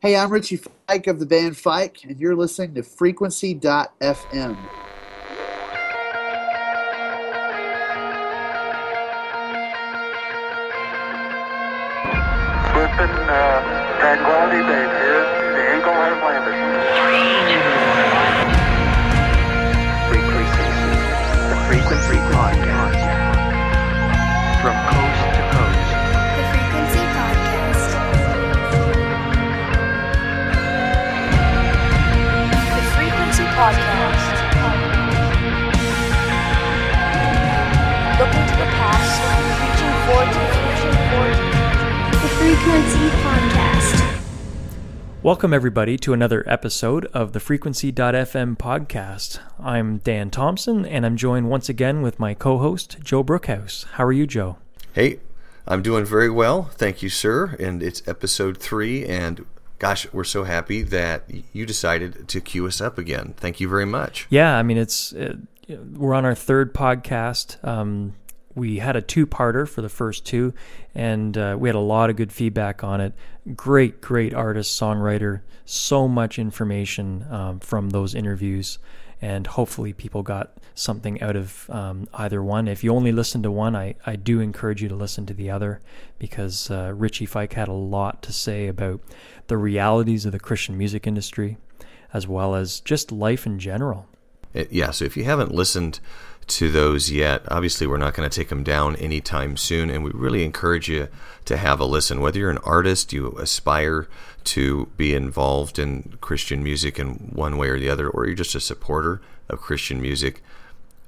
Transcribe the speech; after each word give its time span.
Hey, 0.00 0.14
I'm 0.14 0.30
Richie 0.30 0.60
Fike 0.86 1.08
of 1.08 1.18
the 1.18 1.26
band 1.26 1.56
Fike, 1.56 2.04
and 2.04 2.20
you're 2.20 2.36
listening 2.36 2.72
to 2.74 2.84
Frequency.fm. 2.84 4.56
Frequency 42.78 43.16
Podcast. 43.16 44.22
Welcome, 45.24 45.52
everybody, 45.52 45.96
to 45.96 46.12
another 46.12 46.48
episode 46.48 47.06
of 47.06 47.32
the 47.32 47.40
Frequency.fm 47.40 48.56
podcast. 48.56 49.40
I'm 49.58 49.98
Dan 49.98 50.30
Thomson, 50.30 50.86
and 50.86 51.04
I'm 51.04 51.16
joined 51.16 51.50
once 51.50 51.68
again 51.68 52.02
with 52.02 52.20
my 52.20 52.34
co 52.34 52.58
host, 52.58 52.98
Joe 53.02 53.24
Brookhouse. 53.24 53.84
How 53.86 54.04
are 54.04 54.12
you, 54.12 54.28
Joe? 54.28 54.58
Hey, 54.92 55.18
I'm 55.66 55.82
doing 55.82 56.04
very 56.04 56.30
well. 56.30 56.70
Thank 56.74 57.02
you, 57.02 57.08
sir. 57.08 57.56
And 57.58 57.82
it's 57.82 58.06
episode 58.06 58.58
three. 58.58 59.04
And 59.04 59.44
gosh, 59.80 60.06
we're 60.12 60.22
so 60.22 60.44
happy 60.44 60.82
that 60.82 61.24
you 61.52 61.66
decided 61.66 62.28
to 62.28 62.40
cue 62.40 62.64
us 62.68 62.80
up 62.80 62.96
again. 62.96 63.34
Thank 63.36 63.58
you 63.58 63.68
very 63.68 63.86
much. 63.86 64.28
Yeah, 64.30 64.56
I 64.56 64.62
mean, 64.62 64.78
it's 64.78 65.12
uh, 65.14 65.34
we're 65.68 66.14
on 66.14 66.24
our 66.24 66.36
third 66.36 66.72
podcast. 66.74 67.56
Um, 67.66 68.14
we 68.58 68.78
had 68.78 68.96
a 68.96 69.00
two-parter 69.00 69.66
for 69.66 69.80
the 69.80 69.88
first 69.88 70.26
two, 70.26 70.52
and 70.94 71.38
uh, 71.38 71.56
we 71.58 71.68
had 71.68 71.76
a 71.76 71.80
lot 71.80 72.10
of 72.10 72.16
good 72.16 72.32
feedback 72.32 72.82
on 72.82 73.00
it. 73.00 73.14
Great, 73.54 74.00
great 74.00 74.34
artist, 74.34 74.78
songwriter, 74.78 75.40
so 75.64 76.08
much 76.08 76.38
information 76.38 77.24
um, 77.30 77.60
from 77.60 77.90
those 77.90 78.14
interviews, 78.14 78.78
and 79.22 79.46
hopefully 79.46 79.92
people 79.92 80.22
got 80.22 80.58
something 80.74 81.20
out 81.22 81.36
of 81.36 81.68
um, 81.70 82.08
either 82.14 82.42
one. 82.42 82.68
If 82.68 82.84
you 82.84 82.94
only 82.94 83.12
listen 83.12 83.42
to 83.42 83.50
one, 83.50 83.74
I, 83.74 83.94
I 84.06 84.16
do 84.16 84.40
encourage 84.40 84.82
you 84.82 84.88
to 84.88 84.94
listen 84.94 85.26
to 85.26 85.34
the 85.34 85.50
other 85.50 85.80
because 86.18 86.70
uh, 86.70 86.92
Richie 86.94 87.26
Fike 87.26 87.54
had 87.54 87.68
a 87.68 87.72
lot 87.72 88.22
to 88.22 88.32
say 88.32 88.68
about 88.68 89.00
the 89.46 89.56
realities 89.56 90.26
of 90.26 90.32
the 90.32 90.38
Christian 90.38 90.76
music 90.76 91.06
industry, 91.06 91.56
as 92.12 92.26
well 92.26 92.54
as 92.54 92.80
just 92.80 93.12
life 93.12 93.46
in 93.46 93.58
general. 93.58 94.06
Uh, 94.54 94.64
Yeah, 94.70 94.90
so 94.90 95.04
if 95.04 95.16
you 95.16 95.24
haven't 95.24 95.52
listened 95.52 96.00
to 96.48 96.70
those 96.70 97.10
yet, 97.10 97.42
obviously 97.48 97.86
we're 97.86 97.98
not 97.98 98.14
going 98.14 98.28
to 98.28 98.34
take 98.34 98.48
them 98.48 98.64
down 98.64 98.96
anytime 98.96 99.56
soon. 99.56 99.90
And 99.90 100.02
we 100.02 100.10
really 100.12 100.44
encourage 100.44 100.88
you 100.88 101.08
to 101.44 101.56
have 101.56 101.80
a 101.80 101.84
listen. 101.84 102.20
Whether 102.20 102.40
you're 102.40 102.50
an 102.50 102.58
artist, 102.58 103.12
you 103.12 103.36
aspire 103.38 104.08
to 104.44 104.86
be 104.96 105.14
involved 105.14 105.78
in 105.78 106.16
Christian 106.20 106.62
music 106.62 106.98
in 106.98 107.30
one 107.32 107.58
way 107.58 107.68
or 107.68 107.78
the 107.78 107.90
other, 107.90 108.08
or 108.08 108.26
you're 108.26 108.34
just 108.34 108.54
a 108.54 108.60
supporter 108.60 109.20
of 109.48 109.60
Christian 109.60 110.00
music, 110.00 110.42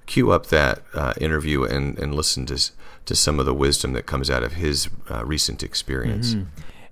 cue 0.07 0.31
up 0.31 0.47
that 0.47 0.83
uh, 0.95 1.15
interview 1.21 1.65
and, 1.65 1.99
and 1.99 2.15
listen 2.15 2.45
to, 2.47 2.71
to 3.07 3.15
some 3.15 3.41
of 3.41 3.47
the 3.47 3.55
wisdom 3.55 3.93
that 3.95 4.07
comes 4.07 4.29
out 4.29 4.43
of 4.43 4.55
his 4.55 4.89
uh, 5.11 5.25
recent 5.25 5.63
experience. 5.63 6.35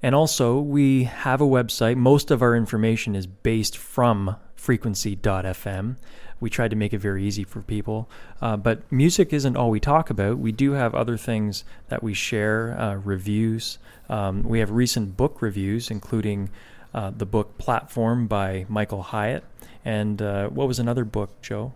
And 0.02 0.14
also, 0.14 0.58
we 0.60 1.04
have 1.04 1.41
a 1.41 1.46
website. 1.46 1.96
Most 1.96 2.30
of 2.30 2.41
our 2.41 2.54
information 2.54 3.16
is 3.16 3.26
based 3.26 3.76
from 3.76 4.36
frequency.fm. 4.58 5.96
We 6.40 6.50
tried 6.50 6.70
to 6.70 6.76
make 6.76 6.92
it 6.92 6.98
very 6.98 7.24
easy 7.24 7.44
for 7.44 7.62
people. 7.62 8.08
Uh, 8.40 8.56
but 8.56 8.90
music 8.92 9.32
isn't 9.32 9.56
all 9.56 9.70
we 9.70 9.80
talk 9.80 10.10
about. 10.10 10.38
We 10.38 10.52
do 10.52 10.72
have 10.72 10.94
other 10.94 11.16
things 11.16 11.64
that 11.88 12.02
we 12.02 12.14
share, 12.14 12.78
uh, 12.78 12.94
reviews. 12.97 13.78
Um, 14.08 14.42
we 14.42 14.58
have 14.58 14.70
recent 14.70 15.16
book 15.16 15.42
reviews, 15.42 15.91
including 15.91 16.50
uh, 16.94 17.10
the 17.16 17.26
book 17.26 17.58
Platform 17.58 18.26
by 18.26 18.66
Michael 18.68 19.02
Hyatt. 19.02 19.44
And 19.84 20.20
uh, 20.20 20.48
what 20.48 20.68
was 20.68 20.78
another 20.78 21.04
book, 21.04 21.41
Joe? 21.42 21.72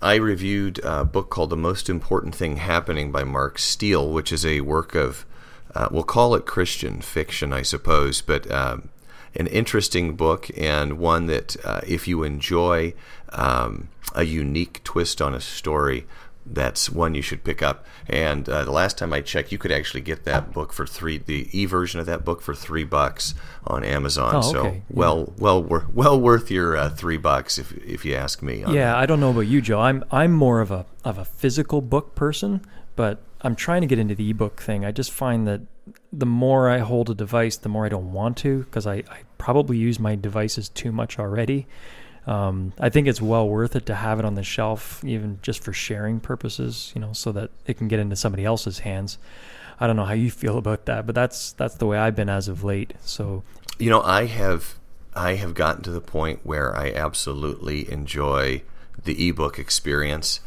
I 0.00 0.16
reviewed 0.16 0.80
a 0.82 1.04
book 1.04 1.30
called 1.30 1.50
The 1.50 1.56
Most 1.56 1.88
Important 1.88 2.34
Thing 2.34 2.56
Happening 2.56 3.12
by 3.12 3.24
Mark 3.24 3.58
Steele, 3.58 4.10
which 4.10 4.32
is 4.32 4.44
a 4.44 4.60
work 4.62 4.94
of, 4.94 5.24
uh, 5.74 5.88
we'll 5.90 6.02
call 6.02 6.34
it 6.34 6.44
Christian 6.44 7.00
fiction, 7.00 7.52
I 7.52 7.62
suppose, 7.62 8.20
but 8.20 8.50
um, 8.50 8.88
an 9.34 9.46
interesting 9.46 10.14
book 10.14 10.50
and 10.56 10.98
one 10.98 11.26
that, 11.26 11.56
uh, 11.64 11.80
if 11.86 12.06
you 12.06 12.22
enjoy 12.22 12.94
um, 13.30 13.88
a 14.14 14.24
unique 14.24 14.82
twist 14.84 15.22
on 15.22 15.34
a 15.34 15.40
story, 15.40 16.06
that's 16.44 16.90
one 16.90 17.14
you 17.14 17.22
should 17.22 17.44
pick 17.44 17.62
up. 17.62 17.84
And 18.08 18.48
uh, 18.48 18.64
the 18.64 18.72
last 18.72 18.98
time 18.98 19.12
I 19.12 19.20
checked, 19.20 19.52
you 19.52 19.58
could 19.58 19.72
actually 19.72 20.00
get 20.00 20.24
that 20.24 20.52
book 20.52 20.72
for 20.72 20.86
three, 20.86 21.18
the 21.18 21.48
e 21.52 21.66
version 21.66 22.00
of 22.00 22.06
that 22.06 22.24
book 22.24 22.42
for 22.42 22.54
three 22.54 22.84
bucks 22.84 23.34
on 23.66 23.84
Amazon. 23.84 24.36
Oh, 24.36 24.40
So. 24.42 24.64
Yeah. 24.64 24.80
well, 24.90 25.32
well, 25.38 25.62
wor- 25.62 25.86
well 25.92 26.20
worth 26.20 26.50
your 26.50 26.76
uh, 26.76 26.90
three 26.90 27.16
bucks 27.16 27.58
if 27.58 27.72
if 27.84 28.04
you 28.04 28.14
ask 28.14 28.42
me. 28.42 28.60
Yeah, 28.60 28.66
that. 28.72 28.96
I 28.96 29.06
don't 29.06 29.20
know 29.20 29.30
about 29.30 29.42
you, 29.42 29.60
Joe. 29.60 29.80
I'm 29.80 30.04
I'm 30.10 30.32
more 30.32 30.60
of 30.60 30.70
a 30.70 30.86
of 31.04 31.18
a 31.18 31.24
physical 31.24 31.80
book 31.80 32.14
person, 32.14 32.64
but 32.96 33.20
I'm 33.42 33.56
trying 33.56 33.80
to 33.82 33.86
get 33.86 33.98
into 33.98 34.14
the 34.14 34.30
ebook 34.30 34.60
thing. 34.60 34.84
I 34.84 34.92
just 34.92 35.10
find 35.10 35.46
that 35.46 35.60
the 36.12 36.26
more 36.26 36.68
I 36.70 36.78
hold 36.78 37.10
a 37.10 37.14
device, 37.14 37.56
the 37.56 37.68
more 37.68 37.86
I 37.86 37.88
don't 37.88 38.12
want 38.12 38.36
to 38.38 38.60
because 38.64 38.86
I, 38.86 38.96
I 39.08 39.22
probably 39.38 39.76
use 39.78 39.98
my 39.98 40.14
devices 40.14 40.68
too 40.68 40.92
much 40.92 41.18
already. 41.18 41.66
Um, 42.26 42.72
I 42.78 42.88
think 42.88 43.08
it's 43.08 43.20
well 43.20 43.48
worth 43.48 43.74
it 43.74 43.86
to 43.86 43.94
have 43.94 44.18
it 44.18 44.24
on 44.24 44.34
the 44.34 44.44
shelf, 44.44 45.02
even 45.04 45.38
just 45.42 45.62
for 45.62 45.72
sharing 45.72 46.20
purposes, 46.20 46.92
you 46.94 47.00
know, 47.00 47.12
so 47.12 47.32
that 47.32 47.50
it 47.66 47.78
can 47.78 47.88
get 47.88 47.98
into 47.98 48.14
somebody 48.16 48.44
else's 48.44 48.80
hands. 48.80 49.18
I 49.80 49.86
don't 49.86 49.96
know 49.96 50.04
how 50.04 50.14
you 50.14 50.30
feel 50.42 50.58
about 50.58 50.86
that, 50.86 51.06
but 51.06 51.14
that's 51.14 51.52
that's 51.52 51.74
the 51.74 51.86
way 51.86 51.98
I've 51.98 52.16
been 52.16 52.28
as 52.28 52.48
of 52.48 52.62
late. 52.62 52.94
So 53.02 53.42
You 53.78 53.90
know, 53.90 54.02
I 54.02 54.26
have 54.26 54.74
I 55.14 55.34
have 55.34 55.54
gotten 55.54 55.82
to 55.82 55.90
the 55.90 56.00
point 56.00 56.40
where 56.44 56.76
I 56.76 56.90
absolutely 56.92 57.90
enjoy 57.90 58.62
the 59.04 59.28
ebook 59.28 59.58
experience. 59.58 60.40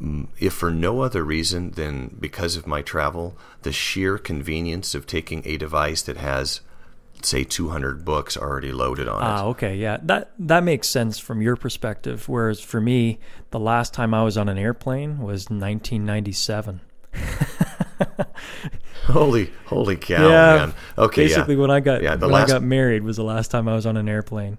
Um, 0.00 0.28
If 0.38 0.54
for 0.54 0.70
no 0.70 1.02
other 1.02 1.22
reason 1.22 1.72
than 1.72 2.16
because 2.18 2.56
of 2.56 2.66
my 2.66 2.80
travel, 2.80 3.36
the 3.62 3.72
sheer 3.72 4.16
convenience 4.16 4.94
of 4.94 5.06
taking 5.06 5.42
a 5.44 5.58
device 5.58 6.00
that 6.02 6.16
has, 6.16 6.62
say, 7.24 7.44
200 7.44 8.04
books 8.04 8.36
already 8.36 8.72
loaded 8.72 9.08
on 9.08 9.20
it. 9.22 9.24
Ah, 9.24 9.44
okay, 9.46 9.76
yeah, 9.76 9.98
that 10.02 10.32
that 10.38 10.62
makes 10.64 10.88
sense 10.88 11.18
from 11.18 11.40
your 11.42 11.56
perspective. 11.56 12.28
Whereas 12.28 12.60
for 12.60 12.80
me, 12.80 13.18
the 13.50 13.60
last 13.60 13.92
time 13.94 14.14
I 14.14 14.22
was 14.24 14.36
on 14.36 14.48
an 14.48 14.58
airplane 14.58 15.18
was 15.18 15.50
1997. 15.50 16.80
Holy, 19.06 19.50
holy 19.66 19.96
cow, 19.96 20.28
yeah, 20.28 20.56
man! 20.56 20.74
Okay, 20.96 21.24
basically 21.24 21.54
yeah. 21.54 21.60
when 21.60 21.70
I 21.70 21.80
got 21.80 22.02
Yeah, 22.02 22.14
the 22.16 22.26
when 22.26 22.34
last- 22.34 22.50
I 22.50 22.54
got 22.54 22.62
married 22.62 23.02
was 23.02 23.16
the 23.16 23.24
last 23.24 23.50
time 23.50 23.66
I 23.68 23.74
was 23.74 23.86
on 23.86 23.96
an 23.96 24.08
airplane. 24.08 24.58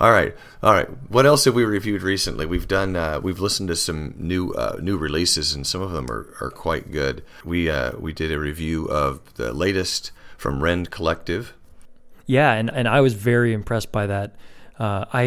All 0.00 0.10
right, 0.10 0.34
all 0.62 0.72
right. 0.72 0.88
What 1.10 1.26
else 1.26 1.44
have 1.44 1.54
we 1.54 1.64
reviewed 1.64 2.02
recently? 2.02 2.44
We've 2.46 2.66
done. 2.68 2.96
Uh, 2.96 3.20
we've 3.22 3.40
listened 3.40 3.68
to 3.68 3.76
some 3.76 4.14
new 4.16 4.50
uh, 4.52 4.76
new 4.80 4.96
releases, 4.96 5.54
and 5.54 5.66
some 5.66 5.80
of 5.80 5.92
them 5.92 6.10
are, 6.10 6.34
are 6.40 6.50
quite 6.50 6.90
good. 6.92 7.24
We 7.44 7.70
uh, 7.70 7.92
we 7.98 8.12
did 8.12 8.30
a 8.32 8.38
review 8.38 8.86
of 8.86 9.20
the 9.34 9.52
latest 9.52 10.10
from 10.36 10.62
Rend 10.62 10.90
Collective. 10.90 11.54
Yeah, 12.38 12.52
and, 12.58 12.70
and 12.78 12.86
I 12.88 13.00
was 13.06 13.14
very 13.14 13.52
impressed 13.52 13.90
by 13.92 14.06
that. 14.14 14.28
Uh, 14.78 15.04
I 15.22 15.24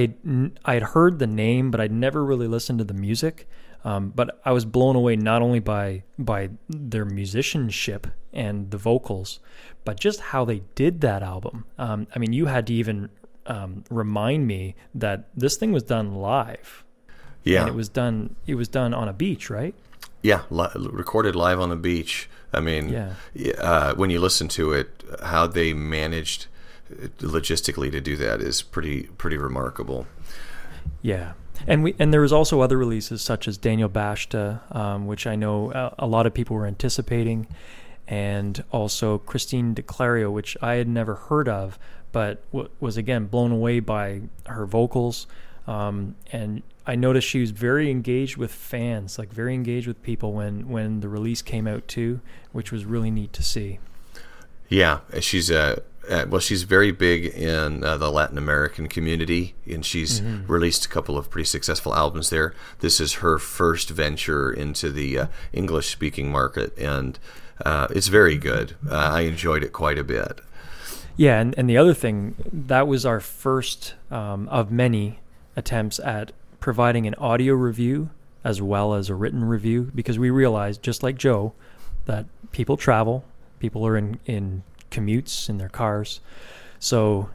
I 0.66 0.73
had 0.77 0.83
heard 0.95 1.13
the 1.19 1.27
name, 1.45 1.66
but 1.71 1.79
I'd 1.83 1.91
never 1.91 2.25
really 2.31 2.47
listened 2.55 2.79
to 2.79 2.85
the 2.85 2.99
music. 3.07 3.47
Um, 3.83 4.03
but 4.19 4.27
I 4.43 4.51
was 4.57 4.66
blown 4.66 4.95
away 4.95 5.15
not 5.15 5.41
only 5.44 5.59
by 5.75 5.88
by 6.17 6.49
their 6.67 7.05
musicianship 7.05 8.07
and 8.33 8.71
the 8.71 8.77
vocals, 8.89 9.39
but 9.88 9.99
just 9.99 10.19
how 10.31 10.45
they 10.45 10.59
did 10.83 11.01
that 11.01 11.21
album. 11.33 11.65
Um, 11.77 12.07
I 12.15 12.19
mean, 12.19 12.33
you 12.33 12.47
had 12.47 12.65
to 12.67 12.73
even 12.73 13.09
um, 13.45 13.83
remind 14.03 14.47
me 14.47 14.62
that 14.95 15.18
this 15.38 15.56
thing 15.57 15.71
was 15.71 15.83
done 15.83 16.07
live, 16.15 16.83
Yeah, 17.44 17.59
and 17.62 17.69
it 17.69 17.75
was 17.75 17.89
done 17.89 18.35
it 18.47 18.56
was 18.56 18.68
done 18.68 18.91
on 19.01 19.07
a 19.07 19.13
beach, 19.13 19.50
right? 19.59 19.75
yeah, 20.24 20.41
li- 20.50 20.74
recorded 21.03 21.35
live 21.35 21.59
on 21.59 21.69
the 21.69 21.75
beach. 21.91 22.27
I 22.51 22.59
mean, 22.62 22.89
Yeah. 22.89 23.13
uh, 23.71 23.94
when 24.00 24.09
you 24.09 24.19
listen 24.19 24.47
to 24.59 24.74
it, 24.80 24.88
how 25.21 25.45
they 25.57 25.71
managed 25.74 26.47
logistically 27.19 27.91
to 27.91 28.01
do 28.01 28.15
that 28.17 28.41
is 28.41 28.61
pretty 28.61 29.03
pretty 29.17 29.37
remarkable. 29.37 30.07
Yeah, 31.01 31.33
and 31.67 31.83
we 31.83 31.95
and 31.99 32.13
there 32.13 32.21
was 32.21 32.33
also 32.33 32.61
other 32.61 32.77
releases 32.77 33.21
such 33.21 33.47
as 33.47 33.57
Daniel 33.57 33.89
Bashta, 33.89 34.75
um, 34.75 35.07
which 35.07 35.27
I 35.27 35.35
know 35.35 35.71
a, 35.71 35.95
a 35.99 36.07
lot 36.07 36.25
of 36.25 36.33
people 36.33 36.55
were 36.55 36.67
anticipating, 36.67 37.47
and 38.07 38.63
also 38.71 39.17
Christine 39.19 39.73
D'Clario, 39.73 40.31
which 40.31 40.57
I 40.61 40.75
had 40.75 40.87
never 40.87 41.15
heard 41.15 41.47
of, 41.49 41.79
but 42.11 42.49
w- 42.51 42.69
was 42.79 42.97
again 42.97 43.25
blown 43.25 43.51
away 43.51 43.79
by 43.79 44.21
her 44.45 44.65
vocals. 44.65 45.27
Um, 45.67 46.15
and 46.31 46.61
I 46.85 46.95
noticed 46.95 47.27
she 47.27 47.41
was 47.41 47.49
very 47.49 47.89
engaged 47.89 48.37
with 48.37 48.51
fans, 48.51 49.17
like 49.17 49.33
very 49.33 49.55
engaged 49.55 49.87
with 49.87 50.01
people 50.03 50.33
when 50.33 50.69
when 50.69 50.99
the 50.99 51.09
release 51.09 51.41
came 51.41 51.67
out 51.67 51.87
too, 51.87 52.21
which 52.51 52.71
was 52.71 52.85
really 52.85 53.09
neat 53.09 53.33
to 53.33 53.43
see. 53.43 53.79
Yeah, 54.69 54.99
she's 55.19 55.49
a 55.49 55.81
uh, 56.10 56.25
well, 56.30 56.40
she's 56.42 56.63
very 56.63 56.92
big 56.92 57.25
in 57.25 57.84
uh, 57.84 57.98
the 57.98 58.12
Latin 58.12 58.38
American 58.38 58.88
community, 58.88 59.56
and 59.69 59.86
she's 59.86 60.22
Mm-hmm. 60.22 60.52
released 60.52 60.86
a 60.86 60.90
couple 60.90 61.18
of 61.18 61.30
pretty 61.30 61.46
successful 61.46 61.94
albums 61.94 62.30
there. 62.30 62.54
This 62.80 63.00
is 63.00 63.13
her 63.16 63.38
first 63.40 63.90
venture 63.90 64.52
into 64.52 64.90
the 64.92 65.18
uh, 65.19 65.28
English 65.54 65.90
speaking 65.90 66.31
market, 66.31 66.78
and 66.78 67.19
uh, 67.66 67.88
it's 67.90 68.07
very 68.07 68.38
good. 68.38 68.75
Uh, 68.90 68.96
I 68.96 69.22
enjoyed 69.22 69.63
it 69.63 69.74
quite 69.74 69.98
a 69.98 70.04
bit. 70.04 70.42
Yeah, 71.18 71.40
and, 71.40 71.54
and 71.57 71.69
the 71.69 71.78
other 71.78 71.94
thing, 71.94 72.36
that 72.52 72.88
was 72.88 73.06
our 73.06 73.19
first 73.19 73.96
um, 74.12 74.48
of 74.50 74.72
many 74.72 75.19
attempts 75.56 76.00
at 76.00 76.31
providing 76.60 77.07
an 77.07 77.16
audio 77.16 77.54
review 77.54 78.10
as 78.44 78.62
well 78.62 78.94
as 78.94 79.10
a 79.10 79.16
written 79.16 79.44
review 79.44 79.92
because 79.96 80.19
we 80.19 80.30
realized, 80.30 80.84
just 80.84 81.02
like 81.04 81.18
Joe, 81.18 81.54
that 82.06 82.25
people 82.52 82.78
travel, 82.78 83.24
people 83.60 83.88
are 83.88 83.98
in, 83.98 84.19
in 84.25 84.63
commutes 84.95 85.50
in 85.50 85.57
their 85.57 85.69
cars. 85.69 86.21
So 86.80 87.30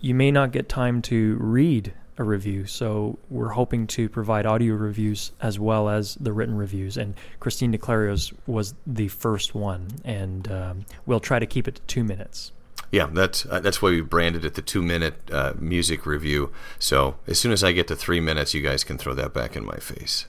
you 0.00 0.14
may 0.14 0.30
not 0.30 0.52
get 0.52 0.68
time 0.68 1.02
to 1.02 1.36
read 1.40 1.92
a 2.18 2.24
review. 2.24 2.66
So 2.66 3.18
we're 3.28 3.50
hoping 3.50 3.86
to 3.88 4.08
provide 4.08 4.46
audio 4.46 4.74
reviews 4.74 5.32
as 5.40 5.58
well 5.58 5.88
as 5.88 6.14
the 6.16 6.32
written 6.32 6.56
reviews. 6.56 6.96
And 6.96 7.14
Christine 7.40 7.72
D'Clario's 7.72 8.32
was 8.46 8.74
the 8.86 9.08
first 9.08 9.54
one, 9.54 9.88
and 10.04 10.50
um, 10.50 10.86
we'll 11.04 11.20
try 11.20 11.38
to 11.38 11.46
keep 11.46 11.68
it 11.68 11.76
to 11.76 11.82
two 11.82 12.04
minutes. 12.04 12.52
Yeah, 12.92 13.08
that's 13.12 13.44
uh, 13.46 13.60
that's 13.60 13.82
why 13.82 13.90
we 13.90 14.00
branded 14.00 14.44
it 14.44 14.54
the 14.54 14.62
two 14.62 14.82
minute 14.82 15.14
uh, 15.30 15.54
music 15.58 16.06
review. 16.06 16.52
So 16.78 17.16
as 17.26 17.38
soon 17.38 17.52
as 17.52 17.64
I 17.64 17.72
get 17.72 17.88
to 17.88 17.96
three 17.96 18.20
minutes, 18.20 18.54
you 18.54 18.62
guys 18.62 18.84
can 18.84 18.96
throw 18.96 19.12
that 19.14 19.34
back 19.34 19.56
in 19.56 19.64
my 19.64 19.76
face. 19.76 20.26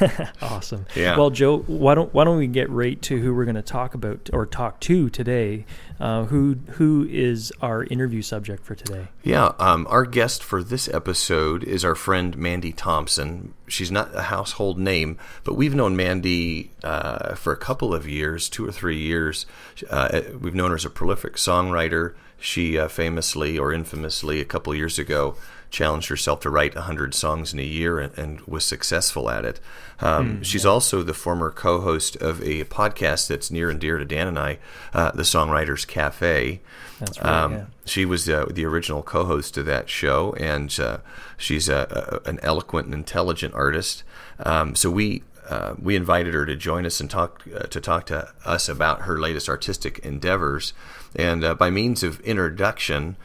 Awesome. 0.42 0.86
Yeah. 0.94 1.16
Well, 1.16 1.30
Joe, 1.30 1.58
why 1.58 1.94
don't 1.94 2.12
why 2.14 2.24
don't 2.24 2.38
we 2.38 2.46
get 2.46 2.70
right 2.70 3.00
to 3.02 3.18
who 3.18 3.34
we're 3.34 3.44
going 3.44 3.56
to 3.56 3.62
talk 3.62 3.94
about 3.94 4.30
or 4.32 4.46
talk 4.46 4.80
to 4.80 5.10
today? 5.10 5.64
Uh, 5.98 6.24
who 6.24 6.56
who 6.72 7.06
is 7.10 7.52
our 7.60 7.84
interview 7.84 8.22
subject 8.22 8.64
for 8.64 8.74
today? 8.74 9.08
Yeah, 9.24 9.52
um, 9.58 9.86
our 9.90 10.04
guest 10.04 10.44
for 10.44 10.62
this 10.62 10.88
episode 10.88 11.64
is 11.64 11.84
our 11.84 11.96
friend 11.96 12.36
Mandy 12.36 12.72
Thompson. 12.72 13.54
She's 13.66 13.90
not 13.90 14.14
a 14.14 14.22
household 14.22 14.78
name, 14.78 15.18
but 15.44 15.54
we've 15.54 15.74
known 15.74 15.96
Mandy 15.96 16.70
uh, 16.84 17.34
for 17.34 17.52
a 17.52 17.56
couple 17.56 17.92
of 17.92 18.08
years, 18.08 18.48
two 18.48 18.66
or 18.66 18.72
three 18.72 18.98
years. 18.98 19.46
Uh, 19.90 20.22
we've 20.40 20.54
known 20.54 20.70
her 20.70 20.76
as 20.76 20.84
a 20.84 20.90
prolific 20.90 21.34
songwriter. 21.34 22.14
She 22.40 22.78
uh, 22.78 22.86
famously 22.86 23.58
or 23.58 23.72
infamously, 23.72 24.40
a 24.40 24.44
couple 24.44 24.72
years 24.74 24.98
ago, 24.98 25.36
challenged 25.70 26.08
herself 26.08 26.40
to 26.40 26.50
write 26.50 26.74
100 26.74 27.14
songs 27.14 27.52
in 27.52 27.58
a 27.58 27.64
year 27.64 27.98
and, 27.98 28.16
and 28.18 28.40
was 28.42 28.64
successful 28.64 29.30
at 29.30 29.44
it. 29.44 29.60
Um, 30.00 30.42
she's 30.42 30.64
also 30.64 31.02
the 31.02 31.14
former 31.14 31.50
co 31.50 31.80
host 31.80 32.16
of 32.16 32.40
a 32.42 32.64
podcast 32.64 33.28
that's 33.28 33.50
near 33.50 33.68
and 33.68 33.80
dear 33.80 33.98
to 33.98 34.04
Dan 34.04 34.28
and 34.28 34.38
I, 34.38 34.58
uh, 34.94 35.10
The 35.12 35.24
Songwriters 35.24 35.86
Cafe. 35.86 36.60
That's 36.98 37.20
right. 37.20 37.42
Um, 37.42 37.52
yeah. 37.52 37.64
She 37.84 38.04
was 38.04 38.28
uh, 38.28 38.46
the 38.50 38.64
original 38.64 39.02
co-host 39.02 39.56
of 39.56 39.66
that 39.66 39.88
show, 39.88 40.34
and 40.38 40.76
uh, 40.80 40.98
she's 41.36 41.68
a, 41.68 42.20
a, 42.24 42.28
an 42.28 42.38
eloquent 42.42 42.86
and 42.86 42.94
intelligent 42.94 43.54
artist. 43.54 44.02
Um, 44.40 44.74
so 44.74 44.90
we 44.90 45.22
uh, 45.48 45.74
we 45.80 45.96
invited 45.96 46.34
her 46.34 46.44
to 46.44 46.54
join 46.54 46.84
us 46.84 47.00
and 47.00 47.10
talk 47.10 47.42
uh, 47.54 47.60
to 47.60 47.80
talk 47.80 48.06
to 48.06 48.32
us 48.44 48.68
about 48.68 49.02
her 49.02 49.18
latest 49.18 49.48
artistic 49.48 49.98
endeavors. 50.00 50.72
And 51.16 51.42
uh, 51.42 51.54
by 51.54 51.70
means 51.70 52.02
of 52.02 52.20
introduction, 52.20 53.16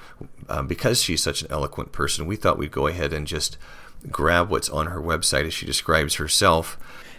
uh, 0.49 0.61
because 0.61 1.01
she's 1.01 1.21
such 1.21 1.41
an 1.41 1.47
eloquent 1.51 1.91
person, 1.91 2.25
we 2.25 2.35
thought 2.35 2.57
we'd 2.57 2.71
go 2.71 2.87
ahead 2.87 3.13
and 3.13 3.27
just 3.27 3.57
grab 4.09 4.49
what's 4.49 4.69
on 4.69 4.87
her 4.87 4.99
website 4.99 5.45
as 5.45 5.53
she 5.53 5.65
describes 5.65 6.15
herself. 6.15 6.77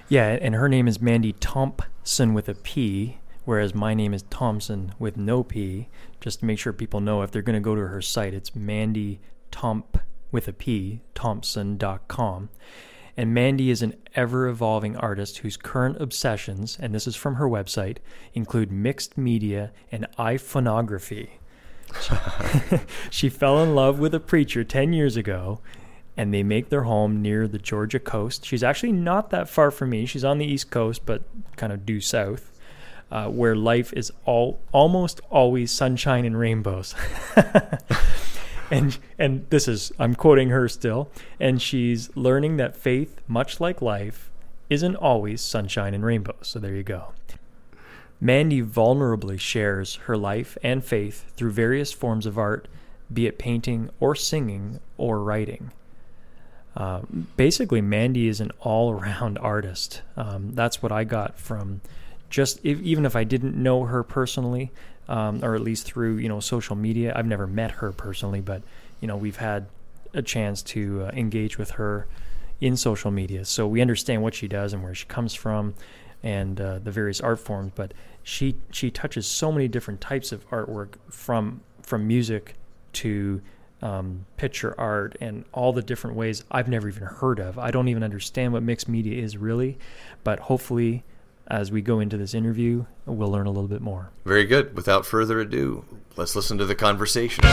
Yeah, 0.09 0.39
and 0.41 0.55
her 0.55 0.69
name 0.69 0.87
is 0.87 1.01
Mandy 1.01 1.33
Thompson 1.33 2.35
with 2.35 2.49
a 2.49 2.55
P, 2.55 3.19
whereas 3.45 3.75
my 3.75 3.95
name 3.95 4.13
is 4.13 4.23
Thomson 4.25 4.95
with 4.99 5.17
no 5.17 5.43
P. 5.43 5.89
Just 6.21 6.41
to 6.41 6.47
make 6.47 6.59
sure 6.59 6.73
people 6.73 7.01
know 7.01 7.23
if 7.23 7.31
they're 7.31 7.43
going 7.43 7.55
to 7.55 7.61
go 7.61 7.75
to 7.75 7.89
her 7.89 8.03
site, 8.03 8.35
it's 8.35 8.55
Mandy 8.55 9.21
Tomp 9.51 9.99
with 10.31 10.49
a 10.49 10.53
P, 10.53 11.01
Thompson.com. 11.15 12.51
And 13.17 13.33
Mandy 13.33 13.71
is 13.71 13.81
an 13.83 13.95
ever 14.15 14.49
evolving 14.49 14.97
artist 14.97 15.39
whose 15.39 15.57
current 15.57 16.01
obsessions, 16.01 16.77
and 16.81 16.95
this 16.95 17.07
is 17.07 17.15
from 17.15 17.37
her 17.37 17.49
website, 17.49 17.99
include 18.35 18.73
mixed 18.73 19.17
media 19.17 19.73
and 19.93 20.09
iPhonography. 20.19 21.29
she 23.11 23.29
fell 23.29 23.63
in 23.63 23.75
love 23.75 23.99
with 23.99 24.15
a 24.15 24.21
preacher 24.21 24.65
10 24.65 24.93
years 24.93 25.17
ago 25.17 25.61
and 26.17 26.33
they 26.33 26.43
make 26.43 26.69
their 26.69 26.85
home 26.85 27.23
near 27.23 27.49
the 27.49 27.59
Georgia 27.59 27.99
coast. 27.99 28.45
She's 28.45 28.63
actually 28.63 28.93
not 28.93 29.31
that 29.31 29.49
far 29.49 29.71
from 29.71 29.91
me. 29.91 30.07
She's 30.07 30.25
on 30.25 30.39
the 30.39 30.47
east 30.47 30.71
coast, 30.71 31.03
but 31.05 31.23
kind 31.57 31.73
of 31.73 31.85
due 31.85 32.01
south, 32.01 32.53
uh, 33.11 33.29
where 33.29 33.57
life 33.57 33.93
is 33.93 34.13
all 34.25 34.61
almost 34.73 35.21
always 35.31 35.71
sunshine 35.71 36.25
and 36.25 36.39
rainbows. 36.39 36.95
and 38.71 38.97
and 39.19 39.47
this 39.51 39.67
is 39.67 39.93
I'm 39.99 40.15
quoting 40.15 40.51
her 40.51 40.69
still, 40.69 41.11
and 41.41 41.61
she's 41.61 42.15
learning 42.17 42.59
that 42.59 42.77
faith, 42.77 43.21
much 43.27 43.61
like 43.61 43.83
life, 43.83 44.31
isn't 44.71 44.97
always 44.97 45.41
sunshine 45.41 45.95
and 45.95 46.05
rainbows. 46.05 46.37
So 46.43 46.61
there 46.61 46.75
you 46.75 46.85
go. 46.85 47.13
Mandy 48.21 48.63
vulnerably 48.63 49.39
shares 49.39 49.97
her 50.07 50.17
life 50.17 50.57
and 50.63 50.85
faith 50.85 51.31
through 51.37 51.51
various 51.51 51.93
forms 51.93 52.27
of 52.27 52.39
art, 52.39 52.69
be 53.13 53.27
it 53.27 53.39
painting 53.39 53.91
or 54.01 54.15
singing 54.15 54.81
or 54.97 55.23
writing. 55.23 55.73
Uh, 56.77 57.03
basically, 57.37 57.81
Mandy 57.81 58.29
is 58.29 58.41
an 58.41 58.51
all 58.61 58.91
around 58.93 59.39
artist. 59.43 60.03
Um, 60.17 60.55
that's 60.55 60.83
what 60.83 60.93
I 60.93 61.05
got 61.05 61.39
from 61.39 61.81
just 62.31 62.59
if, 62.65 62.81
even 62.81 63.07
if 63.07 63.15
I 63.15 63.25
didn't 63.25 63.55
know 63.55 63.85
her 63.85 64.03
personally, 64.03 64.73
um, 65.09 65.45
or 65.45 65.55
at 65.55 65.61
least 65.61 65.87
through 65.87 66.17
you 66.17 66.29
know 66.29 66.41
social 66.41 66.77
media. 66.77 67.13
I've 67.15 67.27
never 67.27 67.47
met 67.47 67.73
her 67.73 67.93
personally, 67.93 68.41
but 68.41 68.63
you 69.01 69.09
know 69.09 69.17
we've 69.17 69.37
had 69.37 69.67
a 70.15 70.23
chance 70.23 70.63
to 70.63 71.05
uh, 71.05 71.11
engage 71.13 71.59
with 71.59 71.73
her 71.73 72.07
in 72.61 72.77
social 72.77 73.11
media, 73.11 73.45
so 73.45 73.67
we 73.67 73.81
understand 73.81 74.23
what 74.23 74.35
she 74.35 74.49
does 74.49 74.73
and 74.73 74.83
where 74.83 74.95
she 74.95 75.07
comes 75.07 75.35
from, 75.35 75.75
and 76.25 76.59
uh, 76.61 76.79
the 76.81 76.91
various 76.91 77.21
art 77.21 77.39
forms. 77.39 77.71
But 77.77 77.95
she 78.25 78.57
she 78.73 78.91
touches 78.91 79.27
so 79.27 79.53
many 79.53 79.69
different 79.69 80.01
types 80.01 80.33
of 80.33 80.49
artwork 80.51 80.95
from 81.11 81.61
from 81.83 82.09
music 82.09 82.57
to 82.95 83.41
um, 83.83 84.25
picture 84.39 84.75
art 84.79 85.17
and 85.21 85.45
all 85.53 85.73
the 85.73 85.83
different 85.83 86.17
ways 86.17 86.43
I've 86.51 86.69
never 86.69 86.89
even 86.89 87.03
heard 87.03 87.39
of. 87.39 87.59
I 87.59 87.71
don't 87.71 87.89
even 87.89 88.03
understand 88.03 88.55
what 88.55 88.63
mixed 88.63 88.89
media 88.89 89.23
is 89.23 89.37
really, 89.37 89.79
but 90.25 90.41
hopefully, 90.41 91.05
as 91.47 91.71
we 91.71 91.83
go 91.83 92.01
into 92.01 92.17
this 92.17 92.33
interview, 92.33 92.87
we'll 93.05 93.31
learn 93.31 93.47
a 93.47 93.51
little 93.51 93.69
bit 93.69 93.83
more. 93.83 94.11
Very 94.25 94.47
good. 94.47 94.75
Without 94.75 95.05
further 95.05 95.39
ado, 95.41 95.85
let's 96.17 96.35
listen 96.35 96.57
to 96.57 96.65
the 96.65 96.75
conversation. 96.75 97.45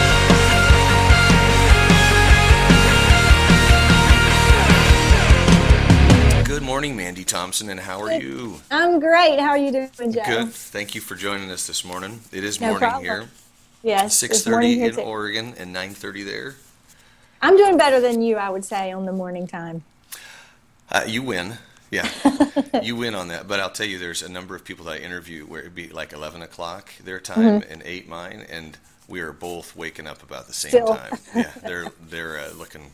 Morning, 6.71 6.95
Mandy 6.95 7.25
Thompson, 7.25 7.69
and 7.69 7.81
how 7.81 7.99
are 8.01 8.13
you? 8.13 8.61
I'm 8.71 9.01
great. 9.01 9.41
How 9.41 9.49
are 9.49 9.57
you 9.57 9.73
doing, 9.73 10.13
Joe? 10.13 10.21
Good. 10.25 10.53
Thank 10.53 10.95
you 10.95 11.01
for 11.01 11.15
joining 11.15 11.51
us 11.51 11.67
this 11.67 11.83
morning. 11.83 12.21
It 12.31 12.45
is 12.45 12.61
No 12.61 12.67
morning 12.67 12.79
problem. 12.79 13.03
here, 13.03 13.29
Yes. 13.83 14.17
six 14.17 14.41
thirty 14.41 14.81
in. 14.81 14.97
Oregon 14.97 15.53
and 15.57 15.73
nine 15.73 15.93
thirty 15.93 16.23
there. 16.23 16.55
I'm 17.41 17.57
doing 17.57 17.77
better 17.77 17.99
than 17.99 18.21
you, 18.21 18.37
I 18.37 18.49
would 18.49 18.63
say, 18.63 18.89
on 18.93 19.05
the 19.05 19.11
morning 19.11 19.47
time. 19.47 19.83
Uh, 20.89 21.03
you 21.05 21.21
win. 21.23 21.57
Yeah, 21.89 22.07
you 22.81 22.95
win 22.95 23.15
on 23.15 23.27
that. 23.27 23.49
But 23.49 23.59
I'll 23.59 23.69
tell 23.69 23.85
you, 23.85 23.99
there's 23.99 24.21
a 24.21 24.29
number 24.29 24.55
of 24.55 24.63
people 24.63 24.85
that 24.85 24.93
I 24.93 24.97
interview 24.99 25.43
where 25.45 25.59
it'd 25.59 25.75
be 25.75 25.89
like 25.89 26.13
11 26.13 26.41
o'clock 26.41 26.89
their 27.03 27.19
time 27.19 27.59
Mm-hmm. 27.63 27.69
and 27.73 27.83
8 27.83 28.07
mine, 28.07 28.45
and 28.49 28.77
we 29.09 29.19
are 29.19 29.33
both 29.33 29.75
waking 29.75 30.07
up 30.07 30.23
about 30.23 30.47
the 30.47 30.53
same 30.53 30.69
Still. 30.69 30.95
time. 30.95 31.17
Yeah, 31.35 31.51
they're 31.65 31.91
they're 32.01 32.39
uh, 32.39 32.53
looking 32.53 32.91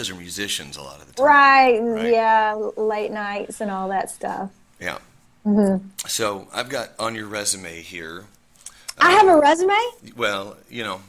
because 0.00 0.08
they're 0.08 0.18
musicians 0.18 0.78
a 0.78 0.82
lot 0.82 0.98
of 0.98 1.08
the 1.08 1.12
time. 1.12 1.26
Right. 1.26 1.78
Right. 1.78 2.12
Yeah. 2.12 2.54
Late 2.78 3.10
nights 3.10 3.60
and 3.60 3.70
all 3.70 3.90
that 3.90 4.10
stuff. 4.10 4.50
Yeah. 4.80 4.96
Mm-hmm. 5.44 5.86
So 6.06 6.48
I've 6.54 6.70
got 6.70 6.92
on 6.98 7.14
your 7.14 7.26
resume 7.26 7.82
here. 7.82 8.24
I 8.98 9.12
have 9.12 9.28
a 9.28 9.38
resume. 9.38 9.74
Well, 10.16 10.56
you 10.70 10.84
know, 10.84 11.02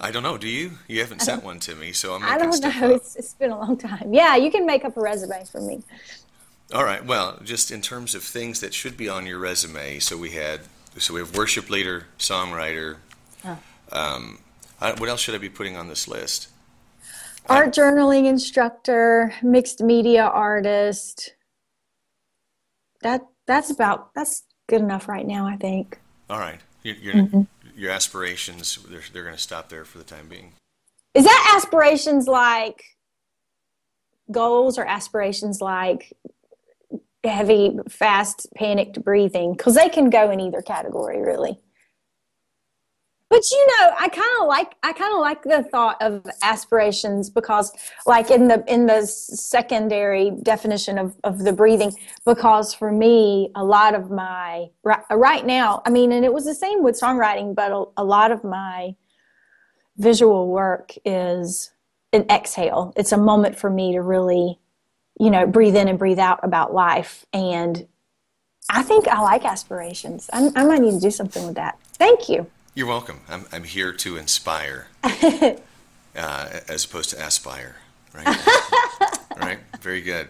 I 0.00 0.10
don't 0.10 0.22
know. 0.22 0.38
Do 0.38 0.48
you? 0.48 0.72
You 0.88 1.00
haven't 1.00 1.20
sent 1.20 1.44
one 1.44 1.60
to 1.60 1.74
me, 1.74 1.92
so 1.92 2.14
I'm 2.14 2.22
I 2.22 2.38
don't 2.38 2.58
know. 2.62 2.94
It's, 2.94 3.16
it's 3.16 3.34
been 3.34 3.50
a 3.50 3.58
long 3.58 3.76
time. 3.76 4.14
Yeah, 4.14 4.36
you 4.36 4.50
can 4.50 4.64
make 4.64 4.84
up 4.84 4.96
a 4.96 5.00
resume 5.00 5.44
for 5.44 5.60
me. 5.60 5.82
All 6.72 6.84
right. 6.84 7.04
Well, 7.04 7.38
just 7.44 7.70
in 7.70 7.82
terms 7.82 8.14
of 8.14 8.22
things 8.22 8.60
that 8.60 8.72
should 8.72 8.96
be 8.96 9.10
on 9.10 9.26
your 9.26 9.38
resume, 9.38 9.98
so 9.98 10.16
we 10.16 10.30
had, 10.30 10.60
so 10.96 11.12
we 11.14 11.20
have 11.20 11.36
worship 11.36 11.68
leader, 11.68 12.06
songwriter. 12.18 12.96
Um, 13.92 14.38
I, 14.80 14.92
what 14.92 15.08
else 15.10 15.20
should 15.20 15.34
I 15.34 15.38
be 15.38 15.50
putting 15.50 15.76
on 15.76 15.88
this 15.88 16.08
list? 16.08 16.48
Art 17.50 17.74
journaling 17.74 18.26
instructor, 18.26 19.34
mixed 19.42 19.82
media 19.82 20.24
artist. 20.24 21.34
That 23.02 23.22
that's 23.46 23.70
about 23.70 24.14
that's 24.14 24.44
good 24.68 24.80
enough 24.80 25.08
right 25.08 25.26
now, 25.26 25.46
I 25.46 25.56
think. 25.56 25.98
All 26.28 26.38
right. 26.38 26.60
Your 26.82 26.94
your, 26.96 27.14
Mm-hmm. 27.14 27.40
your 27.76 27.90
aspirations, 27.90 28.78
they're, 28.88 29.00
they're 29.12 29.24
going 29.24 29.34
to 29.34 29.40
stop 29.42 29.68
there 29.68 29.84
for 29.84 29.98
the 29.98 30.04
time 30.04 30.28
being. 30.28 30.52
Is 31.14 31.24
that 31.24 31.54
aspirations 31.56 32.28
like 32.28 32.84
goals 34.30 34.78
or 34.78 34.84
aspirations 34.84 35.60
like 35.60 36.12
heavy, 37.24 37.76
fast, 37.88 38.46
panicked 38.54 39.02
breathing? 39.02 39.52
Because 39.56 39.74
they 39.74 39.88
can 39.88 40.08
go 40.08 40.30
in 40.30 40.38
either 40.40 40.62
category, 40.62 41.20
really. 41.20 41.58
But 43.30 43.48
you 43.48 43.66
know, 43.68 43.92
I 43.96 44.08
kind 44.08 44.28
of 44.40 44.48
like 44.48 44.74
I 44.82 44.92
kind 44.92 45.14
of 45.14 45.20
like 45.20 45.44
the 45.44 45.62
thought 45.62 46.02
of 46.02 46.26
aspirations 46.42 47.30
because, 47.30 47.70
like 48.04 48.28
in 48.28 48.48
the 48.48 48.64
in 48.66 48.86
the 48.86 49.06
secondary 49.06 50.32
definition 50.42 50.98
of 50.98 51.14
of 51.22 51.44
the 51.44 51.52
breathing, 51.52 51.96
because 52.26 52.74
for 52.74 52.90
me, 52.90 53.52
a 53.54 53.64
lot 53.64 53.94
of 53.94 54.10
my 54.10 54.66
right, 54.82 55.04
right 55.12 55.46
now, 55.46 55.80
I 55.86 55.90
mean, 55.90 56.10
and 56.10 56.24
it 56.24 56.34
was 56.34 56.44
the 56.44 56.54
same 56.54 56.82
with 56.82 57.00
songwriting, 57.00 57.54
but 57.54 57.70
a, 57.70 57.84
a 57.98 58.04
lot 58.04 58.32
of 58.32 58.42
my 58.42 58.96
visual 59.96 60.48
work 60.48 60.92
is 61.04 61.70
an 62.12 62.26
exhale. 62.28 62.92
It's 62.96 63.12
a 63.12 63.16
moment 63.16 63.56
for 63.56 63.70
me 63.70 63.92
to 63.92 64.02
really, 64.02 64.58
you 65.20 65.30
know, 65.30 65.46
breathe 65.46 65.76
in 65.76 65.86
and 65.86 66.00
breathe 66.00 66.18
out 66.18 66.40
about 66.42 66.74
life. 66.74 67.26
And 67.32 67.86
I 68.68 68.82
think 68.82 69.06
I 69.06 69.20
like 69.20 69.44
aspirations. 69.44 70.28
I, 70.32 70.50
I 70.56 70.64
might 70.64 70.80
need 70.80 70.92
to 70.92 71.00
do 71.00 71.10
something 71.12 71.46
with 71.46 71.54
that. 71.54 71.78
Thank 71.92 72.28
you. 72.28 72.50
You're 72.80 72.88
welcome. 72.88 73.20
I'm, 73.28 73.44
I'm 73.52 73.64
here 73.64 73.92
to 73.92 74.16
inspire 74.16 74.86
uh, 75.04 75.58
as 76.16 76.86
opposed 76.86 77.10
to 77.10 77.22
aspire. 77.22 77.76
Right? 78.14 78.26
right? 79.36 79.58
Very 79.82 80.00
good. 80.00 80.28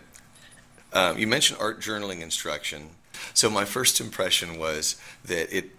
Um, 0.93 1.17
you 1.17 1.29
mentioned 1.29 1.61
art 1.61 1.81
journaling 1.81 2.23
instruction. 2.23 2.89
So 3.35 3.51
my 3.51 3.65
first 3.65 4.01
impression 4.01 4.59
was 4.59 5.01
that 5.25 5.57
it, 5.57 5.71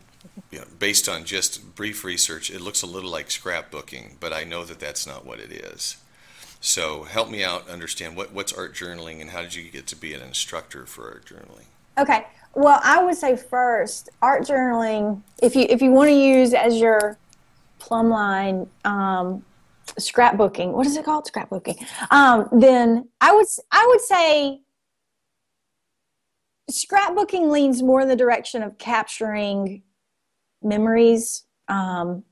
you 0.49 0.59
know, 0.59 0.65
based 0.79 1.09
on 1.09 1.25
just 1.25 1.75
brief 1.75 2.05
research, 2.05 2.49
it 2.49 2.61
looks 2.61 2.81
a 2.83 2.87
little 2.87 3.11
like 3.11 3.27
scrapbooking, 3.27 4.13
but 4.21 4.31
I 4.31 4.45
know 4.45 4.63
that 4.63 4.79
that's 4.79 5.05
not 5.05 5.25
what 5.25 5.41
it 5.41 5.51
is. 5.51 5.97
So 6.61 7.03
help 7.03 7.29
me 7.29 7.43
out 7.43 7.67
understand 7.67 8.15
what, 8.15 8.31
what's 8.31 8.53
art 8.53 8.73
journaling 8.73 9.19
and 9.19 9.31
how 9.31 9.41
did 9.41 9.55
you 9.55 9.69
get 9.69 9.87
to 9.87 9.97
be 9.97 10.13
an 10.13 10.21
instructor 10.21 10.85
for 10.85 11.09
art 11.09 11.25
journaling? 11.25 11.65
Okay. 11.97 12.25
Well, 12.53 12.79
I 12.83 13.03
would 13.03 13.15
say 13.15 13.37
first, 13.37 14.09
art 14.21 14.43
journaling. 14.43 15.21
If 15.41 15.55
you 15.55 15.65
if 15.69 15.81
you 15.81 15.91
want 15.91 16.09
to 16.09 16.15
use 16.15 16.53
as 16.53 16.79
your 16.79 17.17
plumb 17.79 18.09
line, 18.09 18.67
um, 18.85 19.43
scrapbooking. 19.99 20.71
What 20.71 20.85
is 20.85 20.97
it 20.97 21.05
called? 21.05 21.29
Scrapbooking. 21.31 21.85
Um, 22.11 22.47
then 22.51 23.07
I 23.19 23.33
would 23.33 23.45
I 23.71 23.85
would 23.87 24.01
say 24.01 24.61
scrapbooking 26.69 27.49
leans 27.49 27.81
more 27.81 28.01
in 28.01 28.07
the 28.07 28.15
direction 28.15 28.63
of 28.63 28.77
capturing 28.77 29.83
memories. 30.61 31.43
Um, 31.67 32.23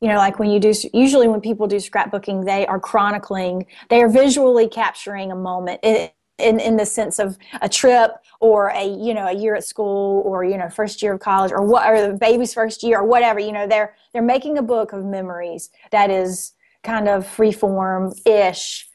you 0.00 0.08
know, 0.08 0.16
like 0.16 0.38
when 0.38 0.50
you 0.50 0.60
do, 0.60 0.72
usually 0.92 1.28
when 1.28 1.40
people 1.40 1.66
do 1.66 1.76
scrapbooking, 1.76 2.44
they 2.44 2.66
are 2.66 2.78
chronicling, 2.78 3.66
they 3.88 4.02
are 4.02 4.08
visually 4.08 4.68
capturing 4.68 5.32
a 5.32 5.36
moment. 5.36 5.80
It, 5.82 6.14
in, 6.38 6.58
in 6.58 6.76
the 6.76 6.86
sense 6.86 7.18
of 7.18 7.38
a 7.62 7.68
trip 7.68 8.12
or 8.40 8.68
a 8.68 8.84
you 8.84 9.14
know 9.14 9.26
a 9.26 9.32
year 9.32 9.54
at 9.54 9.64
school 9.64 10.22
or 10.24 10.44
you 10.44 10.58
know 10.58 10.68
first 10.68 11.02
year 11.02 11.14
of 11.14 11.20
college 11.20 11.52
or 11.52 11.64
what 11.64 11.88
or 11.88 12.08
the 12.10 12.18
baby's 12.18 12.52
first 12.52 12.82
year 12.82 12.98
or 13.00 13.04
whatever 13.04 13.38
you 13.38 13.52
know 13.52 13.66
they're 13.66 13.94
they're 14.12 14.22
making 14.22 14.58
a 14.58 14.62
book 14.62 14.92
of 14.92 15.04
memories 15.04 15.70
that 15.90 16.10
is 16.10 16.52
kind 16.82 17.08
of 17.08 17.24
freeform 17.24 18.12
ish 18.26 18.88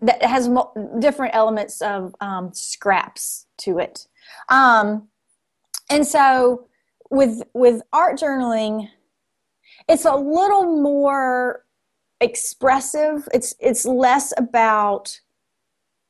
that 0.00 0.22
has 0.22 0.48
mo- 0.48 0.72
different 0.98 1.34
elements 1.34 1.80
of 1.80 2.14
um, 2.20 2.52
scraps 2.52 3.46
to 3.56 3.78
it. 3.78 4.06
Um, 4.48 5.08
and 5.88 6.06
so 6.06 6.66
with 7.10 7.42
with 7.54 7.82
art 7.92 8.18
journaling 8.18 8.88
it's 9.88 10.04
a 10.04 10.14
little 10.14 10.80
more 10.80 11.64
expressive. 12.20 13.28
It's 13.32 13.54
it's 13.60 13.84
less 13.84 14.32
about 14.36 15.20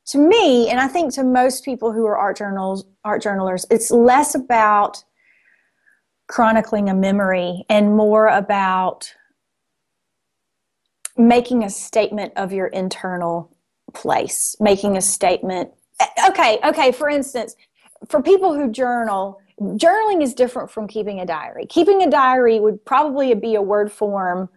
to 0.07 0.19
me, 0.19 0.69
and 0.69 0.81
I 0.81 0.89
think 0.89 1.15
to 1.15 1.25
most 1.25 1.65
people 1.65 1.93
who 1.93 2.07
are 2.07 2.17
art 2.17 2.37
journals, 2.37 2.85
art 3.05 3.23
journalers, 3.23 3.65
it's 3.71 3.91
less 3.91 4.35
about 4.35 5.05
chronicling 6.29 6.89
a 6.89 6.95
memory 6.95 7.65
and 7.69 7.97
more 7.97 8.27
about 8.27 9.15
making 11.17 11.63
a 11.63 11.71
statement 11.71 12.33
of 12.37 12.53
your 12.53 12.69
internal 12.69 13.55
place, 13.93 14.57
making 14.59 14.97
a 14.97 15.01
statement. 15.01 15.71
Eh, 16.01 16.07
okay, 16.29 16.59
okay, 16.65 16.91
for 16.91 17.09
instance, 17.09 17.55
for 18.09 18.23
people 18.23 18.55
who 18.55 18.71
journal, 18.71 19.41
journaling 19.61 20.23
is 20.23 20.35
different 20.35 20.71
from 20.71 20.89
keeping 20.89 21.21
a 21.21 21.27
diary. 21.27 21.67
Keeping 21.67 22.03
a 22.03 22.11
diary 22.11 22.59
would 22.59 22.85
probably 22.85 23.35
be 23.35 23.55
a 23.55 23.63
word 23.63 23.93
form 23.93 24.49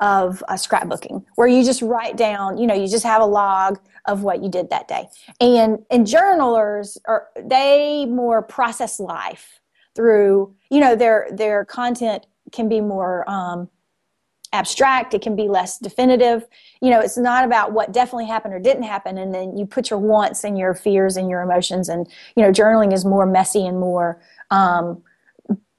of 0.00 0.42
a 0.48 0.54
scrapbooking 0.54 1.24
where 1.34 1.46
you 1.46 1.64
just 1.64 1.82
write 1.82 2.16
down, 2.16 2.58
you 2.58 2.66
know, 2.66 2.74
you 2.74 2.88
just 2.88 3.04
have 3.04 3.22
a 3.22 3.26
log 3.26 3.78
of 4.06 4.22
what 4.22 4.42
you 4.42 4.48
did 4.48 4.70
that 4.70 4.88
day. 4.88 5.08
And 5.40 5.78
and 5.90 6.06
journalers 6.06 6.98
are 7.06 7.28
they 7.42 8.06
more 8.06 8.42
process 8.42 9.00
life 9.00 9.60
through, 9.94 10.54
you 10.70 10.80
know, 10.80 10.96
their 10.96 11.28
their 11.32 11.64
content 11.64 12.26
can 12.52 12.68
be 12.68 12.80
more 12.80 13.28
um, 13.28 13.68
abstract 14.54 15.12
it 15.14 15.20
can 15.20 15.34
be 15.34 15.48
less 15.48 15.78
definitive 15.78 16.46
you 16.80 16.88
know 16.88 17.00
it's 17.00 17.18
not 17.18 17.44
about 17.44 17.72
what 17.72 17.92
definitely 17.92 18.24
happened 18.24 18.54
or 18.54 18.60
didn't 18.60 18.84
happen 18.84 19.18
and 19.18 19.34
then 19.34 19.56
you 19.58 19.66
put 19.66 19.90
your 19.90 19.98
wants 19.98 20.44
and 20.44 20.56
your 20.56 20.74
fears 20.74 21.16
and 21.16 21.28
your 21.28 21.42
emotions 21.42 21.88
and 21.88 22.06
you 22.36 22.42
know 22.42 22.52
journaling 22.52 22.92
is 22.92 23.04
more 23.04 23.26
messy 23.26 23.66
and 23.66 23.80
more 23.80 24.22
um, 24.52 25.02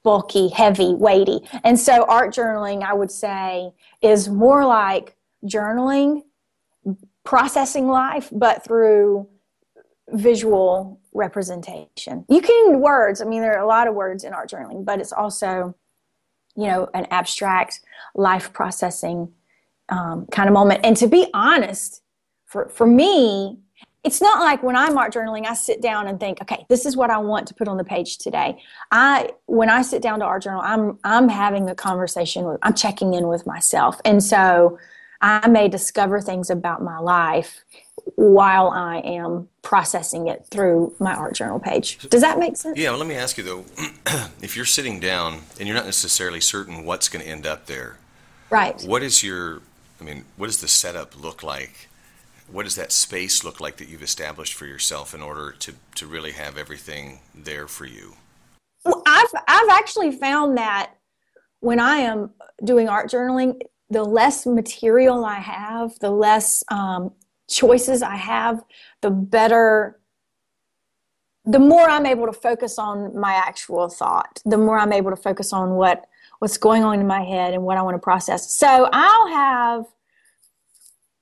bulky 0.02 0.48
heavy 0.48 0.92
weighty 0.94 1.40
and 1.64 1.80
so 1.80 2.04
art 2.04 2.34
journaling 2.34 2.82
i 2.82 2.92
would 2.92 3.10
say 3.10 3.72
is 4.02 4.28
more 4.28 4.66
like 4.66 5.16
journaling 5.46 6.22
processing 7.26 7.88
life, 7.88 8.30
but 8.32 8.64
through 8.64 9.28
visual 10.10 11.00
representation. 11.12 12.24
You 12.28 12.40
can 12.40 12.80
words, 12.80 13.20
I 13.20 13.24
mean, 13.24 13.42
there 13.42 13.58
are 13.58 13.64
a 13.64 13.66
lot 13.66 13.88
of 13.88 13.94
words 13.94 14.24
in 14.24 14.32
art 14.32 14.48
journaling, 14.48 14.84
but 14.84 15.00
it's 15.00 15.12
also, 15.12 15.74
you 16.54 16.66
know, 16.68 16.88
an 16.94 17.06
abstract 17.10 17.80
life 18.14 18.52
processing 18.52 19.32
um, 19.88 20.26
kind 20.30 20.48
of 20.48 20.52
moment. 20.52 20.80
And 20.84 20.96
to 20.98 21.08
be 21.08 21.26
honest, 21.34 22.02
for, 22.46 22.68
for 22.68 22.86
me, 22.86 23.58
it's 24.04 24.20
not 24.20 24.40
like 24.40 24.62
when 24.62 24.76
I'm 24.76 24.96
art 24.96 25.12
journaling, 25.12 25.46
I 25.46 25.54
sit 25.54 25.82
down 25.82 26.06
and 26.06 26.20
think, 26.20 26.40
okay, 26.40 26.64
this 26.68 26.86
is 26.86 26.96
what 26.96 27.10
I 27.10 27.18
want 27.18 27.48
to 27.48 27.54
put 27.54 27.66
on 27.66 27.76
the 27.76 27.82
page 27.82 28.18
today. 28.18 28.62
I 28.92 29.30
when 29.46 29.68
I 29.68 29.82
sit 29.82 30.00
down 30.00 30.20
to 30.20 30.24
art 30.24 30.44
journal, 30.44 30.60
I'm 30.62 30.96
I'm 31.02 31.28
having 31.28 31.68
a 31.68 31.74
conversation 31.74 32.44
with 32.44 32.60
I'm 32.62 32.74
checking 32.74 33.14
in 33.14 33.26
with 33.26 33.46
myself. 33.46 34.00
And 34.04 34.22
so 34.22 34.78
I 35.20 35.48
may 35.48 35.68
discover 35.68 36.20
things 36.20 36.50
about 36.50 36.82
my 36.82 36.98
life 36.98 37.62
while 38.14 38.70
I 38.70 38.98
am 38.98 39.48
processing 39.62 40.28
it 40.28 40.46
through 40.50 40.94
my 40.98 41.14
art 41.14 41.34
journal 41.34 41.58
page. 41.58 41.98
Does 42.08 42.20
that 42.20 42.38
make 42.38 42.56
sense? 42.56 42.78
Yeah, 42.78 42.90
well, 42.90 42.98
let 42.98 43.08
me 43.08 43.14
ask 43.14 43.36
you 43.38 43.44
though 43.44 43.64
if 44.42 44.56
you're 44.56 44.64
sitting 44.64 45.00
down 45.00 45.40
and 45.58 45.66
you're 45.66 45.76
not 45.76 45.86
necessarily 45.86 46.40
certain 46.40 46.84
what's 46.84 47.08
going 47.08 47.24
to 47.24 47.30
end 47.30 47.46
up 47.46 47.66
there, 47.66 47.98
right? 48.50 48.80
What 48.82 49.02
is 49.02 49.22
your, 49.22 49.62
I 50.00 50.04
mean, 50.04 50.24
what 50.36 50.46
does 50.46 50.60
the 50.60 50.68
setup 50.68 51.20
look 51.20 51.42
like? 51.42 51.88
What 52.48 52.62
does 52.62 52.76
that 52.76 52.92
space 52.92 53.42
look 53.42 53.60
like 53.60 53.78
that 53.78 53.88
you've 53.88 54.02
established 54.02 54.54
for 54.54 54.66
yourself 54.66 55.14
in 55.14 55.20
order 55.20 55.50
to, 55.50 55.74
to 55.96 56.06
really 56.06 56.32
have 56.32 56.56
everything 56.56 57.20
there 57.34 57.66
for 57.66 57.86
you? 57.86 58.14
Well, 58.84 59.02
I've, 59.04 59.42
I've 59.48 59.68
actually 59.70 60.12
found 60.12 60.56
that 60.58 60.92
when 61.58 61.80
I 61.80 61.96
am 61.96 62.30
doing 62.62 62.88
art 62.88 63.10
journaling, 63.10 63.60
the 63.90 64.04
less 64.04 64.46
material 64.46 65.24
I 65.24 65.36
have, 65.36 65.98
the 66.00 66.10
less 66.10 66.64
um, 66.70 67.12
choices 67.48 68.02
I 68.02 68.16
have, 68.16 68.64
the 69.00 69.10
better, 69.10 70.00
the 71.44 71.58
more 71.58 71.88
I'm 71.88 72.06
able 72.06 72.26
to 72.26 72.32
focus 72.32 72.78
on 72.78 73.18
my 73.18 73.32
actual 73.32 73.88
thought, 73.88 74.40
the 74.44 74.58
more 74.58 74.78
I'm 74.78 74.92
able 74.92 75.10
to 75.10 75.16
focus 75.16 75.52
on 75.52 75.70
what 75.70 76.06
what's 76.38 76.58
going 76.58 76.84
on 76.84 77.00
in 77.00 77.06
my 77.06 77.22
head 77.22 77.54
and 77.54 77.62
what 77.62 77.78
I 77.78 77.82
want 77.82 77.94
to 77.94 77.98
process. 77.98 78.52
So 78.52 78.90
I'll 78.92 79.28
have, 79.28 79.86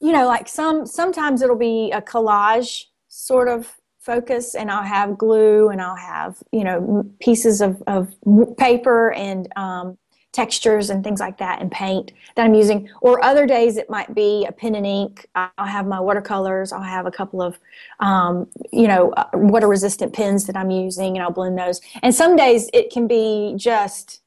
you 0.01 0.11
know, 0.13 0.27
like 0.27 0.49
some 0.49 0.87
sometimes 0.87 1.43
it'll 1.43 1.57
be 1.57 1.93
a 1.93 2.03
collage 2.03 2.85
sort 3.09 3.49
of 3.49 3.73
focus 4.01 4.55
and 4.55 4.71
I'll 4.71 4.83
have 4.83 5.17
glue 5.17 5.69
and 5.69 5.81
I'll 5.81 5.97
have, 5.97 6.43
you 6.53 6.65
know, 6.65 7.09
pieces 7.21 7.61
of, 7.61 7.83
of 7.87 8.15
paper 8.59 9.13
and 9.13 9.49
um, 9.57 9.97
textures 10.35 10.91
and 10.91 11.03
things 11.05 11.21
like 11.21 11.39
that 11.39 11.61
and 11.63 11.71
paint 11.71 12.13
that 12.35 12.45
I'm 12.45 12.55
using. 12.55 12.91
Or 13.01 13.25
other 13.25 13.47
days 13.47 13.77
it 13.77 13.89
might 13.89 14.15
be 14.15 14.45
a 14.47 14.53
pen 14.53 14.75
and 14.75 14.85
ink. 14.85 15.27
I'll 15.35 15.67
have 15.67 15.87
my 15.87 16.01
watercolors. 16.01 16.73
I'll 16.73 16.83
have 16.83 17.07
a 17.07 17.11
couple 17.11 17.41
of, 17.41 17.59
um, 18.01 18.49
you 18.73 18.89
know, 18.89 19.13
uh, 19.13 19.29
water 19.35 19.69
resistant 19.69 20.13
pens 20.13 20.47
that 20.47 20.57
I'm 20.57 20.71
using 20.71 21.17
and 21.17 21.23
I'll 21.23 21.31
blend 21.31 21.57
those. 21.57 21.81
And 22.03 22.13
some 22.13 22.35
days 22.35 22.69
it 22.75 22.91
can 22.91 23.07
be 23.07 23.55
just 23.57 24.21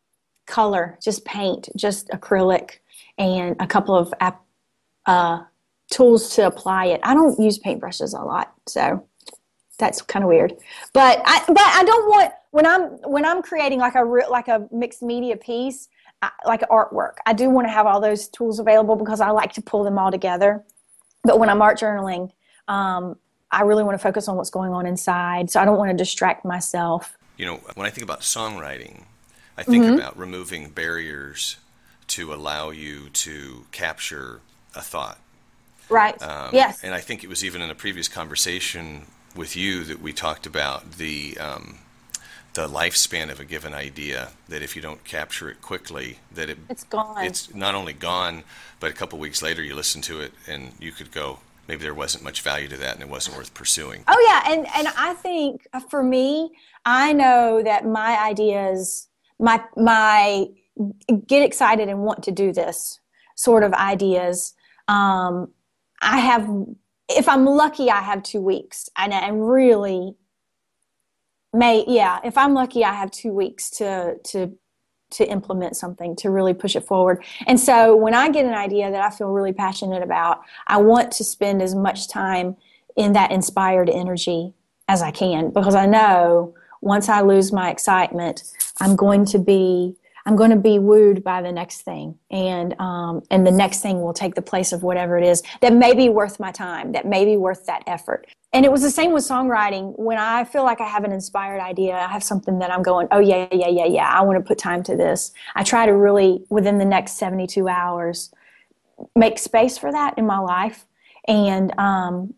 color, 0.47 0.97
just 1.03 1.25
paint, 1.25 1.69
just 1.75 2.07
acrylic 2.09 2.79
and 3.17 3.57
a 3.59 3.67
couple 3.67 3.95
of 3.95 4.13
uh, 5.05 5.43
tools 5.91 6.35
to 6.35 6.47
apply 6.47 6.85
it. 6.85 7.01
I 7.03 7.13
don't 7.13 7.37
use 7.39 7.59
paintbrushes 7.59 8.17
a 8.17 8.23
lot, 8.23 8.53
so 8.65 9.05
that's 9.77 10.01
kind 10.01 10.23
of 10.23 10.29
weird. 10.29 10.53
But 10.93 11.21
I, 11.25 11.43
but 11.47 11.59
I 11.59 11.83
don't 11.83 12.07
want 12.07 12.33
when 12.51 12.65
I'm 12.65 12.81
when 13.03 13.25
I'm 13.25 13.41
creating 13.41 13.79
like 13.79 13.95
a 13.95 14.03
like 14.03 14.47
a 14.47 14.67
mixed 14.71 15.01
media 15.01 15.35
piece 15.35 15.89
like 16.45 16.61
artwork. 16.61 17.15
I 17.25 17.33
do 17.33 17.49
want 17.49 17.67
to 17.67 17.71
have 17.71 17.85
all 17.85 18.01
those 18.01 18.27
tools 18.27 18.59
available 18.59 18.95
because 18.95 19.21
I 19.21 19.29
like 19.29 19.53
to 19.53 19.61
pull 19.61 19.83
them 19.83 19.97
all 19.99 20.11
together. 20.11 20.63
But 21.23 21.39
when 21.39 21.49
I'm 21.49 21.61
art 21.61 21.79
journaling, 21.79 22.31
um, 22.67 23.17
I 23.51 23.61
really 23.61 23.83
want 23.83 23.95
to 23.95 24.01
focus 24.01 24.27
on 24.27 24.35
what's 24.35 24.49
going 24.49 24.73
on 24.73 24.85
inside. 24.85 25.49
So 25.49 25.61
I 25.61 25.65
don't 25.65 25.77
want 25.77 25.91
to 25.91 25.97
distract 25.97 26.43
myself. 26.43 27.17
You 27.37 27.45
know, 27.45 27.55
when 27.75 27.85
I 27.85 27.89
think 27.89 28.03
about 28.03 28.21
songwriting, 28.21 29.03
I 29.57 29.63
think 29.63 29.83
mm-hmm. 29.83 29.95
about 29.95 30.17
removing 30.17 30.69
barriers 30.69 31.57
to 32.07 32.33
allow 32.33 32.69
you 32.69 33.09
to 33.09 33.65
capture 33.71 34.41
a 34.75 34.81
thought. 34.81 35.19
Right. 35.89 36.21
Um, 36.21 36.49
yes. 36.53 36.83
And 36.83 36.93
I 36.93 36.99
think 36.99 37.23
it 37.23 37.29
was 37.29 37.43
even 37.43 37.61
in 37.61 37.69
a 37.69 37.75
previous 37.75 38.07
conversation 38.07 39.07
with 39.35 39.55
you 39.55 39.83
that 39.85 40.01
we 40.01 40.13
talked 40.13 40.45
about 40.45 40.93
the 40.93 41.37
um, 41.37 41.79
the 42.57 42.67
lifespan 42.67 43.31
of 43.31 43.39
a 43.39 43.45
given 43.45 43.73
idea. 43.73 44.29
That 44.49 44.63
if 44.63 44.75
you 44.75 44.81
don't 44.81 45.03
capture 45.03 45.47
it 45.49 45.61
quickly, 45.61 46.17
that 46.33 46.49
it 46.49 46.57
It's 46.69 46.83
gone. 46.83 47.23
It's 47.23 47.53
not 47.53 47.75
only 47.75 47.93
gone, 47.93 48.43
but 48.79 48.89
a 48.89 48.93
couple 48.93 49.19
weeks 49.19 49.41
later 49.43 49.61
you 49.61 49.75
listen 49.75 50.01
to 50.03 50.19
it 50.19 50.33
and 50.47 50.71
you 50.79 50.91
could 50.91 51.11
go, 51.11 51.39
maybe 51.67 51.83
there 51.83 51.93
wasn't 51.93 52.23
much 52.23 52.41
value 52.41 52.67
to 52.69 52.77
that 52.77 52.95
and 52.95 53.03
it 53.03 53.09
wasn't 53.09 53.37
worth 53.37 53.53
pursuing. 53.53 54.03
Oh 54.07 54.25
yeah, 54.27 54.51
and 54.51 54.67
and 54.75 54.87
I 54.97 55.13
think 55.13 55.67
for 55.89 56.01
me, 56.01 56.49
I 56.83 57.13
know 57.13 57.61
that 57.63 57.85
my 57.85 58.19
ideas, 58.19 59.07
my 59.39 59.63
my 59.75 60.47
get 61.27 61.43
excited 61.43 61.89
and 61.89 61.99
want 61.99 62.23
to 62.23 62.31
do 62.31 62.51
this 62.51 62.99
sort 63.35 63.63
of 63.63 63.73
ideas. 63.73 64.55
Um, 64.87 65.51
I 66.01 66.19
have, 66.19 66.49
if 67.09 67.27
I'm 67.27 67.45
lucky, 67.45 67.91
I 67.91 68.01
have 68.01 68.23
two 68.23 68.41
weeks, 68.41 68.89
and 68.97 69.13
i'm 69.13 69.39
really 69.39 70.15
may 71.57 71.83
yeah. 71.87 72.19
If 72.23 72.37
I'm 72.37 72.53
lucky, 72.53 72.83
I 72.83 72.93
have 72.93 73.11
two 73.11 73.31
weeks 73.31 73.69
to 73.71 74.17
to 74.25 74.57
to 75.09 75.25
implement 75.29 75.77
something 75.77 76.15
to 76.17 76.29
really 76.29 76.53
push 76.53 76.75
it 76.75 76.85
forward. 76.85 77.23
And 77.45 77.59
so 77.59 77.95
when 77.95 78.13
I 78.13 78.29
get 78.29 78.45
an 78.45 78.53
idea 78.53 78.91
that 78.91 79.01
I 79.01 79.09
feel 79.09 79.29
really 79.29 79.53
passionate 79.53 80.03
about, 80.03 80.41
I 80.67 80.77
want 80.77 81.13
to 81.13 81.23
spend 81.23 81.61
as 81.61 81.73
much 81.73 82.09
time 82.09 82.57
in 82.97 83.13
that 83.13 83.31
inspired 83.31 83.89
energy 83.89 84.53
as 84.89 85.01
I 85.01 85.11
can 85.11 85.51
because 85.51 85.75
I 85.75 85.85
know 85.85 86.53
once 86.81 87.09
I 87.09 87.21
lose 87.21 87.53
my 87.53 87.69
excitement, 87.69 88.43
I'm 88.79 88.95
going 88.95 89.25
to 89.25 89.39
be 89.39 89.95
I'm 90.25 90.35
going 90.35 90.49
to 90.49 90.57
be 90.57 90.77
wooed 90.77 91.23
by 91.23 91.41
the 91.41 91.53
next 91.53 91.83
thing, 91.83 92.19
and 92.29 92.77
um, 92.81 93.23
and 93.31 93.47
the 93.47 93.51
next 93.51 93.81
thing 93.81 94.01
will 94.01 94.13
take 94.13 94.35
the 94.35 94.41
place 94.41 94.73
of 94.73 94.83
whatever 94.83 95.17
it 95.17 95.23
is 95.25 95.41
that 95.61 95.71
may 95.71 95.93
be 95.93 96.09
worth 96.09 96.37
my 96.37 96.51
time, 96.51 96.91
that 96.91 97.05
may 97.05 97.23
be 97.23 97.37
worth 97.37 97.65
that 97.67 97.83
effort. 97.87 98.27
And 98.53 98.65
it 98.65 98.71
was 98.71 98.81
the 98.81 98.89
same 98.89 99.11
with 99.11 99.23
songwriting. 99.23 99.97
When 99.99 100.17
I 100.17 100.45
feel 100.45 100.63
like 100.63 100.79
I 100.79 100.87
have 100.87 101.03
an 101.03 101.11
inspired 101.11 101.59
idea, 101.59 101.95
I 101.95 102.07
have 102.07 102.23
something 102.23 102.59
that 102.59 102.71
I'm 102.71 102.81
going, 102.81 103.07
oh 103.11 103.19
yeah, 103.19 103.47
yeah, 103.51 103.67
yeah, 103.67 103.85
yeah, 103.85 104.09
I 104.09 104.21
want 104.21 104.39
to 104.39 104.47
put 104.47 104.57
time 104.57 104.83
to 104.83 104.95
this. 104.95 105.33
I 105.55 105.63
try 105.63 105.85
to 105.85 105.91
really 105.91 106.45
within 106.49 106.77
the 106.77 106.85
next 106.85 107.13
72 107.13 107.67
hours 107.67 108.33
make 109.15 109.37
space 109.37 109.77
for 109.77 109.91
that 109.91 110.17
in 110.17 110.25
my 110.25 110.39
life, 110.39 110.85
and 111.27 111.77
um, 111.77 112.33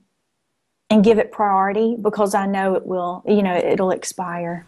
and 0.90 1.04
give 1.04 1.20
it 1.20 1.32
priority 1.32 1.96
because 2.02 2.34
I 2.34 2.48
know 2.48 2.76
it 2.76 2.86
will, 2.86 3.24
you 3.28 3.44
know, 3.44 3.56
it'll 3.56 3.92
expire. 3.92 4.66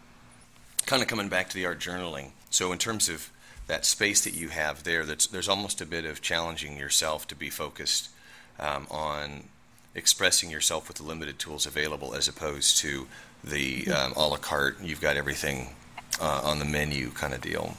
Kind 0.86 1.02
of 1.02 1.08
coming 1.08 1.28
back 1.28 1.48
to 1.48 1.54
the 1.54 1.66
art 1.66 1.80
journaling. 1.80 2.30
So 2.50 2.72
in 2.72 2.78
terms 2.78 3.08
of 3.08 3.30
that 3.66 3.84
space 3.84 4.22
that 4.22 4.34
you 4.34 4.48
have 4.48 4.84
there, 4.84 5.04
that's, 5.04 5.26
there's 5.26 5.48
almost 5.48 5.80
a 5.80 5.86
bit 5.86 6.04
of 6.04 6.20
challenging 6.20 6.76
yourself 6.76 7.26
to 7.28 7.34
be 7.34 7.50
focused 7.50 8.10
um, 8.58 8.86
on 8.90 9.48
expressing 9.94 10.50
yourself 10.50 10.88
with 10.88 10.98
the 10.98 11.02
limited 11.02 11.38
tools 11.38 11.66
available, 11.66 12.14
as 12.14 12.28
opposed 12.28 12.78
to 12.78 13.06
the 13.44 13.88
um, 13.88 14.12
a 14.16 14.26
la 14.26 14.36
carte. 14.36 14.78
You've 14.82 15.00
got 15.00 15.16
everything 15.16 15.74
uh, 16.20 16.40
on 16.44 16.58
the 16.58 16.64
menu 16.64 17.10
kind 17.10 17.34
of 17.34 17.40
deal. 17.40 17.76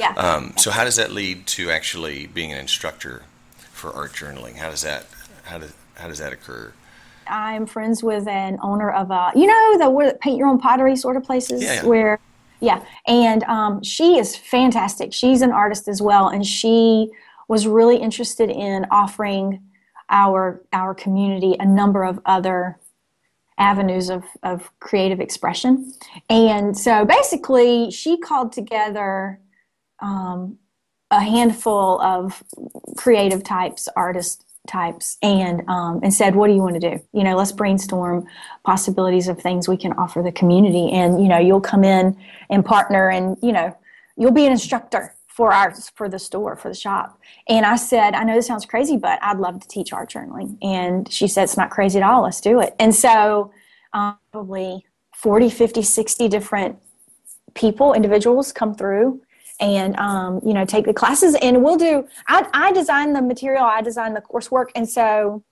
Yeah. 0.00 0.12
Um, 0.16 0.54
so 0.56 0.70
how 0.70 0.84
does 0.84 0.96
that 0.96 1.12
lead 1.12 1.46
to 1.48 1.70
actually 1.70 2.26
being 2.26 2.52
an 2.52 2.58
instructor 2.58 3.22
for 3.72 3.92
art 3.92 4.12
journaling? 4.12 4.56
How 4.56 4.70
does 4.70 4.82
that 4.82 5.06
how 5.44 5.58
does 5.58 5.72
how 5.96 6.08
does 6.08 6.18
that 6.18 6.32
occur? 6.32 6.72
I'm 7.26 7.66
friends 7.66 8.02
with 8.02 8.26
an 8.28 8.58
owner 8.62 8.90
of 8.90 9.10
a, 9.10 9.32
you 9.34 9.46
know, 9.46 9.78
the 9.78 9.90
where 9.90 10.14
paint 10.14 10.36
your 10.36 10.48
own 10.48 10.58
pottery 10.58 10.96
sort 10.96 11.16
of 11.16 11.24
places 11.24 11.62
Yeah, 11.62 11.74
yeah. 11.74 11.86
where, 11.86 12.18
yeah, 12.60 12.84
and 13.06 13.42
um, 13.44 13.82
she 13.82 14.18
is 14.18 14.36
fantastic. 14.36 15.12
She's 15.12 15.42
an 15.42 15.50
artist 15.50 15.88
as 15.88 16.02
well, 16.02 16.28
and 16.28 16.46
she 16.46 17.10
was 17.48 17.66
really 17.66 17.96
interested 17.96 18.50
in 18.50 18.86
offering 18.90 19.60
our 20.14 20.62
our 20.72 20.94
community 20.94 21.56
a 21.58 21.66
number 21.66 22.04
of 22.04 22.20
other 22.24 22.78
avenues 23.58 24.10
of, 24.10 24.24
of 24.42 24.70
creative 24.80 25.20
expression. 25.20 25.92
And 26.28 26.76
so 26.76 27.04
basically, 27.04 27.90
she 27.90 28.16
called 28.16 28.52
together 28.52 29.40
um, 30.00 30.58
a 31.10 31.20
handful 31.20 32.00
of 32.00 32.42
creative 32.96 33.44
types, 33.44 33.88
artist 33.96 34.44
types, 34.66 35.18
and 35.22 35.68
um, 35.68 36.00
and 36.02 36.14
said, 36.14 36.36
"What 36.36 36.46
do 36.46 36.54
you 36.54 36.62
want 36.62 36.80
to 36.80 36.90
do? 36.90 37.02
You 37.12 37.24
know, 37.24 37.36
let's 37.36 37.52
brainstorm 37.52 38.26
possibilities 38.64 39.28
of 39.28 39.38
things 39.38 39.68
we 39.68 39.76
can 39.76 39.92
offer 39.94 40.22
the 40.22 40.32
community. 40.32 40.90
And 40.90 41.20
you 41.22 41.28
know, 41.28 41.38
you'll 41.38 41.60
come 41.60 41.84
in 41.84 42.16
and 42.50 42.64
partner, 42.64 43.10
and 43.10 43.36
you 43.42 43.52
know, 43.52 43.76
you'll 44.16 44.32
be 44.32 44.46
an 44.46 44.52
instructor." 44.52 45.14
For 45.36 45.52
our 45.52 45.74
for 45.96 46.08
the 46.08 46.18
store 46.18 46.54
for 46.56 46.68
the 46.68 46.74
shop, 46.76 47.18
and 47.48 47.66
I 47.66 47.74
said, 47.76 48.14
I 48.14 48.22
know 48.22 48.34
this 48.36 48.46
sounds 48.46 48.66
crazy, 48.66 48.96
but 48.96 49.18
I'd 49.20 49.38
love 49.38 49.60
to 49.60 49.66
teach 49.66 49.92
art 49.92 50.08
journaling. 50.10 50.58
And 50.62 51.10
she 51.12 51.26
said, 51.26 51.42
It's 51.44 51.56
not 51.56 51.70
crazy 51.70 51.98
at 51.98 52.04
all. 52.08 52.22
Let's 52.22 52.40
do 52.40 52.60
it. 52.60 52.76
And 52.78 52.94
so, 52.94 53.52
um, 53.92 54.16
probably 54.30 54.84
40, 55.16 55.50
50, 55.50 55.82
60 55.82 56.28
different 56.28 56.78
people, 57.54 57.94
individuals 57.94 58.52
come 58.52 58.74
through 58.76 59.22
and 59.60 59.96
um, 59.96 60.40
you 60.44 60.52
know 60.52 60.64
take 60.64 60.84
the 60.84 60.92
classes 60.94 61.36
and 61.40 61.62
we'll 61.62 61.76
do 61.76 62.06
I, 62.26 62.46
I 62.52 62.72
design 62.72 63.12
the 63.12 63.22
material 63.22 63.62
i 63.64 63.80
design 63.82 64.12
the 64.12 64.20
coursework 64.20 64.66
and 64.74 64.88
so 64.88 65.44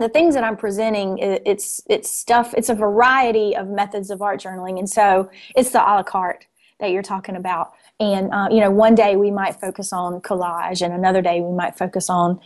the 0.00 0.08
things 0.08 0.34
that 0.34 0.42
i'm 0.42 0.56
presenting 0.56 1.10
i- 1.22 1.40
it's 1.46 1.80
it's 1.88 2.10
stuff 2.10 2.54
it's 2.56 2.70
a 2.70 2.74
variety 2.74 3.54
of 3.54 3.68
methods 3.68 4.10
of 4.10 4.20
art 4.20 4.40
journaling 4.40 4.80
and 4.80 4.90
so 4.90 5.30
it's 5.54 5.70
the 5.70 5.78
a 5.80 5.86
la 5.94 6.02
carte 6.02 6.46
that 6.80 6.90
you're 6.90 7.04
talking 7.04 7.36
about 7.36 7.70
and 7.98 8.32
uh, 8.32 8.48
you 8.50 8.60
know 8.60 8.70
one 8.70 8.94
day 8.94 9.16
we 9.16 9.30
might 9.30 9.58
focus 9.60 9.92
on 9.92 10.20
collage 10.20 10.82
and 10.82 10.92
another 10.92 11.22
day 11.22 11.40
we 11.40 11.52
might 11.54 11.76
focus 11.78 12.10
on 12.10 12.38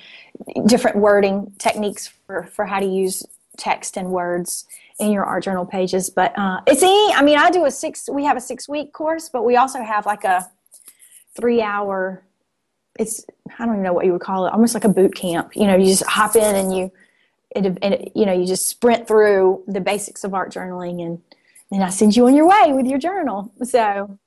different 0.66 0.96
wording 0.96 1.52
techniques 1.58 2.06
for, 2.26 2.44
for 2.44 2.64
how 2.64 2.78
to 2.78 2.86
use 2.86 3.24
text 3.56 3.96
and 3.96 4.10
words 4.10 4.66
in 4.98 5.10
your 5.10 5.24
art 5.24 5.42
journal 5.42 5.66
pages. 5.66 6.10
But 6.10 6.38
uh, 6.38 6.60
it's 6.66 6.82
any 6.82 7.12
i 7.14 7.22
mean 7.22 7.38
i 7.38 7.50
do 7.50 7.64
a 7.64 7.70
six 7.70 8.08
we 8.10 8.24
have 8.24 8.36
a 8.36 8.40
six 8.40 8.68
week 8.68 8.92
course 8.92 9.28
but 9.28 9.44
we 9.44 9.56
also 9.56 9.82
have 9.82 10.06
like 10.06 10.24
a 10.24 10.48
three 11.34 11.62
hour 11.62 12.22
it's 12.98 13.24
i 13.58 13.64
don't 13.64 13.74
even 13.74 13.82
know 13.82 13.92
what 13.92 14.04
you 14.04 14.12
would 14.12 14.20
call 14.20 14.46
it 14.46 14.52
almost 14.52 14.74
like 14.74 14.84
a 14.84 14.88
boot 14.88 15.14
camp. 15.14 15.56
You 15.56 15.66
know 15.66 15.76
you 15.76 15.86
just 15.86 16.06
hop 16.06 16.36
in 16.36 16.54
and 16.54 16.76
you 16.76 16.92
it, 17.56 17.66
and 17.66 17.94
it, 17.94 18.12
you 18.14 18.24
know 18.24 18.32
you 18.32 18.46
just 18.46 18.68
sprint 18.68 19.08
through 19.08 19.64
the 19.66 19.80
basics 19.80 20.22
of 20.22 20.34
art 20.34 20.52
journaling 20.52 21.04
and 21.04 21.20
then 21.70 21.82
i 21.82 21.88
send 21.88 22.14
you 22.14 22.26
on 22.26 22.34
your 22.34 22.46
way 22.46 22.72
with 22.72 22.86
your 22.86 22.98
journal. 22.98 23.52
So 23.64 24.18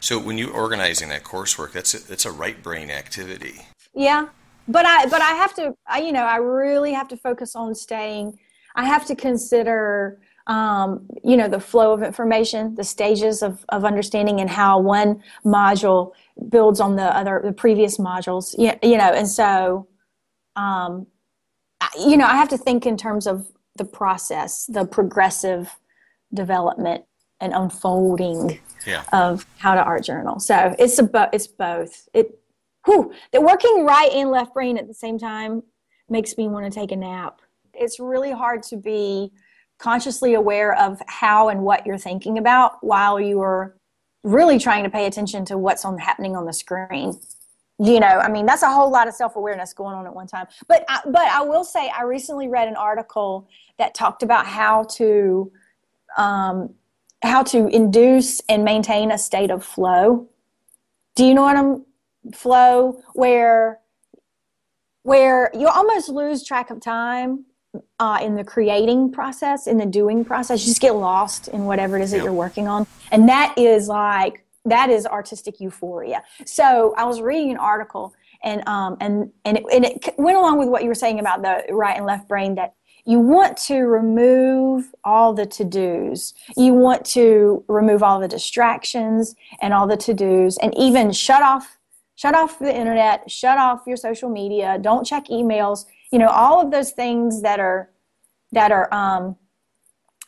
So 0.00 0.18
when 0.18 0.38
you're 0.38 0.52
organizing 0.52 1.08
that 1.08 1.24
coursework, 1.24 1.72
that's 1.72 1.94
a, 1.94 2.06
that's 2.06 2.26
a 2.26 2.30
right 2.30 2.62
brain 2.62 2.90
activity. 2.90 3.62
Yeah, 3.94 4.28
but 4.68 4.84
I 4.84 5.06
but 5.06 5.22
I 5.22 5.32
have 5.32 5.54
to 5.54 5.74
I, 5.86 6.00
you 6.00 6.12
know 6.12 6.24
I 6.24 6.36
really 6.36 6.92
have 6.92 7.08
to 7.08 7.16
focus 7.16 7.56
on 7.56 7.74
staying. 7.74 8.38
I 8.74 8.84
have 8.84 9.06
to 9.06 9.16
consider 9.16 10.20
um, 10.46 11.08
you 11.24 11.36
know 11.36 11.48
the 11.48 11.60
flow 11.60 11.92
of 11.92 12.02
information, 12.02 12.74
the 12.74 12.84
stages 12.84 13.42
of 13.42 13.64
of 13.70 13.84
understanding, 13.84 14.40
and 14.40 14.50
how 14.50 14.78
one 14.78 15.22
module 15.44 16.12
builds 16.50 16.78
on 16.78 16.96
the 16.96 17.16
other 17.16 17.40
the 17.42 17.52
previous 17.52 17.98
modules. 17.98 18.54
Yeah, 18.58 18.76
you 18.82 18.98
know, 18.98 19.12
and 19.12 19.28
so 19.28 19.88
um, 20.56 21.06
you 21.98 22.16
know 22.16 22.26
I 22.26 22.36
have 22.36 22.50
to 22.50 22.58
think 22.58 22.86
in 22.86 22.96
terms 22.98 23.26
of 23.26 23.48
the 23.76 23.84
process, 23.84 24.66
the 24.66 24.84
progressive 24.84 25.74
development 26.34 27.04
and 27.40 27.52
unfolding 27.52 28.60
Yeah. 28.86 29.02
of 29.12 29.46
how 29.58 29.74
to 29.74 29.82
art 29.82 30.04
journal. 30.04 30.40
So 30.40 30.74
it's 30.78 30.98
a 30.98 31.02
bo- 31.02 31.28
it's 31.32 31.46
both. 31.46 32.08
It 32.14 32.38
whew, 32.84 33.12
the 33.32 33.40
working 33.40 33.84
right 33.84 34.10
and 34.12 34.30
left 34.30 34.54
brain 34.54 34.78
at 34.78 34.86
the 34.86 34.94
same 34.94 35.18
time 35.18 35.62
makes 36.08 36.36
me 36.36 36.48
want 36.48 36.72
to 36.72 36.80
take 36.80 36.92
a 36.92 36.96
nap. 36.96 37.40
It's 37.74 37.98
really 37.98 38.30
hard 38.30 38.62
to 38.64 38.76
be 38.76 39.32
consciously 39.78 40.34
aware 40.34 40.74
of 40.78 41.02
how 41.08 41.48
and 41.48 41.62
what 41.62 41.84
you're 41.84 41.98
thinking 41.98 42.38
about 42.38 42.82
while 42.82 43.20
you 43.20 43.40
are 43.42 43.76
really 44.22 44.58
trying 44.58 44.84
to 44.84 44.90
pay 44.90 45.06
attention 45.06 45.44
to 45.46 45.58
what's 45.58 45.84
on 45.84 45.98
happening 45.98 46.34
on 46.36 46.46
the 46.46 46.52
screen. 46.52 47.18
You 47.78 48.00
know, 48.00 48.06
I 48.06 48.30
mean, 48.30 48.46
that's 48.46 48.62
a 48.62 48.70
whole 48.70 48.90
lot 48.90 49.06
of 49.06 49.14
self-awareness 49.14 49.74
going 49.74 49.94
on 49.94 50.06
at 50.06 50.14
one 50.14 50.26
time. 50.26 50.46
But 50.66 50.84
I, 50.88 51.00
but 51.04 51.28
I 51.28 51.42
will 51.42 51.62
say, 51.62 51.90
I 51.94 52.04
recently 52.04 52.48
read 52.48 52.68
an 52.68 52.76
article 52.76 53.48
that 53.78 53.94
talked 53.94 54.22
about 54.22 54.46
how 54.46 54.84
to 54.92 55.52
um, 56.16 56.72
how 57.22 57.42
to 57.42 57.66
induce 57.68 58.40
and 58.48 58.64
maintain 58.64 59.10
a 59.10 59.18
state 59.18 59.50
of 59.50 59.64
flow. 59.64 60.28
Do 61.14 61.24
you 61.24 61.34
know 61.34 61.42
what 61.42 61.56
I'm 61.56 61.84
flow 62.34 63.00
where 63.14 63.80
where 65.02 65.50
you 65.54 65.68
almost 65.68 66.08
lose 66.08 66.44
track 66.44 66.70
of 66.70 66.80
time 66.80 67.44
uh, 68.00 68.18
in 68.20 68.34
the 68.34 68.42
creating 68.42 69.12
process, 69.12 69.66
in 69.66 69.76
the 69.76 69.86
doing 69.86 70.24
process. 70.24 70.62
You 70.62 70.70
just 70.70 70.80
get 70.80 70.96
lost 70.96 71.48
in 71.48 71.64
whatever 71.64 71.96
it 71.96 72.02
is 72.02 72.10
that 72.10 72.22
you're 72.22 72.32
working 72.32 72.66
on, 72.68 72.86
and 73.12 73.28
that 73.28 73.54
is 73.56 73.88
like 73.88 74.44
that 74.64 74.90
is 74.90 75.06
artistic 75.06 75.60
euphoria. 75.60 76.22
So 76.44 76.94
I 76.96 77.04
was 77.04 77.20
reading 77.20 77.52
an 77.52 77.58
article, 77.58 78.14
and 78.42 78.66
um, 78.68 78.96
and 79.00 79.30
and 79.44 79.58
it, 79.58 79.64
and 79.72 79.84
it 79.84 80.14
went 80.18 80.36
along 80.36 80.58
with 80.58 80.68
what 80.68 80.82
you 80.82 80.88
were 80.88 80.94
saying 80.94 81.20
about 81.20 81.42
the 81.42 81.72
right 81.72 81.96
and 81.96 82.06
left 82.06 82.28
brain 82.28 82.56
that 82.56 82.74
you 83.06 83.20
want 83.20 83.56
to 83.56 83.82
remove 83.82 84.92
all 85.04 85.32
the 85.32 85.46
to 85.46 85.64
dos. 85.64 86.34
You 86.56 86.74
want 86.74 87.04
to 87.06 87.64
remove 87.68 88.02
all 88.02 88.18
the 88.20 88.28
distractions 88.28 89.34
and 89.62 89.72
all 89.72 89.86
the 89.86 89.96
to 89.98 90.12
dos 90.14 90.58
and 90.58 90.76
even 90.76 91.12
shut 91.12 91.42
off 91.42 91.78
shut 92.18 92.34
off 92.34 92.58
the 92.58 92.74
internet, 92.74 93.30
shut 93.30 93.58
off 93.58 93.82
your 93.86 93.96
social 93.96 94.30
media, 94.30 94.78
don't 94.80 95.04
check 95.06 95.26
emails, 95.26 95.84
you 96.10 96.18
know, 96.18 96.28
all 96.28 96.60
of 96.62 96.70
those 96.70 96.90
things 96.92 97.42
that 97.42 97.60
are 97.60 97.90
that 98.52 98.72
are 98.72 98.92
um, 98.92 99.36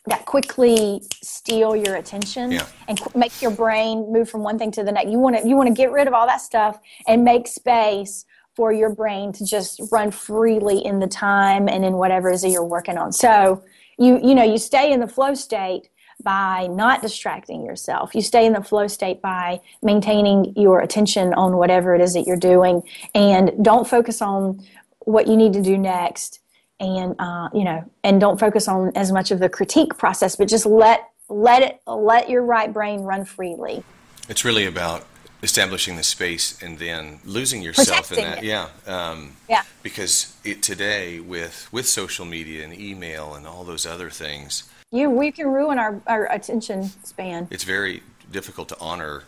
that 0.05 0.25
quickly 0.25 1.01
steal 1.21 1.75
your 1.75 1.95
attention 1.95 2.51
Yeah. 2.51 2.65
and 2.87 2.99
qu- 2.99 3.17
make 3.17 3.41
your 3.41 3.51
brain 3.51 4.11
move 4.11 4.29
from 4.29 4.43
one 4.43 4.57
thing 4.59 4.71
to 4.71 4.83
the 4.83 4.91
next. 4.91 5.09
You 5.11 5.19
want 5.19 5.37
to 5.37 5.47
you 5.47 5.55
want 5.55 5.67
to 5.67 5.73
get 5.73 5.91
rid 5.91 6.07
of 6.07 6.13
all 6.13 6.27
that 6.27 6.41
stuff 6.41 6.79
and 7.07 7.23
make 7.23 7.47
space 7.47 8.25
for 8.59 8.73
your 8.73 8.93
brain 8.93 9.31
to 9.31 9.45
just 9.45 9.79
run 9.89 10.11
freely 10.11 10.83
in 10.83 10.99
the 10.99 11.07
time 11.07 11.69
and 11.69 11.85
in 11.85 11.93
whatever 11.93 12.29
it 12.29 12.35
is 12.35 12.41
that 12.41 12.49
you're 12.49 12.61
working 12.61 12.97
on. 12.97 13.09
So 13.13 13.63
you 13.97 14.19
you 14.21 14.35
know 14.35 14.43
you 14.43 14.57
stay 14.57 14.91
in 14.91 14.99
the 14.99 15.07
flow 15.07 15.33
state 15.33 15.87
by 16.23 16.67
not 16.67 17.01
distracting 17.01 17.65
yourself. 17.65 18.13
You 18.13 18.21
stay 18.21 18.45
in 18.45 18.51
the 18.51 18.61
flow 18.61 18.87
state 18.87 19.21
by 19.21 19.61
maintaining 19.81 20.51
your 20.57 20.81
attention 20.81 21.33
on 21.35 21.55
whatever 21.55 21.95
it 21.95 22.01
is 22.01 22.13
that 22.15 22.27
you're 22.27 22.35
doing 22.35 22.83
and 23.15 23.63
don't 23.63 23.87
focus 23.87 24.21
on 24.21 24.61
what 25.05 25.27
you 25.27 25.37
need 25.37 25.53
to 25.53 25.61
do 25.61 25.77
next 25.77 26.41
and 26.81 27.15
uh, 27.17 27.47
you 27.53 27.63
know 27.63 27.89
and 28.03 28.19
don't 28.19 28.41
focus 28.41 28.67
on 28.67 28.91
as 28.93 29.09
much 29.13 29.31
of 29.31 29.39
the 29.39 29.47
critique 29.47 29.97
process 29.97 30.35
but 30.35 30.49
just 30.49 30.65
let 30.65 31.07
let 31.29 31.61
it 31.61 31.79
let 31.87 32.29
your 32.29 32.43
right 32.43 32.73
brain 32.73 33.03
run 33.03 33.23
freely 33.23 33.85
It's 34.27 34.43
really 34.43 34.65
about 34.65 35.05
establishing 35.41 35.95
the 35.95 36.03
space 36.03 36.61
and 36.61 36.77
then 36.79 37.19
losing 37.25 37.61
yourself 37.61 38.11
in 38.11 38.17
that. 38.23 38.39
it. 38.39 38.43
Yeah. 38.43 38.69
Um, 38.87 39.33
yeah 39.49 39.63
because 39.83 40.35
it 40.43 40.61
today 40.61 41.19
with 41.19 41.67
with 41.71 41.87
social 41.87 42.25
media 42.25 42.63
and 42.63 42.77
email 42.77 43.33
and 43.33 43.47
all 43.47 43.63
those 43.63 43.85
other 43.85 44.09
things, 44.09 44.69
you 44.91 45.09
we 45.09 45.31
can 45.31 45.47
ruin 45.47 45.79
our, 45.79 46.01
our 46.07 46.25
attention 46.31 46.89
span 47.03 47.47
it's 47.51 47.63
very 47.63 48.01
difficult 48.31 48.69
to 48.69 48.77
honor 48.79 49.23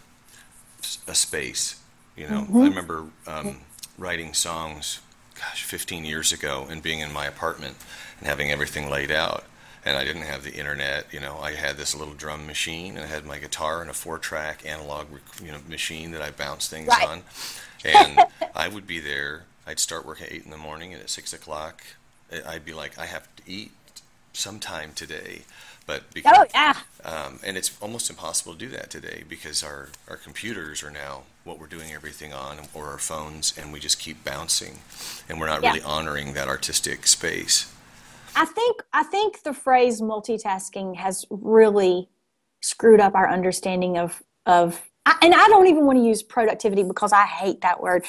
a 1.07 1.15
space. 1.15 1.79
You 2.17 2.27
know, 2.27 2.41
Mm-hmm. 2.41 2.57
I 2.57 2.63
remember 2.65 3.05
um, 3.25 3.57
writing 3.97 4.33
songs, 4.33 4.99
gosh, 5.35 5.63
15 5.63 6.03
years 6.05 6.33
ago, 6.33 6.67
and 6.69 6.83
being 6.83 6.99
in 6.99 7.11
my 7.11 7.25
apartment 7.25 7.77
and 8.19 8.27
having 8.27 8.51
everything 8.51 8.89
laid 8.89 9.11
out. 9.11 9.45
And 9.83 9.97
I 9.97 10.03
didn't 10.03 10.23
have 10.23 10.43
the 10.43 10.53
internet. 10.53 11.07
You 11.11 11.19
know, 11.19 11.39
I 11.39 11.53
had 11.53 11.75
this 11.77 11.95
little 11.95 12.13
drum 12.13 12.45
machine, 12.45 12.95
and 12.97 13.03
I 13.03 13.07
had 13.07 13.25
my 13.25 13.39
guitar 13.39 13.81
and 13.81 13.89
a 13.89 13.93
four-track 13.93 14.63
analog, 14.65 15.07
you 15.43 15.51
know, 15.51 15.57
machine 15.67 16.11
that 16.11 16.21
I 16.21 16.29
bounced 16.29 16.69
things 16.69 16.87
Right. 16.87 17.07
on. 17.07 17.23
And 17.83 18.19
I 18.55 18.67
would 18.67 18.85
be 18.85 18.99
there. 18.99 19.45
I'd 19.65 19.79
start 19.79 20.05
work 20.05 20.21
at 20.21 20.31
eight 20.31 20.43
in 20.45 20.51
the 20.51 20.57
morning, 20.57 20.93
and 20.93 21.01
at 21.01 21.09
six 21.09 21.33
o'clock, 21.33 21.83
I'd 22.45 22.63
be 22.65 22.73
like, 22.73 22.97
I 22.99 23.05
have 23.07 23.27
to 23.37 23.43
eat 23.47 23.71
sometime 24.33 24.91
today. 24.93 25.41
But 25.87 26.13
because 26.13 26.37
oh 26.37 26.45
yeah 26.53 26.75
um, 27.03 27.39
and 27.43 27.57
it's 27.57 27.75
almost 27.81 28.09
impossible 28.09 28.53
to 28.53 28.59
do 28.59 28.69
that 28.69 28.91
today 28.91 29.23
because 29.27 29.63
our, 29.63 29.89
our 30.07 30.15
computers 30.15 30.83
are 30.83 30.91
now 30.91 31.23
what 31.43 31.59
we're 31.59 31.65
doing 31.67 31.91
everything 31.91 32.31
on, 32.31 32.59
or 32.73 32.85
our 32.89 32.99
phones, 32.99 33.51
and 33.57 33.73
we 33.73 33.79
just 33.79 33.99
keep 33.99 34.23
bouncing, 34.23 34.79
and 35.27 35.39
we're 35.39 35.47
not 35.47 35.63
Yeah. 35.63 35.69
really 35.71 35.81
honoring 35.81 36.33
that 36.33 36.47
artistic 36.47 37.07
space. 37.07 37.65
I 38.35 38.45
think 38.45 38.81
i 38.93 39.03
think 39.03 39.43
the 39.43 39.53
phrase 39.53 40.01
multitasking 40.01 40.95
has 40.95 41.25
really 41.29 42.09
screwed 42.61 42.99
up 42.99 43.15
our 43.15 43.29
understanding 43.29 43.97
of 43.97 44.21
of 44.45 44.81
I- 45.05 45.17
and 45.21 45.33
i 45.33 45.47
don't 45.47 45.67
even 45.67 45.85
want 45.85 45.97
to 45.99 46.03
use 46.03 46.23
productivity 46.23 46.83
because 46.83 47.13
i 47.13 47.25
hate 47.25 47.61
that 47.61 47.81
word. 47.81 48.05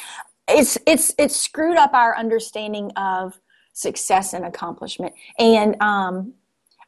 It's 0.48 0.76
it's 0.86 1.14
it's 1.18 1.36
screwed 1.36 1.76
up 1.76 1.94
our 1.94 2.16
understanding 2.16 2.90
of 2.96 3.38
success 3.72 4.34
and 4.34 4.44
accomplishment. 4.44 5.14
And 5.38 5.80
um 5.80 6.34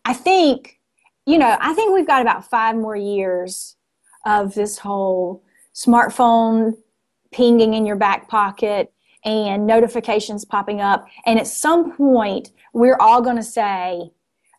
i 0.04 0.12
think 0.12 0.80
you 1.24 1.38
know 1.38 1.56
i 1.60 1.72
think 1.72 1.94
we've 1.94 2.06
got 2.06 2.20
about 2.20 2.50
five 2.50 2.76
more 2.76 2.96
years 2.96 3.76
of 4.26 4.54
this 4.54 4.78
whole 4.78 5.42
smartphone 5.74 6.74
pinging 7.32 7.74
in 7.74 7.86
your 7.86 7.96
back 7.96 8.28
pocket 8.28 8.92
and 9.24 9.66
notifications 9.66 10.44
popping 10.44 10.80
up. 10.80 11.06
And 11.26 11.38
at 11.38 11.46
some 11.46 11.96
point 11.96 12.50
we're 12.72 12.98
all 12.98 13.22
going 13.22 13.36
to 13.36 13.42
say 13.42 14.10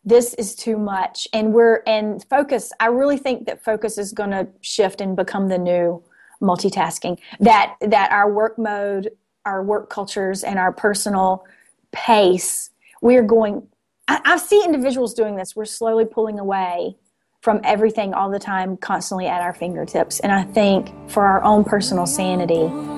this 0.04 0.34
is 0.34 0.54
too 0.54 0.78
much. 0.78 1.26
And 1.32 1.52
we're 1.52 1.82
and 1.86 2.24
focus 2.28 2.72
i 2.80 2.86
really 2.86 3.18
think 3.18 3.46
that 3.46 3.62
focus 3.62 3.98
is 3.98 4.12
going 4.12 4.30
to 4.30 4.48
shift 4.60 5.00
and 5.00 5.16
become 5.16 5.48
the 5.48 5.58
new 5.58 6.02
multitasking. 6.40 7.18
That 7.40 7.76
that 7.80 8.10
our 8.12 8.30
work 8.30 8.58
mode 8.58 9.10
our 9.44 9.62
work 9.62 9.90
cultures 9.90 10.42
and 10.42 10.58
our 10.58 10.72
personal 10.72 11.44
pace 11.92 12.70
we're 13.02 13.22
going 13.22 13.66
I, 14.08 14.20
I 14.24 14.36
see 14.36 14.62
individuals 14.64 15.14
doing 15.14 15.36
this. 15.36 15.56
We're 15.56 15.64
slowly 15.64 16.04
pulling 16.04 16.38
away 16.38 16.96
from 17.42 17.60
everything 17.64 18.14
all 18.14 18.30
the 18.30 18.38
time 18.38 18.76
constantly 18.76 19.26
at 19.26 19.40
our 19.40 19.54
fingertips. 19.54 20.20
And 20.20 20.32
i 20.32 20.42
think 20.42 20.92
for 21.10 21.26
our 21.26 21.42
own 21.42 21.64
personal 21.64 22.06
sanity 22.06 22.95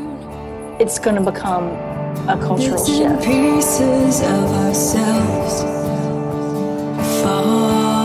it's 0.80 0.98
going 0.98 1.16
to 1.16 1.22
become 1.22 1.66
a 2.28 2.38
cultural 2.40 2.84
shift 2.84 3.24
pieces 3.24 4.20
of 4.20 4.52
ourselves 4.64 5.62
falling 7.20 8.04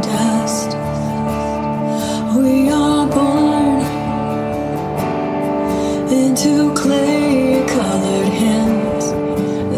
dust. 0.00 0.76
We 2.36 2.68
are 2.70 3.06
born 3.06 3.80
into 6.12 6.74
clay-colored 6.74 8.28
hands 8.32 9.12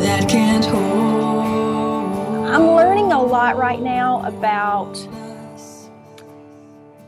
that 0.00 0.26
can't 0.28 0.64
hold. 0.64 2.46
I'm 2.48 2.66
learning 2.66 3.12
a 3.12 3.22
lot 3.22 3.58
right 3.58 3.80
now 3.80 4.24
about 4.24 4.96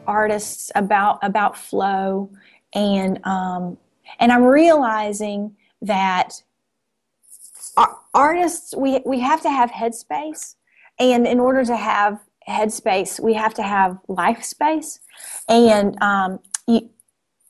artists, 0.06 0.70
about 0.74 1.18
about 1.22 1.56
flow, 1.56 2.30
and 2.74 3.24
um, 3.24 3.78
and 4.18 4.32
I'm 4.32 4.44
realizing 4.44 5.56
that 5.82 6.42
artists 8.14 8.74
we 8.76 9.00
we 9.06 9.20
have 9.20 9.42
to 9.42 9.50
have 9.50 9.70
headspace, 9.70 10.56
and 10.98 11.26
in 11.26 11.40
order 11.40 11.64
to 11.64 11.76
have 11.76 12.20
headspace, 12.48 13.20
we 13.20 13.34
have 13.34 13.54
to 13.54 13.62
have 13.62 13.98
life 14.08 14.42
space, 14.42 15.00
and 15.48 16.00
um, 16.02 16.40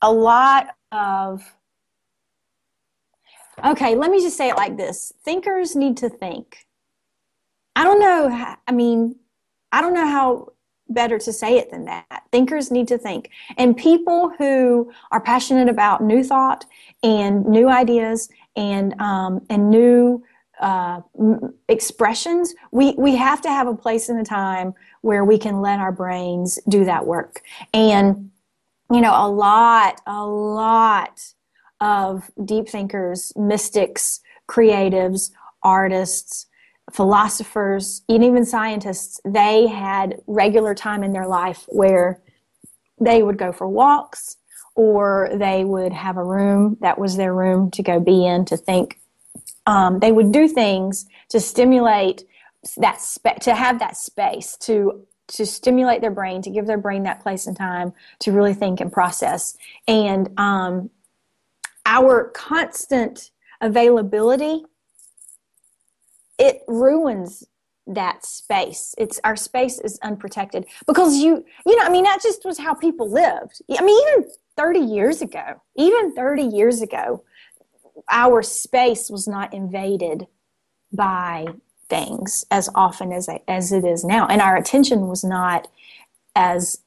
a 0.01 0.11
lot 0.11 0.75
of 0.91 1.43
okay. 3.65 3.95
Let 3.95 4.11
me 4.11 4.21
just 4.21 4.37
say 4.37 4.49
it 4.49 4.57
like 4.57 4.77
this: 4.77 5.13
thinkers 5.23 5.75
need 5.75 5.97
to 5.97 6.09
think. 6.09 6.65
I 7.75 7.83
don't 7.83 7.99
know. 7.99 8.55
I 8.67 8.71
mean, 8.71 9.15
I 9.71 9.81
don't 9.81 9.93
know 9.93 10.07
how 10.07 10.53
better 10.89 11.17
to 11.19 11.31
say 11.31 11.57
it 11.57 11.71
than 11.71 11.85
that. 11.85 12.23
Thinkers 12.31 12.71
need 12.71 12.87
to 12.89 12.97
think. 12.97 13.29
And 13.57 13.77
people 13.77 14.31
who 14.37 14.91
are 15.11 15.21
passionate 15.21 15.69
about 15.69 16.03
new 16.03 16.23
thought 16.23 16.65
and 17.03 17.45
new 17.45 17.69
ideas 17.69 18.29
and 18.55 18.99
um, 18.99 19.45
and 19.49 19.69
new 19.69 20.23
uh, 20.59 21.01
expressions, 21.67 22.53
we 22.71 22.93
we 22.97 23.15
have 23.15 23.41
to 23.41 23.49
have 23.49 23.67
a 23.67 23.75
place 23.75 24.09
and 24.09 24.19
a 24.19 24.23
time 24.23 24.73
where 25.01 25.23
we 25.23 25.37
can 25.37 25.61
let 25.61 25.79
our 25.79 25.91
brains 25.91 26.59
do 26.67 26.83
that 26.85 27.05
work. 27.05 27.41
And 27.73 28.31
you 28.91 29.01
know, 29.01 29.13
a 29.15 29.29
lot, 29.29 30.01
a 30.07 30.25
lot 30.25 31.21
of 31.79 32.29
deep 32.43 32.67
thinkers, 32.67 33.31
mystics, 33.35 34.19
creatives, 34.49 35.31
artists, 35.61 36.47
philosophers, 36.91 38.01
and 38.09 38.23
even 38.23 38.45
scientists, 38.45 39.19
they 39.25 39.67
had 39.67 40.21
regular 40.27 40.73
time 40.73 41.03
in 41.03 41.13
their 41.13 41.27
life 41.27 41.65
where 41.67 42.21
they 42.99 43.23
would 43.23 43.37
go 43.37 43.51
for 43.51 43.67
walks 43.67 44.37
or 44.75 45.29
they 45.33 45.63
would 45.63 45.91
have 45.91 46.17
a 46.17 46.23
room 46.23 46.77
that 46.81 46.97
was 46.97 47.17
their 47.17 47.33
room 47.33 47.71
to 47.71 47.83
go 47.83 47.99
be 47.99 48.25
in 48.25 48.45
to 48.45 48.57
think. 48.57 48.99
Um, 49.65 49.99
they 49.99 50.11
would 50.11 50.31
do 50.31 50.47
things 50.47 51.05
to 51.29 51.39
stimulate 51.39 52.23
that 52.77 53.01
spa- 53.01 53.33
to 53.33 53.53
have 53.53 53.79
that 53.79 53.97
space 53.97 54.57
to 54.57 55.05
to 55.27 55.45
stimulate 55.45 56.01
their 56.01 56.11
brain 56.11 56.41
to 56.41 56.49
give 56.49 56.65
their 56.65 56.77
brain 56.77 57.03
that 57.03 57.21
place 57.21 57.45
and 57.45 57.55
time 57.55 57.93
to 58.19 58.31
really 58.31 58.53
think 58.53 58.81
and 58.81 58.91
process 58.91 59.55
and 59.87 60.27
um, 60.39 60.89
our 61.85 62.29
constant 62.29 63.29
availability 63.61 64.63
it 66.39 66.61
ruins 66.67 67.45
that 67.85 68.25
space. 68.25 68.95
It's 68.97 69.19
our 69.23 69.35
space 69.35 69.79
is 69.79 69.99
unprotected 70.01 70.65
because 70.87 71.17
you 71.17 71.45
you 71.65 71.75
know 71.75 71.83
i 71.83 71.89
mean 71.89 72.03
that 72.03 72.21
just 72.21 72.45
was 72.45 72.57
how 72.57 72.73
people 72.73 73.09
lived. 73.09 73.61
I 73.77 73.83
mean 73.83 74.07
even 74.07 74.29
30 74.57 74.79
years 74.79 75.21
ago 75.21 75.61
even 75.77 76.13
30 76.13 76.43
years 76.43 76.81
ago 76.81 77.23
our 78.09 78.41
space 78.41 79.09
was 79.09 79.27
not 79.27 79.53
invaded 79.53 80.27
by 80.91 81.47
things 81.89 82.45
as 82.51 82.69
often 82.75 83.11
as 83.11 83.27
as 83.47 83.71
it 83.71 83.83
is 83.83 84.03
now. 84.03 84.27
And 84.27 84.41
our 84.41 84.55
attention 84.55 85.07
was 85.07 85.23
not 85.23 85.67
as 86.35 86.79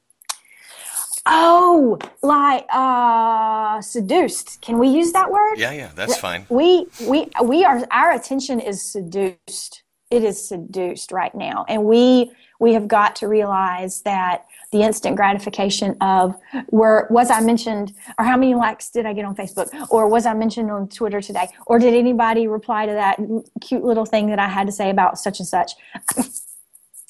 oh 1.25 1.97
like 2.21 2.65
uh 2.71 3.81
seduced. 3.81 4.61
Can 4.61 4.77
we 4.77 4.89
use 4.89 5.11
that 5.13 5.31
word? 5.31 5.55
Yeah, 5.57 5.71
yeah, 5.71 5.91
that's 5.95 6.17
fine. 6.17 6.45
we 6.49 6.87
we 7.07 7.29
we 7.43 7.63
are 7.63 7.85
our 7.91 8.11
attention 8.11 8.59
is 8.59 8.81
seduced. 8.81 9.83
It 10.11 10.23
is 10.23 10.47
seduced 10.47 11.11
right 11.11 11.33
now. 11.33 11.65
And 11.67 11.85
we 11.85 12.31
we 12.59 12.73
have 12.73 12.87
got 12.87 13.15
to 13.17 13.27
realize 13.27 14.01
that 14.03 14.45
the 14.71 14.81
instant 14.81 15.15
gratification 15.15 15.95
of 16.01 16.35
where 16.69 17.07
was 17.09 17.29
I 17.29 17.41
mentioned 17.41 17.93
or 18.17 18.25
how 18.25 18.37
many 18.37 18.55
likes 18.55 18.89
did 18.89 19.05
I 19.05 19.13
get 19.13 19.25
on 19.25 19.35
Facebook? 19.35 19.69
Or 19.89 20.07
was 20.07 20.25
I 20.25 20.33
mentioned 20.33 20.71
on 20.71 20.87
Twitter 20.87 21.21
today? 21.21 21.47
Or 21.67 21.77
did 21.77 21.93
anybody 21.93 22.47
reply 22.47 22.85
to 22.85 22.93
that 22.93 23.19
cute 23.61 23.83
little 23.83 24.05
thing 24.05 24.27
that 24.27 24.39
I 24.39 24.47
had 24.47 24.67
to 24.67 24.73
say 24.73 24.89
about 24.89 25.19
such 25.19 25.39
and 25.39 25.47
such? 25.47 25.73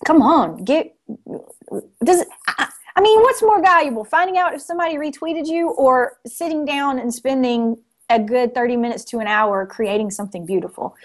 Come 0.05 0.21
on, 0.21 0.63
get 0.63 0.95
does 2.03 2.25
I, 2.47 2.67
I 2.95 3.01
mean, 3.01 3.21
what's 3.21 3.41
more 3.41 3.61
valuable, 3.61 4.03
finding 4.03 4.37
out 4.37 4.53
if 4.53 4.61
somebody 4.61 4.95
retweeted 4.95 5.47
you 5.47 5.69
or 5.71 6.17
sitting 6.27 6.65
down 6.65 6.99
and 6.99 7.13
spending 7.13 7.77
a 8.09 8.19
good 8.19 8.53
30 8.53 8.77
minutes 8.77 9.03
to 9.05 9.19
an 9.19 9.27
hour 9.27 9.65
creating 9.65 10.11
something 10.11 10.45
beautiful? 10.45 10.95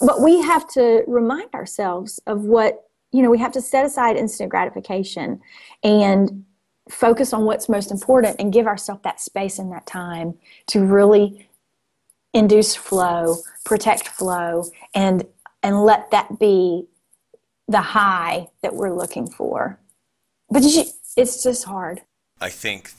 But 0.00 0.20
we 0.20 0.42
have 0.42 0.68
to 0.72 1.02
remind 1.06 1.52
ourselves 1.54 2.20
of 2.26 2.42
what, 2.42 2.88
you 3.12 3.22
know, 3.22 3.30
we 3.30 3.38
have 3.38 3.52
to 3.52 3.60
set 3.60 3.86
aside 3.86 4.16
instant 4.16 4.50
gratification 4.50 5.40
and 5.82 6.44
focus 6.90 7.32
on 7.32 7.44
what's 7.44 7.68
most 7.68 7.90
important 7.90 8.36
and 8.38 8.52
give 8.52 8.66
ourselves 8.66 9.02
that 9.04 9.20
space 9.20 9.58
and 9.58 9.72
that 9.72 9.86
time 9.86 10.34
to 10.66 10.84
really 10.84 11.48
induce 12.34 12.74
flow, 12.74 13.36
protect 13.64 14.08
flow, 14.08 14.64
and 14.94 15.24
and 15.62 15.84
let 15.84 16.10
that 16.10 16.38
be 16.38 16.86
the 17.68 17.80
high 17.80 18.48
that 18.62 18.74
we're 18.74 18.94
looking 18.94 19.28
for. 19.28 19.78
But 20.50 20.62
you, 20.62 20.84
it's 21.16 21.42
just 21.42 21.64
hard. 21.64 22.02
I 22.40 22.48
think, 22.48 22.92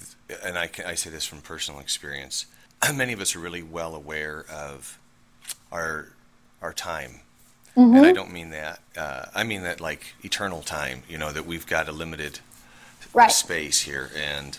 and 0.44 0.58
I, 0.58 0.70
I 0.86 0.96
say 0.96 1.10
this 1.10 1.26
from 1.26 1.42
personal 1.42 1.80
experience, 1.80 2.46
many 2.94 3.14
of 3.14 3.20
us 3.22 3.36
are 3.36 3.40
really 3.40 3.64
well 3.64 3.96
aware 3.96 4.46
of 4.52 4.98
our 5.72 6.10
our 6.62 6.74
time. 6.74 7.22
Mm-hmm. 7.76 7.96
And 7.96 8.06
I 8.06 8.12
don't 8.12 8.32
mean 8.32 8.50
that. 8.52 8.80
Uh, 8.96 9.26
I 9.34 9.44
mean 9.44 9.64
that 9.64 9.82
like 9.82 10.14
eternal 10.24 10.62
time. 10.62 11.04
You 11.08 11.18
know 11.18 11.32
that 11.32 11.46
we've 11.46 11.66
got 11.66 11.88
a 11.88 11.92
limited 11.92 12.40
Right. 13.14 13.32
space 13.32 13.82
here, 13.82 14.10
and 14.16 14.58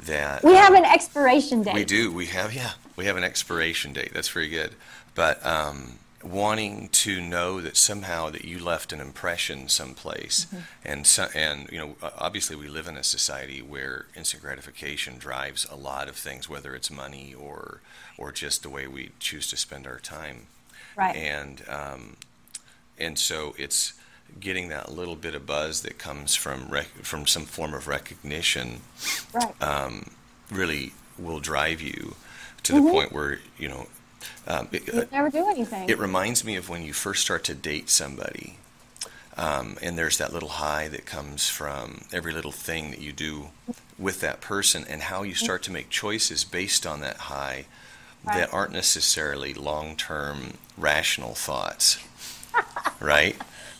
that 0.00 0.42
We 0.44 0.54
have 0.54 0.74
an 0.74 0.84
expiration 0.84 1.62
date. 1.62 1.74
We 1.74 1.84
do. 1.84 2.12
We 2.12 2.26
have 2.26 2.52
yeah. 2.52 2.72
We 2.96 3.06
have 3.06 3.16
an 3.16 3.24
expiration 3.24 3.92
date. 3.92 4.12
That's 4.12 4.28
very 4.28 4.48
good. 4.48 4.72
But 5.14 5.44
um, 5.46 5.98
wanting 6.24 6.88
to 6.88 7.20
know 7.20 7.60
that 7.60 7.76
somehow 7.76 8.30
that 8.30 8.44
you 8.44 8.58
left 8.58 8.92
an 8.92 9.00
impression 9.00 9.68
someplace, 9.68 10.46
Mm-hmm. 10.46 10.58
and 10.84 11.06
so, 11.06 11.28
and 11.34 11.68
you 11.70 11.78
know, 11.78 11.96
obviously 12.18 12.56
we 12.56 12.68
live 12.68 12.88
in 12.88 12.96
a 12.96 13.04
society 13.04 13.60
where 13.62 14.06
instant 14.16 14.42
gratification 14.42 15.18
drives 15.18 15.66
a 15.70 15.76
lot 15.76 16.08
of 16.08 16.16
things, 16.16 16.48
whether 16.48 16.74
it's 16.74 16.90
money 16.90 17.34
or 17.38 17.80
or 18.16 18.32
just 18.32 18.62
the 18.62 18.70
way 18.70 18.86
we 18.86 19.10
choose 19.18 19.46
to 19.48 19.56
spend 19.56 19.86
our 19.86 19.98
time. 19.98 20.46
Right. 20.96 21.14
And 21.16 21.62
um, 21.68 22.16
and 22.98 23.18
so 23.18 23.54
it's 23.58 23.92
getting 24.40 24.68
that 24.68 24.90
little 24.90 25.16
bit 25.16 25.34
of 25.34 25.46
buzz 25.46 25.82
that 25.82 25.98
comes 25.98 26.34
from 26.34 26.68
rec- 26.68 27.02
from 27.04 27.26
some 27.26 27.44
form 27.44 27.74
of 27.74 27.86
recognition 27.86 28.80
right. 29.32 29.62
um, 29.62 30.10
really 30.50 30.92
will 31.18 31.40
drive 31.40 31.80
you 31.82 32.14
to 32.62 32.72
Mm-hmm. 32.72 32.84
the 32.86 32.90
point 32.92 33.12
where 33.12 33.40
you 33.58 33.68
know 33.68 33.86
um, 34.46 34.68
it, 34.72 34.86
you 34.86 35.08
never 35.12 35.30
do 35.30 35.48
anything. 35.48 35.88
it 35.88 35.98
reminds 35.98 36.44
me 36.44 36.56
of 36.56 36.68
when 36.68 36.82
you 36.82 36.92
first 36.92 37.22
start 37.22 37.44
to 37.44 37.54
date 37.54 37.88
somebody 37.90 38.58
um, 39.36 39.76
and 39.82 39.98
there's 39.98 40.18
that 40.18 40.32
little 40.32 40.48
high 40.50 40.86
that 40.88 41.06
comes 41.06 41.48
from 41.48 42.02
every 42.12 42.32
little 42.32 42.52
thing 42.52 42.90
that 42.90 43.00
you 43.00 43.12
do 43.12 43.48
with 43.98 44.20
that 44.20 44.40
person 44.40 44.84
and 44.88 45.02
how 45.02 45.22
you 45.22 45.34
start 45.34 45.62
to 45.64 45.72
make 45.72 45.90
choices 45.90 46.44
based 46.44 46.86
on 46.86 47.00
that 47.00 47.16
high 47.16 47.66
that 48.24 48.52
aren't 48.54 48.72
necessarily 48.72 49.52
long-term 49.52 50.54
rational 50.78 51.34
thoughts 51.34 51.98
right 53.00 53.36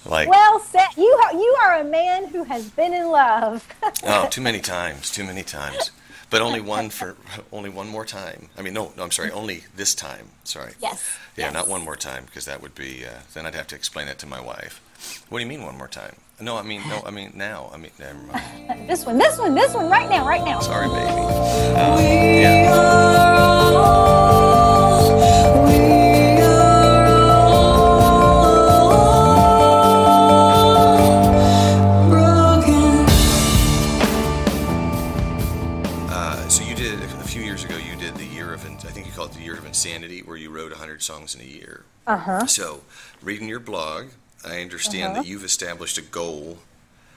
like 0.06 0.28
well 0.28 0.60
said. 0.60 0.88
You 0.96 1.18
you 1.32 1.56
are 1.62 1.78
a 1.78 1.84
man 1.84 2.26
who 2.26 2.44
has 2.44 2.68
been 2.70 2.92
in 2.92 3.08
love. 3.08 3.66
Oh, 4.02 4.28
too 4.30 4.40
many 4.42 4.60
times, 4.60 5.10
too 5.10 5.24
many 5.24 5.42
times. 5.42 5.90
But 6.34 6.42
only 6.42 6.60
one 6.60 6.90
for 6.90 7.16
only 7.52 7.70
one 7.70 7.88
more 7.88 8.04
time. 8.04 8.48
I 8.58 8.62
mean, 8.62 8.74
no, 8.74 8.92
no, 8.96 9.04
I'm 9.04 9.12
sorry, 9.12 9.30
only 9.30 9.62
this 9.76 9.94
time. 9.94 10.30
Sorry. 10.42 10.72
yes. 10.80 11.16
Yeah, 11.36 11.44
yes. 11.44 11.54
not 11.54 11.68
one 11.68 11.84
more 11.84 11.94
time 11.94 12.24
because 12.24 12.44
that 12.46 12.60
would 12.60 12.74
be 12.74 13.06
uh, 13.06 13.20
then 13.34 13.46
I'd 13.46 13.54
have 13.54 13.68
to 13.68 13.76
explain 13.76 14.08
that 14.08 14.18
to 14.18 14.26
my 14.26 14.40
wife. 14.40 14.80
What 15.28 15.38
do 15.38 15.44
you 15.44 15.48
mean 15.48 15.62
one 15.62 15.78
more 15.78 15.86
time? 15.86 16.16
No, 16.40 16.56
I 16.56 16.62
mean 16.62 16.82
no, 16.88 17.04
I 17.06 17.12
mean 17.12 17.30
now. 17.36 17.70
I 17.72 17.76
mean 17.76 17.92
never 18.00 18.18
mind. 18.18 18.88
This 18.88 19.06
one, 19.06 19.16
this 19.16 19.38
one, 19.38 19.54
this 19.54 19.74
one, 19.74 19.88
right 19.88 20.10
now, 20.10 20.26
right 20.26 20.44
now. 20.44 20.58
Sorry, 20.58 20.88
baby. 20.88 21.20
Um, 21.78 22.00
yeah. 22.00 22.74
Year. 42.14 42.34
Uh 42.36 42.40
huh. 42.40 42.46
So, 42.46 42.82
reading 43.22 43.48
your 43.48 43.60
blog, 43.60 44.06
I 44.44 44.60
understand 44.62 45.12
Uh-huh. 45.12 45.22
that 45.22 45.28
you've 45.28 45.44
established 45.44 45.98
a 45.98 46.02
goal 46.02 46.58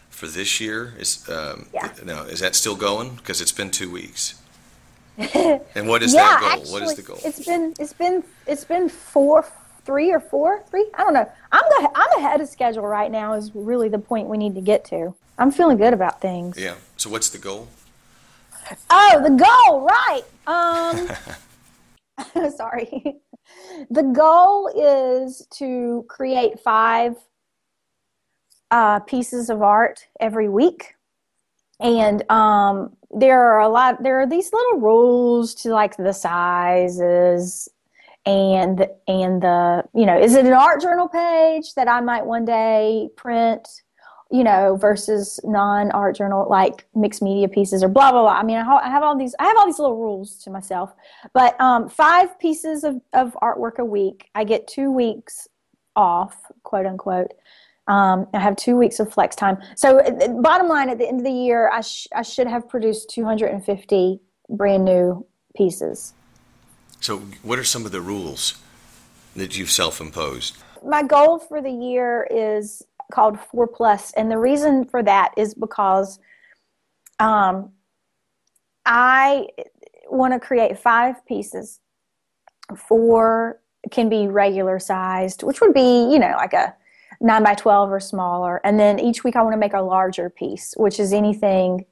for 0.09 0.27
this 0.27 0.59
year. 0.59 0.93
Is 0.99 1.27
um, 1.29 1.67
Yeah. 1.73 1.91
now 2.05 2.23
is 2.23 2.39
that 2.39 2.55
still 2.55 2.75
going? 2.75 3.15
Because 3.15 3.41
it's 3.41 3.51
been 3.51 3.71
two 3.71 3.91
weeks. 3.91 4.35
and 5.17 5.87
what 5.87 6.03
is 6.03 6.13
yeah, 6.13 6.21
that 6.23 6.39
goal? 6.41 6.49
actually, 6.49 6.71
what 6.71 6.83
is 6.83 6.95
the 6.95 7.01
goal? 7.01 7.19
it's 7.25 7.45
been 7.45 7.73
it's 7.79 7.93
been 7.93 8.23
it's 8.45 8.63
been 8.65 8.87
four, 8.87 9.45
three 9.83 10.11
or 10.11 10.19
four, 10.19 10.63
three. 10.69 10.87
I 10.93 11.03
don't 11.03 11.13
know. 11.13 11.29
I'm 11.51 11.63
the, 11.69 11.89
I'm 11.95 12.19
ahead 12.19 12.39
of 12.41 12.47
schedule 12.49 12.83
right 12.85 13.11
now. 13.11 13.33
Is 13.33 13.51
really 13.55 13.89
the 13.89 13.99
point 13.99 14.27
we 14.27 14.37
need 14.37 14.53
to 14.55 14.61
get 14.61 14.85
to. 14.85 15.15
I'm 15.39 15.51
feeling 15.51 15.77
good 15.77 15.93
about 15.93 16.21
things. 16.21 16.57
Yeah. 16.57 16.75
So 16.97 17.09
what's 17.09 17.29
the 17.29 17.37
goal? 17.39 17.67
Oh, 18.89 19.21
the 19.23 19.29
goal, 19.29 19.81
right. 19.81 20.23
Um 20.45 21.09
sorry. 22.57 23.15
The 23.89 24.03
goal 24.03 24.67
is 24.67 25.47
to 25.55 26.05
create 26.07 26.59
five 26.59 27.15
uh, 28.71 28.99
pieces 29.01 29.49
of 29.49 29.61
art 29.61 30.07
every 30.19 30.49
week. 30.49 30.95
And 31.79 32.29
um, 32.31 32.95
there 33.11 33.53
are 33.53 33.59
a 33.59 33.69
lot 33.69 34.01
there 34.01 34.19
are 34.19 34.27
these 34.27 34.51
little 34.51 34.79
rules 34.79 35.53
to 35.55 35.69
like 35.69 35.95
the 35.95 36.11
sizes 36.11 37.69
and 38.25 38.87
and 39.07 39.41
the 39.41 39.83
you 39.93 40.05
know, 40.05 40.19
is 40.19 40.35
it 40.35 40.45
an 40.45 40.53
art 40.53 40.81
journal 40.81 41.07
page 41.07 41.75
that 41.75 41.87
I 41.87 42.01
might 42.01 42.25
one 42.25 42.45
day 42.45 43.09
print? 43.15 43.67
You 44.31 44.43
know, 44.43 44.75
versus 44.75 45.39
non-art 45.43 46.15
journal 46.15 46.47
like 46.49 46.85
mixed 46.95 47.21
media 47.21 47.47
pieces 47.47 47.83
or 47.83 47.87
blah 47.87 48.11
blah 48.11 48.21
blah. 48.21 48.33
I 48.33 48.43
mean, 48.43 48.57
I, 48.57 48.89
have 48.89 49.03
all 49.03 49.17
these, 49.17 49.35
I 49.39 49.45
have 49.45 49.57
all 49.57 49.65
these 49.65 49.79
little 49.79 49.97
rules 49.97 50.37
to 50.43 50.49
myself. 50.49 50.93
But 51.33 51.59
um, 51.61 51.89
five 51.89 52.37
pieces 52.39 52.83
of, 52.83 53.01
of 53.13 53.35
artwork 53.41 53.77
a 53.79 53.85
week. 53.85 54.29
I 54.35 54.43
get 54.43 54.67
two 54.67 54.91
weeks 54.91 55.47
off, 55.95 56.35
quote 56.63 56.85
unquote. 56.85 57.31
Um, 57.87 58.27
I 58.33 58.39
have 58.39 58.57
two 58.57 58.75
weeks 58.75 58.99
of 58.99 59.11
flex 59.11 59.35
time. 59.35 59.59
So, 59.77 59.99
uh, 59.99 60.27
bottom 60.41 60.67
line, 60.67 60.89
at 60.89 60.97
the 60.97 61.07
end 61.07 61.21
of 61.21 61.23
the 61.23 61.31
year, 61.31 61.69
I, 61.71 61.79
sh- 61.79 62.07
I 62.13 62.21
should 62.21 62.47
have 62.47 62.67
produced 62.67 63.09
250 63.11 64.19
brand 64.49 64.83
new 64.83 65.25
pieces. 65.55 66.13
So 66.99 67.19
what 67.43 67.57
are 67.59 67.63
some 67.63 67.85
of 67.85 67.93
the 67.93 68.01
rules 68.01 68.61
that 69.37 69.57
you've 69.57 69.71
self-imposed? 69.71 70.57
my 70.83 71.03
goal 71.03 71.39
for 71.39 71.61
the 71.61 71.71
year 71.71 72.27
is 72.29 72.83
called 73.11 73.39
four 73.39 73.67
plus. 73.67 74.11
And 74.13 74.31
the 74.31 74.37
reason 74.37 74.85
for 74.85 75.03
that 75.03 75.33
is 75.37 75.53
because 75.53 76.19
um, 77.19 77.71
i 78.85 79.47
want 80.09 80.33
to 80.33 80.39
create 80.39 80.77
five 80.79 81.25
pieces. 81.25 81.79
Four 82.75 83.59
can 83.91 84.09
be 84.09 84.27
regular 84.27 84.79
sized 84.79 85.43
which 85.43 85.61
would 85.61 85.73
be 85.73 86.09
you 86.11 86.19
know 86.19 86.33
like 86.37 86.53
a 86.53 86.75
9 87.19 87.43
by 87.43 87.55
12 87.55 87.91
or 87.91 87.99
smaller. 87.99 88.61
And 88.63 88.79
then 88.79 88.99
each 88.99 89.23
week 89.23 89.35
i 89.35 89.41
want 89.41 89.53
to 89.53 89.59
make 89.59 89.73
a 89.73 89.81
larger 89.81 90.29
piece 90.29 90.73
which 90.77 90.99
is 90.99 91.13
anything 91.13 91.85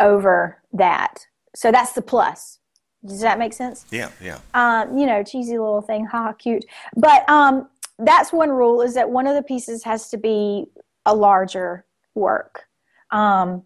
over 0.00 0.62
that. 0.72 1.26
So 1.54 1.70
that's 1.70 1.92
the 1.92 2.02
plus. 2.02 2.58
Does 3.04 3.20
that 3.20 3.38
make 3.38 3.52
sense? 3.52 3.84
Yeah, 3.90 4.10
yeah. 4.20 4.38
um, 4.54 4.96
you 4.96 5.06
know, 5.06 5.22
cheesy 5.22 5.58
little 5.58 5.82
thing, 5.82 6.06
ha, 6.06 6.32
cute. 6.32 6.64
But 6.96 7.28
um, 7.28 7.68
that's 7.98 8.32
one 8.32 8.50
rule 8.50 8.82
is 8.82 8.94
that 8.94 9.10
one 9.10 9.26
of 9.26 9.34
the 9.34 9.42
pieces 9.42 9.84
has 9.84 10.08
to 10.10 10.16
be 10.16 10.66
a 11.06 11.14
larger 11.14 11.84
work. 12.14 12.64
Um, 13.10 13.62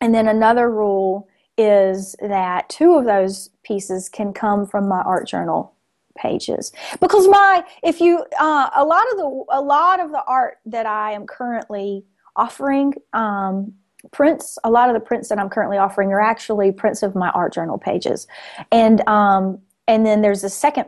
and 0.00 0.14
then 0.14 0.28
another 0.28 0.70
rule 0.70 1.28
is 1.58 2.16
that 2.20 2.68
two 2.68 2.94
of 2.94 3.04
those 3.04 3.50
pieces 3.62 4.08
can 4.08 4.32
come 4.32 4.66
from 4.66 4.88
my 4.88 5.00
art 5.02 5.26
journal 5.28 5.74
pages 6.14 6.72
because 7.00 7.26
my 7.28 7.64
if 7.82 8.00
you 8.00 8.24
uh, 8.38 8.70
a 8.74 8.84
lot 8.84 9.04
of 9.12 9.18
the 9.18 9.44
a 9.50 9.60
lot 9.60 10.00
of 10.00 10.10
the 10.10 10.22
art 10.26 10.58
that 10.66 10.84
I 10.84 11.12
am 11.12 11.26
currently 11.26 12.04
offering 12.36 12.94
um, 13.12 13.72
prints 14.10 14.58
a 14.64 14.70
lot 14.70 14.88
of 14.88 14.94
the 14.94 15.00
prints 15.00 15.28
that 15.28 15.38
i'm 15.38 15.48
currently 15.48 15.78
offering 15.78 16.10
are 16.10 16.20
actually 16.20 16.72
prints 16.72 17.02
of 17.02 17.14
my 17.14 17.30
art 17.30 17.52
journal 17.52 17.78
pages 17.78 18.26
and 18.72 19.06
um 19.08 19.58
and 19.86 20.04
then 20.04 20.22
there's 20.22 20.42
a 20.42 20.50
second 20.50 20.86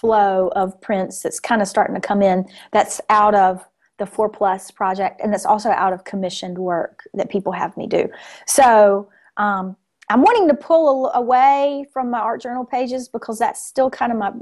flow 0.00 0.50
of 0.54 0.80
prints 0.80 1.22
that's 1.22 1.40
kind 1.40 1.62
of 1.62 1.68
starting 1.68 1.94
to 1.94 2.00
come 2.00 2.22
in 2.22 2.46
that's 2.72 3.00
out 3.08 3.34
of 3.34 3.64
the 3.98 4.06
Four 4.06 4.28
Plus 4.28 4.70
project, 4.70 5.20
and 5.20 5.32
that's 5.32 5.44
also 5.44 5.70
out 5.70 5.92
of 5.92 6.04
commissioned 6.04 6.56
work 6.56 7.02
that 7.14 7.28
people 7.28 7.52
have 7.52 7.76
me 7.76 7.86
do. 7.86 8.08
So 8.46 9.10
um, 9.36 9.76
I'm 10.08 10.22
wanting 10.22 10.48
to 10.48 10.54
pull 10.54 11.10
away 11.14 11.86
from 11.92 12.10
my 12.10 12.20
art 12.20 12.40
journal 12.40 12.64
pages 12.64 13.08
because 13.08 13.38
that's 13.38 13.66
still 13.66 13.90
kind 13.90 14.12
of 14.12 14.18
my 14.18 14.32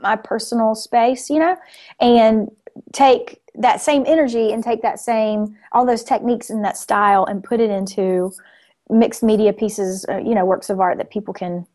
my 0.00 0.16
personal 0.16 0.74
space, 0.74 1.30
you 1.30 1.38
know, 1.38 1.56
and 2.00 2.50
take 2.92 3.40
that 3.54 3.80
same 3.80 4.02
energy 4.06 4.52
and 4.52 4.64
take 4.64 4.82
that 4.82 4.98
same 4.98 5.56
all 5.72 5.86
those 5.86 6.02
techniques 6.02 6.50
and 6.50 6.64
that 6.64 6.76
style 6.76 7.24
and 7.26 7.44
put 7.44 7.60
it 7.60 7.70
into 7.70 8.32
mixed 8.90 9.22
media 9.22 9.52
pieces, 9.52 10.04
uh, 10.08 10.16
you 10.16 10.34
know, 10.34 10.44
works 10.44 10.70
of 10.70 10.80
art 10.80 10.98
that 10.98 11.10
people 11.10 11.32
can 11.32 11.66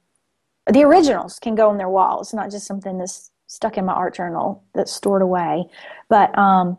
the 0.72 0.84
originals 0.84 1.40
can 1.40 1.56
go 1.56 1.70
on 1.70 1.78
their 1.78 1.90
walls, 1.90 2.34
not 2.34 2.52
just 2.52 2.66
something 2.66 2.98
that's 2.98 3.32
stuck 3.48 3.78
in 3.78 3.86
my 3.86 3.94
art 3.94 4.14
journal 4.16 4.64
that's 4.74 4.92
stored 4.92 5.22
away, 5.22 5.66
but 6.10 6.38
um, 6.38 6.78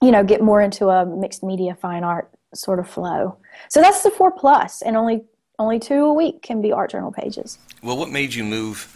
you 0.00 0.10
know, 0.10 0.24
get 0.24 0.42
more 0.42 0.60
into 0.60 0.88
a 0.88 1.06
mixed 1.06 1.42
media 1.42 1.74
fine 1.74 2.04
art 2.04 2.30
sort 2.54 2.78
of 2.78 2.88
flow. 2.88 3.38
So 3.68 3.80
that's 3.80 4.02
the 4.02 4.10
four 4.10 4.30
plus, 4.30 4.82
and 4.82 4.96
only 4.96 5.24
only 5.58 5.78
two 5.78 6.04
a 6.04 6.12
week 6.12 6.42
can 6.42 6.60
be 6.60 6.72
art 6.72 6.90
journal 6.90 7.12
pages. 7.12 7.58
Well, 7.82 7.96
what 7.96 8.10
made 8.10 8.34
you 8.34 8.44
move 8.44 8.88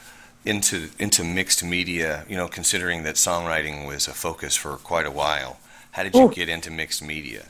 into 0.45 0.89
into 0.99 1.25
mixed 1.25 1.65
media? 1.65 2.25
You 2.29 2.37
know, 2.37 2.49
considering 2.49 3.05
that 3.05 3.15
songwriting 3.15 3.87
was 3.87 4.09
a 4.09 4.13
focus 4.13 4.57
for 4.57 4.77
quite 4.77 5.07
a 5.07 5.11
while. 5.11 5.59
How 5.93 6.03
did 6.03 6.15
you 6.15 6.25
Ooh. 6.25 6.33
get 6.33 6.49
into 6.49 6.71
mixed 6.71 7.03
media? 7.03 7.47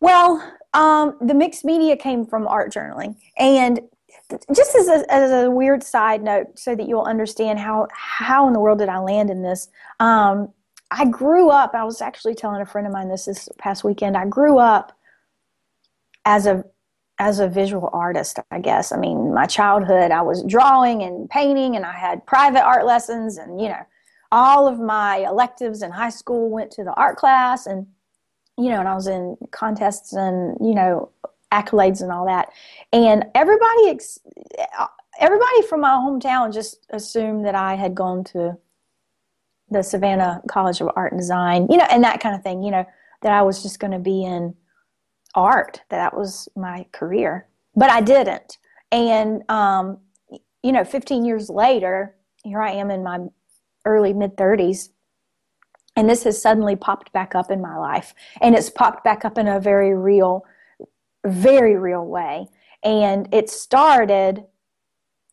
Well, 0.00 0.42
um, 0.72 1.16
the 1.20 1.34
mixed 1.34 1.64
media 1.64 1.96
came 1.96 2.24
from 2.24 2.48
art 2.48 2.72
journaling, 2.72 3.16
and 3.36 3.80
just 4.54 4.74
as 4.74 4.88
a, 4.88 5.12
as 5.12 5.30
a 5.30 5.50
weird 5.50 5.82
side 5.82 6.22
note, 6.22 6.58
so 6.58 6.74
that 6.74 6.88
you'll 6.88 7.02
understand 7.02 7.58
how 7.58 7.88
how 7.92 8.46
in 8.46 8.52
the 8.52 8.60
world 8.60 8.78
did 8.78 8.88
I 8.88 8.98
land 8.98 9.30
in 9.30 9.42
this. 9.42 9.68
Um, 9.98 10.52
I 10.90 11.04
grew 11.04 11.50
up. 11.50 11.74
I 11.74 11.84
was 11.84 12.00
actually 12.00 12.34
telling 12.34 12.60
a 12.60 12.66
friend 12.66 12.86
of 12.86 12.92
mine 12.92 13.08
this 13.08 13.26
this 13.26 13.48
past 13.58 13.84
weekend. 13.84 14.16
I 14.16 14.26
grew 14.26 14.58
up 14.58 14.92
as 16.24 16.46
a 16.46 16.64
as 17.18 17.38
a 17.38 17.48
visual 17.48 17.90
artist, 17.92 18.38
I 18.50 18.60
guess. 18.60 18.92
I 18.92 18.96
mean, 18.96 19.34
my 19.34 19.44
childhood, 19.44 20.10
I 20.10 20.22
was 20.22 20.42
drawing 20.44 21.02
and 21.02 21.28
painting, 21.28 21.76
and 21.76 21.84
I 21.84 21.92
had 21.92 22.26
private 22.26 22.64
art 22.64 22.86
lessons, 22.86 23.36
and 23.36 23.60
you 23.60 23.68
know, 23.68 23.86
all 24.32 24.66
of 24.66 24.80
my 24.80 25.18
electives 25.18 25.82
in 25.82 25.90
high 25.90 26.10
school 26.10 26.48
went 26.48 26.70
to 26.72 26.84
the 26.84 26.94
art 26.94 27.16
class, 27.16 27.66
and 27.66 27.86
you 28.56 28.70
know, 28.70 28.80
and 28.80 28.88
I 28.88 28.94
was 28.94 29.06
in 29.06 29.36
contests 29.50 30.12
and 30.12 30.56
you 30.60 30.74
know 30.74 31.10
accolades 31.52 32.02
and 32.02 32.12
all 32.12 32.26
that, 32.26 32.50
and 32.92 33.24
everybody, 33.34 33.98
everybody 35.18 35.62
from 35.68 35.80
my 35.80 35.90
hometown 35.90 36.52
just 36.52 36.86
assumed 36.90 37.44
that 37.46 37.54
I 37.54 37.74
had 37.74 37.94
gone 37.94 38.24
to 38.24 38.56
the 39.70 39.82
Savannah 39.82 40.42
College 40.48 40.80
of 40.80 40.90
Art 40.96 41.12
and 41.12 41.20
Design, 41.20 41.66
you 41.70 41.76
know, 41.76 41.86
and 41.90 42.02
that 42.04 42.20
kind 42.20 42.34
of 42.34 42.42
thing, 42.42 42.62
you 42.62 42.70
know, 42.70 42.84
that 43.22 43.32
I 43.32 43.42
was 43.42 43.62
just 43.62 43.78
going 43.78 43.92
to 43.92 43.98
be 43.98 44.24
in 44.24 44.54
art, 45.34 45.80
that 45.90 45.98
that 45.98 46.16
was 46.16 46.48
my 46.56 46.86
career. 46.92 47.46
But 47.76 47.90
I 47.90 48.00
didn't. 48.00 48.58
And, 48.90 49.48
um, 49.48 49.98
you 50.62 50.72
know, 50.72 50.84
15 50.84 51.24
years 51.24 51.48
later, 51.48 52.16
here 52.42 52.60
I 52.60 52.72
am 52.72 52.90
in 52.90 53.02
my 53.04 53.20
early 53.84 54.12
mid 54.12 54.36
30s, 54.36 54.88
and 55.96 56.08
this 56.08 56.24
has 56.24 56.40
suddenly 56.40 56.76
popped 56.76 57.12
back 57.12 57.34
up 57.34 57.50
in 57.50 57.60
my 57.60 57.76
life. 57.76 58.14
And 58.40 58.54
it's 58.54 58.70
popped 58.70 59.04
back 59.04 59.24
up 59.24 59.38
in 59.38 59.46
a 59.46 59.60
very 59.60 59.94
real, 59.94 60.44
very 61.24 61.76
real 61.76 62.04
way. 62.04 62.46
And 62.82 63.28
it 63.32 63.50
started 63.50 64.44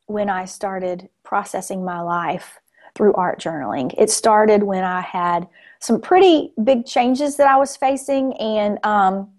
when 0.07 0.29
I 0.29 0.45
started 0.45 1.09
processing 1.23 1.83
my 1.83 2.01
life 2.01 2.59
through 2.95 3.13
art 3.13 3.39
journaling. 3.39 3.93
It 3.97 4.09
started 4.09 4.63
when 4.63 4.83
I 4.83 5.01
had 5.01 5.47
some 5.79 6.01
pretty 6.01 6.53
big 6.63 6.85
changes 6.85 7.37
that 7.37 7.47
I 7.47 7.57
was 7.57 7.77
facing, 7.77 8.33
and 8.33 8.83
um, 8.83 9.29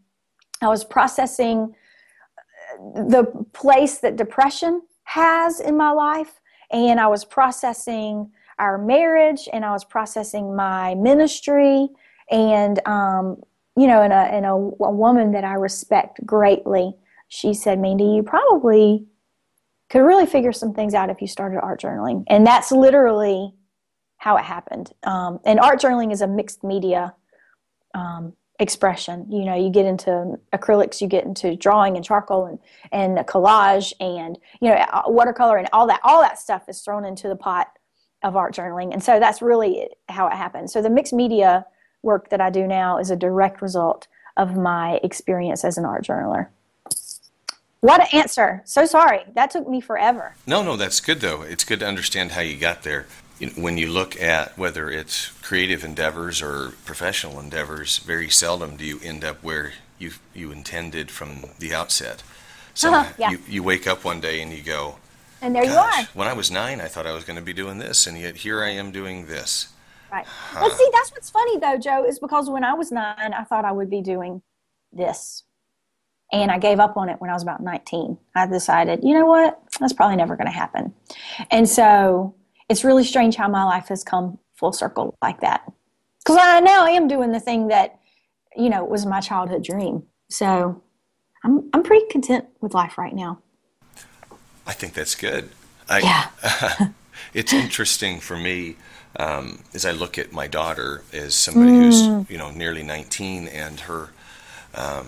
I 0.62 0.68
was 0.68 0.84
processing 0.84 1.74
the 2.94 3.24
place 3.52 3.98
that 3.98 4.16
depression 4.16 4.82
has 5.04 5.58
in 5.58 5.76
my 5.76 5.90
life, 5.90 6.40
and 6.70 7.00
I 7.00 7.08
was 7.08 7.24
processing 7.24 8.30
our 8.58 8.78
marriage, 8.78 9.48
and 9.52 9.64
I 9.64 9.72
was 9.72 9.84
processing 9.84 10.54
my 10.54 10.94
ministry, 10.94 11.88
and 12.30 12.86
um, 12.86 13.42
you 13.78 13.86
know, 13.86 14.02
and 14.02 14.12
a 14.12 14.16
and 14.16 14.44
a, 14.44 14.50
a 14.50 14.92
woman 14.92 15.32
that 15.32 15.44
I 15.44 15.54
respect 15.54 16.24
greatly. 16.26 16.94
She 17.28 17.54
said, 17.54 17.78
"Mandy, 17.78 18.04
you 18.04 18.22
probably." 18.22 19.06
could 19.90 20.00
really 20.00 20.26
figure 20.26 20.52
some 20.52 20.74
things 20.74 20.94
out 20.94 21.10
if 21.10 21.20
you 21.20 21.26
started 21.26 21.60
art 21.60 21.80
journaling. 21.80 22.22
And 22.26 22.46
that's 22.46 22.70
literally 22.70 23.54
how 24.18 24.36
it 24.36 24.44
happened. 24.44 24.92
Um, 25.04 25.40
and 25.44 25.58
art 25.60 25.80
journaling 25.80 26.12
is 26.12 26.20
a 26.20 26.26
mixed 26.26 26.62
media 26.62 27.14
um, 27.94 28.34
expression. 28.60 29.26
You 29.30 29.44
know, 29.44 29.54
you 29.54 29.70
get 29.70 29.86
into 29.86 30.38
acrylics, 30.52 31.00
you 31.00 31.06
get 31.06 31.24
into 31.24 31.56
drawing 31.56 31.96
and 31.96 32.04
charcoal 32.04 32.46
and, 32.46 32.58
and 32.92 33.26
collage 33.26 33.92
and, 34.00 34.38
you 34.60 34.68
know, 34.68 34.84
watercolor 35.06 35.56
and 35.56 35.68
all 35.72 35.86
that. 35.86 36.00
All 36.02 36.20
that 36.20 36.38
stuff 36.38 36.68
is 36.68 36.80
thrown 36.80 37.04
into 37.04 37.28
the 37.28 37.36
pot 37.36 37.68
of 38.22 38.36
art 38.36 38.54
journaling. 38.54 38.92
And 38.92 39.02
so 39.02 39.20
that's 39.20 39.40
really 39.40 39.88
how 40.08 40.26
it 40.26 40.34
happened. 40.34 40.70
So 40.70 40.82
the 40.82 40.90
mixed 40.90 41.12
media 41.12 41.64
work 42.02 42.30
that 42.30 42.40
I 42.40 42.50
do 42.50 42.66
now 42.66 42.98
is 42.98 43.10
a 43.10 43.16
direct 43.16 43.60
result 43.62 44.06
of 44.36 44.56
my 44.56 45.00
experience 45.02 45.64
as 45.64 45.78
an 45.78 45.84
art 45.84 46.04
journaler. 46.04 46.48
What 47.80 48.00
an 48.00 48.06
answer. 48.12 48.62
So 48.64 48.86
sorry. 48.86 49.20
That 49.34 49.50
took 49.50 49.68
me 49.68 49.80
forever. 49.80 50.34
No, 50.46 50.62
no, 50.62 50.76
that's 50.76 51.00
good 51.00 51.20
though. 51.20 51.42
It's 51.42 51.64
good 51.64 51.80
to 51.80 51.86
understand 51.86 52.32
how 52.32 52.40
you 52.40 52.56
got 52.56 52.82
there. 52.82 53.06
When 53.56 53.78
you 53.78 53.88
look 53.88 54.20
at 54.20 54.58
whether 54.58 54.90
it's 54.90 55.28
creative 55.42 55.84
endeavors 55.84 56.42
or 56.42 56.72
professional 56.84 57.38
endeavors, 57.38 57.98
very 57.98 58.28
seldom 58.30 58.76
do 58.76 58.84
you 58.84 58.98
end 59.04 59.24
up 59.24 59.42
where 59.44 59.74
you 59.98 60.12
you 60.34 60.50
intended 60.50 61.10
from 61.10 61.44
the 61.60 61.72
outset. 61.72 62.24
So 62.74 62.92
Uh-huh, 62.92 63.12
yeah. 63.16 63.30
you, 63.30 63.38
you 63.48 63.62
wake 63.62 63.86
up 63.86 64.04
one 64.04 64.20
day 64.20 64.40
and 64.42 64.52
you 64.52 64.62
go, 64.62 64.96
And 65.40 65.54
there 65.54 65.64
you 65.64 65.72
are. 65.72 66.02
when 66.14 66.26
I 66.28 66.32
was 66.32 66.50
nine, 66.50 66.80
I 66.80 66.88
thought 66.88 67.06
I 67.06 67.12
was 67.12 67.24
going 67.24 67.38
to 67.38 67.44
be 67.44 67.52
doing 67.52 67.78
this, 67.78 68.06
and 68.08 68.18
yet 68.18 68.36
here 68.38 68.62
I 68.62 68.70
am 68.70 68.90
doing 68.92 69.26
this. 69.26 69.68
Right. 70.10 70.26
But 70.54 70.72
see, 70.72 70.88
that's 70.92 71.10
what's 71.12 71.30
funny 71.30 71.58
though, 71.58 71.78
Joe, 71.78 72.04
is 72.04 72.18
because 72.18 72.48
when 72.48 72.64
I 72.64 72.74
was 72.74 72.90
nine, 72.90 73.34
I 73.34 73.44
thought 73.44 73.64
I 73.64 73.72
would 73.72 73.90
be 73.90 74.00
doing 74.00 74.42
this. 74.92 75.44
And 76.32 76.50
I 76.50 76.58
gave 76.58 76.78
up 76.78 76.96
on 76.96 77.08
it 77.08 77.20
when 77.20 77.30
I 77.30 77.32
was 77.32 77.42
about 77.42 77.62
19. 77.62 78.18
I 78.34 78.46
decided, 78.46 79.00
you 79.02 79.14
know 79.14 79.24
what? 79.24 79.60
That's 79.80 79.94
probably 79.94 80.16
never 80.16 80.36
going 80.36 80.46
to 80.46 80.52
happen. 80.52 80.92
And 81.50 81.66
so 81.68 82.34
it's 82.68 82.84
really 82.84 83.04
strange 83.04 83.34
how 83.36 83.48
my 83.48 83.64
life 83.64 83.88
has 83.88 84.04
come 84.04 84.38
full 84.54 84.72
circle 84.72 85.16
like 85.22 85.40
that. 85.40 85.62
Because 86.18 86.36
I 86.38 86.60
now 86.60 86.84
am 86.86 87.08
doing 87.08 87.32
the 87.32 87.40
thing 87.40 87.68
that, 87.68 87.98
you 88.54 88.68
know, 88.68 88.84
was 88.84 89.06
my 89.06 89.20
childhood 89.20 89.64
dream. 89.64 90.02
So 90.28 90.82
I'm, 91.44 91.70
I'm 91.72 91.82
pretty 91.82 92.06
content 92.10 92.46
with 92.60 92.74
life 92.74 92.98
right 92.98 93.14
now. 93.14 93.40
I 94.66 94.74
think 94.74 94.92
that's 94.92 95.14
good. 95.14 95.48
I, 95.88 96.00
Yeah. 96.00 96.88
it's 97.34 97.54
interesting 97.54 98.20
for 98.20 98.36
me 98.36 98.76
um, 99.18 99.58
as 99.74 99.84
I 99.84 99.90
look 99.90 100.16
at 100.16 100.32
my 100.32 100.46
daughter 100.46 101.02
as 101.12 101.34
somebody 101.34 101.72
who's 101.72 102.30
you 102.30 102.38
know 102.38 102.50
nearly 102.50 102.82
19 102.82 103.48
and 103.48 103.80
her 103.80 104.10
um, 104.74 105.06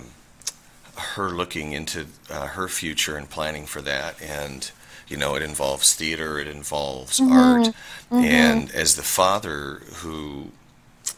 her 0.96 1.30
looking 1.30 1.72
into 1.72 2.06
uh, 2.28 2.48
her 2.48 2.68
future 2.68 3.16
and 3.16 3.30
planning 3.30 3.66
for 3.66 3.80
that. 3.82 4.20
And 4.20 4.70
you 5.08 5.16
know 5.16 5.34
it 5.34 5.42
involves 5.42 5.94
theater 5.94 6.38
it 6.38 6.48
involves 6.48 7.20
art. 7.20 7.72
And 8.10 8.70
as 8.72 8.96
the 8.96 9.02
father 9.02 9.82
who 9.96 10.50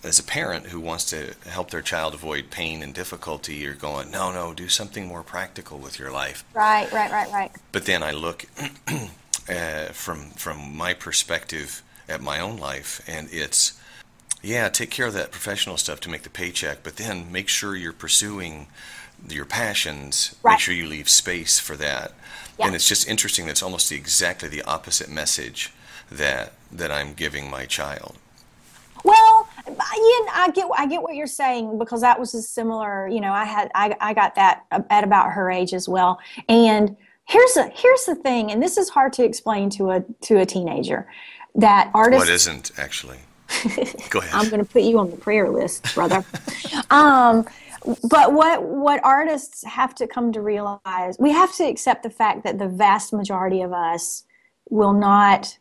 as 0.04 0.18
a 0.18 0.24
parent 0.24 0.66
who 0.66 0.80
wants 0.80 1.04
to 1.10 1.34
help 1.46 1.70
their 1.70 1.82
child 1.82 2.14
avoid 2.14 2.50
pain 2.50 2.82
and 2.82 2.92
difficulty 2.94 3.54
you're 3.54 3.74
going 3.74 4.10
no 4.10 4.32
no 4.32 4.52
do 4.52 4.68
something 4.68 5.06
more 5.06 5.22
practical 5.22 5.78
with 5.78 5.98
your 5.98 6.10
life. 6.10 6.44
Right, 6.54 6.90
right, 6.92 7.10
right, 7.10 7.30
right. 7.32 7.52
but 7.70 7.86
then 7.86 8.02
I 8.02 8.12
look 8.12 8.46
uh, 9.48 9.86
from 9.92 10.30
from 10.30 10.76
my 10.76 10.94
perspective 10.94 11.82
at 12.08 12.20
my 12.20 12.40
own 12.40 12.56
life, 12.56 13.02
and 13.06 13.28
it's 13.30 13.80
yeah, 14.42 14.68
take 14.68 14.90
care 14.90 15.06
of 15.06 15.14
that 15.14 15.30
professional 15.30 15.76
stuff 15.76 16.00
to 16.00 16.10
make 16.10 16.22
the 16.22 16.30
paycheck, 16.30 16.82
but 16.82 16.96
then 16.96 17.30
make 17.30 17.48
sure 17.48 17.76
you're 17.76 17.92
pursuing 17.92 18.66
your 19.28 19.44
passions. 19.44 20.34
Right. 20.42 20.54
Make 20.54 20.60
sure 20.60 20.74
you 20.74 20.86
leave 20.86 21.08
space 21.08 21.60
for 21.60 21.76
that. 21.76 22.12
Yeah. 22.58 22.66
And 22.66 22.74
it's 22.74 22.88
just 22.88 23.08
interesting. 23.08 23.46
That's 23.46 23.62
almost 23.62 23.88
the, 23.88 23.96
exactly 23.96 24.48
the 24.48 24.62
opposite 24.62 25.08
message 25.08 25.72
that 26.10 26.52
that 26.70 26.90
I'm 26.90 27.14
giving 27.14 27.48
my 27.48 27.66
child. 27.66 28.16
Well, 29.04 29.48
yeah, 29.66 29.74
I 29.76 30.50
get 30.54 30.68
I 30.76 30.86
get 30.86 31.02
what 31.02 31.14
you're 31.14 31.26
saying 31.26 31.78
because 31.78 32.00
that 32.00 32.18
was 32.18 32.34
a 32.34 32.42
similar. 32.42 33.08
You 33.08 33.20
know, 33.20 33.32
I 33.32 33.44
had 33.44 33.70
I, 33.74 33.96
I 34.00 34.12
got 34.14 34.34
that 34.34 34.64
at 34.70 35.04
about 35.04 35.32
her 35.32 35.50
age 35.50 35.72
as 35.72 35.88
well. 35.88 36.18
And 36.48 36.96
here's 37.26 37.56
a 37.56 37.68
here's 37.68 38.04
the 38.04 38.16
thing, 38.16 38.50
and 38.50 38.62
this 38.62 38.76
is 38.76 38.88
hard 38.88 39.12
to 39.14 39.24
explain 39.24 39.70
to 39.70 39.90
a 39.90 40.04
to 40.22 40.40
a 40.40 40.46
teenager 40.46 41.08
that 41.54 41.90
artists. 41.94 42.26
What 42.26 42.32
isn't 42.34 42.72
actually? 42.78 43.18
Go 44.10 44.20
ahead. 44.20 44.30
I'm 44.32 44.48
going 44.48 44.64
to 44.64 44.70
put 44.70 44.82
you 44.82 44.98
on 44.98 45.10
the 45.10 45.16
prayer 45.16 45.50
list, 45.50 45.94
brother. 45.94 46.24
um, 46.90 47.46
but 48.08 48.32
what 48.32 48.62
what 48.62 49.04
artists 49.04 49.64
have 49.64 49.94
to 49.96 50.06
come 50.06 50.32
to 50.32 50.40
realize, 50.40 51.16
we 51.18 51.32
have 51.32 51.54
to 51.56 51.64
accept 51.64 52.02
the 52.02 52.10
fact 52.10 52.44
that 52.44 52.58
the 52.58 52.68
vast 52.68 53.12
majority 53.12 53.60
of 53.62 53.72
us 53.72 54.24
will 54.70 54.92
not 54.92 55.58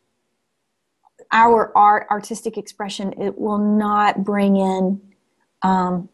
our 1.31 1.71
art 1.77 2.07
artistic 2.11 2.57
expression 2.57 3.13
it 3.21 3.37
will 3.37 3.57
not 3.57 4.23
bring 4.23 4.57
in 4.57 4.99
um, 5.61 6.09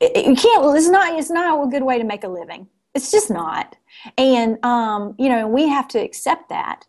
it, 0.00 0.12
it- 0.16 0.26
you 0.26 0.34
can't. 0.36 0.76
It's 0.76 0.88
not. 0.88 1.18
It's 1.18 1.30
not 1.30 1.66
a 1.66 1.70
good 1.70 1.82
way 1.82 1.98
to 1.98 2.04
make 2.04 2.24
a 2.24 2.28
living. 2.28 2.68
It's 2.94 3.10
just 3.10 3.30
not. 3.30 3.76
And 4.18 4.64
um, 4.64 5.14
you 5.18 5.28
know, 5.28 5.46
we 5.48 5.68
have 5.68 5.88
to 5.88 5.98
accept 5.98 6.48
that 6.50 6.86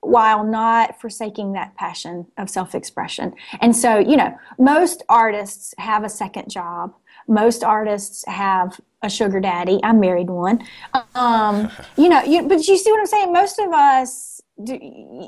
while 0.00 0.44
not 0.44 1.00
forsaking 1.00 1.52
that 1.52 1.74
passion 1.76 2.26
of 2.38 2.48
self-expression. 2.48 3.34
And 3.60 3.74
so, 3.74 3.98
you 3.98 4.16
know, 4.16 4.36
most 4.58 5.02
artists 5.08 5.74
have 5.78 6.04
a 6.04 6.08
second 6.08 6.50
job. 6.50 6.94
Most 7.26 7.64
artists 7.64 8.24
have 8.26 8.80
a 9.02 9.10
sugar 9.10 9.40
daddy. 9.40 9.80
I 9.82 9.92
married 9.92 10.28
one. 10.28 10.66
Um, 11.14 11.70
you 11.96 12.08
know, 12.08 12.22
you, 12.22 12.46
but 12.46 12.66
you 12.66 12.76
see 12.76 12.90
what 12.90 13.00
I'm 13.00 13.06
saying? 13.06 13.32
Most 13.32 13.58
of 13.58 13.72
us, 13.72 14.40
do, 14.62 14.78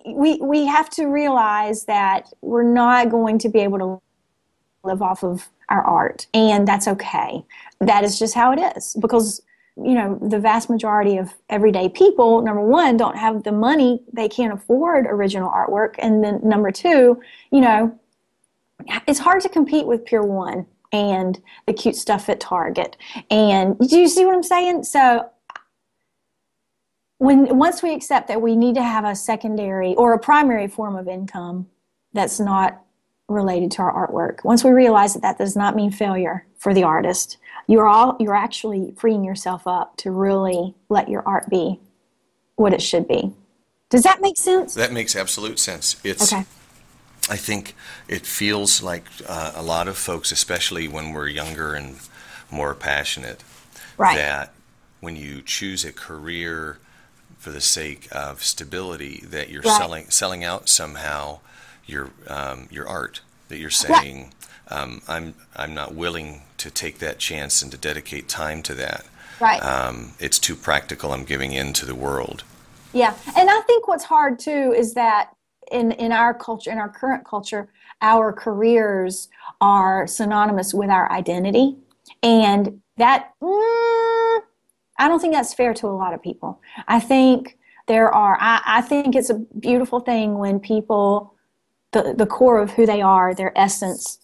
we 0.06 0.38
we 0.40 0.66
have 0.66 0.88
to 0.90 1.06
realize 1.06 1.84
that 1.86 2.32
we're 2.42 2.62
not 2.62 3.10
going 3.10 3.38
to 3.40 3.48
be 3.48 3.58
able 3.58 3.78
to 3.78 4.00
live 4.84 5.02
off 5.02 5.24
of 5.24 5.48
our 5.68 5.82
art, 5.82 6.28
and 6.32 6.68
that's 6.68 6.86
okay. 6.86 7.44
That 7.80 8.04
is 8.04 8.20
just 8.20 8.34
how 8.34 8.52
it 8.52 8.76
is 8.76 8.96
because 9.00 9.42
you 9.76 9.94
know 9.94 10.18
the 10.22 10.38
vast 10.38 10.70
majority 10.70 11.18
of 11.18 11.34
everyday 11.50 11.88
people 11.88 12.40
number 12.42 12.62
one 12.62 12.96
don't 12.96 13.16
have 13.16 13.42
the 13.42 13.52
money. 13.52 14.02
They 14.12 14.28
can't 14.28 14.52
afford 14.52 15.06
original 15.06 15.50
artwork. 15.50 15.94
And 15.98 16.24
then 16.24 16.40
number 16.42 16.70
two 16.70 17.20
you 17.50 17.60
know 17.60 17.98
it's 19.06 19.18
hard 19.18 19.42
to 19.42 19.48
compete 19.48 19.86
with 19.86 20.04
Pier 20.04 20.22
One 20.22 20.66
and 20.92 21.40
the 21.66 21.72
cute 21.72 21.96
stuff 21.96 22.28
at 22.28 22.40
target. 22.40 22.96
And 23.30 23.78
do 23.78 23.98
you 23.98 24.08
see 24.08 24.24
what 24.24 24.34
i'm 24.34 24.42
saying? 24.42 24.84
So 24.84 25.28
when 27.18 27.56
once 27.56 27.82
we 27.82 27.94
accept 27.94 28.28
that 28.28 28.40
we 28.40 28.56
need 28.56 28.74
to 28.74 28.82
have 28.82 29.04
a 29.04 29.14
secondary 29.14 29.94
or 29.94 30.12
a 30.12 30.18
primary 30.18 30.68
form 30.68 30.96
of 30.96 31.08
income 31.08 31.66
that's 32.12 32.38
not 32.38 32.82
related 33.28 33.70
to 33.72 33.82
our 33.82 34.08
artwork. 34.08 34.44
Once 34.44 34.62
we 34.62 34.70
realize 34.70 35.14
that 35.14 35.22
that 35.22 35.38
does 35.38 35.56
not 35.56 35.74
mean 35.74 35.90
failure 35.90 36.46
for 36.58 36.72
the 36.72 36.84
artist 36.84 37.38
you're 37.66 37.86
all 37.86 38.16
you're 38.20 38.34
actually 38.34 38.92
freeing 38.96 39.24
yourself 39.24 39.66
up 39.66 39.96
to 39.98 40.10
really 40.10 40.74
let 40.88 41.08
your 41.08 41.22
art 41.26 41.48
be 41.50 41.80
what 42.54 42.72
it 42.72 42.80
should 42.80 43.06
be. 43.06 43.32
Does 43.90 44.02
that 44.02 44.20
make 44.20 44.36
sense? 44.36 44.74
That 44.74 44.92
makes 44.92 45.14
absolute 45.14 45.58
sense. 45.58 46.00
It's 46.04 46.32
okay. 46.32 46.44
I 47.28 47.36
think 47.36 47.74
it 48.08 48.24
feels 48.24 48.82
like 48.82 49.04
uh, 49.28 49.52
a 49.56 49.62
lot 49.62 49.88
of 49.88 49.96
folks, 49.96 50.30
especially 50.30 50.86
when 50.86 51.12
we're 51.12 51.28
younger 51.28 51.74
and 51.74 51.96
more 52.50 52.74
passionate, 52.74 53.42
right. 53.98 54.16
that 54.16 54.52
when 55.00 55.16
you 55.16 55.42
choose 55.42 55.84
a 55.84 55.92
career 55.92 56.78
for 57.36 57.50
the 57.50 57.60
sake 57.60 58.08
of 58.12 58.44
stability, 58.44 59.24
that 59.26 59.50
you're 59.50 59.62
Right. 59.62 59.76
selling 59.76 60.10
selling 60.10 60.44
out 60.44 60.68
somehow 60.68 61.40
your 61.86 62.10
um, 62.28 62.68
your 62.70 62.88
art. 62.88 63.20
That 63.48 63.58
you're 63.58 63.70
saying, 63.70 64.32
um, 64.68 65.02
I'm 65.08 65.34
I'm 65.54 65.74
not 65.74 65.94
willing 65.94 66.42
to 66.58 66.70
take 66.70 66.98
that 66.98 67.18
chance 67.18 67.62
and 67.62 67.70
to 67.70 67.78
dedicate 67.78 68.28
time 68.28 68.62
to 68.64 68.74
that. 68.74 69.06
right 69.40 69.62
Um, 69.62 70.12
it's 70.18 70.38
too 70.38 70.56
practical. 70.56 71.12
I'm 71.12 71.24
giving 71.24 71.52
in 71.52 71.72
to 71.74 71.86
the 71.86 71.94
world. 71.94 72.44
Yeah, 72.92 73.14
and 73.36 73.50
I 73.50 73.60
think 73.66 73.88
what's 73.88 74.04
hard 74.04 74.38
too 74.38 74.74
is 74.76 74.94
that 74.94 75.30
in 75.70 75.92
in 75.92 76.12
our 76.12 76.34
culture, 76.34 76.70
in 76.70 76.78
our 76.78 76.88
current 76.88 77.24
culture, 77.24 77.68
our 78.02 78.32
careers 78.32 79.28
are 79.60 80.06
synonymous 80.06 80.74
with 80.74 80.90
our 80.90 81.10
identity, 81.12 81.76
and 82.22 82.80
that 82.96 83.32
mm, 83.42 84.40
I 84.98 85.08
don't 85.08 85.20
think 85.20 85.34
that's 85.34 85.54
fair 85.54 85.74
to 85.74 85.86
a 85.86 85.88
lot 85.88 86.14
of 86.14 86.22
people. 86.22 86.60
I 86.88 87.00
think 87.00 87.58
there 87.86 88.12
are. 88.12 88.36
I, 88.40 88.62
I 88.64 88.80
think 88.80 89.14
it's 89.14 89.30
a 89.30 89.34
beautiful 89.60 90.00
thing 90.00 90.38
when 90.38 90.60
people, 90.60 91.34
the 92.02 92.14
the 92.14 92.26
core 92.26 92.60
of 92.60 92.72
who 92.72 92.86
they 92.86 93.02
are, 93.02 93.34
their 93.34 93.56
essence, 93.58 94.18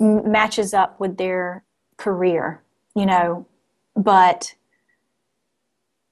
m- 0.00 0.30
matches 0.30 0.74
up 0.74 1.00
with 1.00 1.18
their 1.18 1.64
career. 1.98 2.62
You 2.96 3.06
know, 3.06 3.46
but 3.96 4.54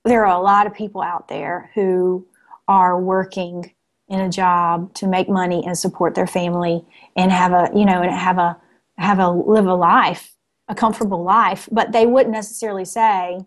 there 0.04 0.26
are 0.26 0.36
a 0.36 0.42
lot 0.42 0.66
of 0.66 0.74
people 0.74 1.02
out 1.02 1.28
there 1.28 1.70
who 1.74 2.26
are 2.68 3.00
working 3.00 3.72
in 4.08 4.20
a 4.20 4.30
job 4.30 4.94
to 4.94 5.06
make 5.06 5.28
money 5.28 5.64
and 5.66 5.78
support 5.78 6.14
their 6.16 6.26
family 6.28 6.84
and 7.16 7.32
have 7.32 7.52
a 7.52 7.70
you 7.74 7.86
know 7.86 8.02
and 8.02 8.12
have 8.12 8.38
a 8.38 8.56
have 8.98 9.20
a 9.20 9.30
live 9.30 9.66
a 9.66 9.74
life 9.74 10.34
a 10.68 10.74
comfortable 10.74 11.22
life 11.24 11.68
but 11.72 11.92
they 11.92 12.06
wouldn't 12.06 12.34
necessarily 12.34 12.84
say 12.86 13.40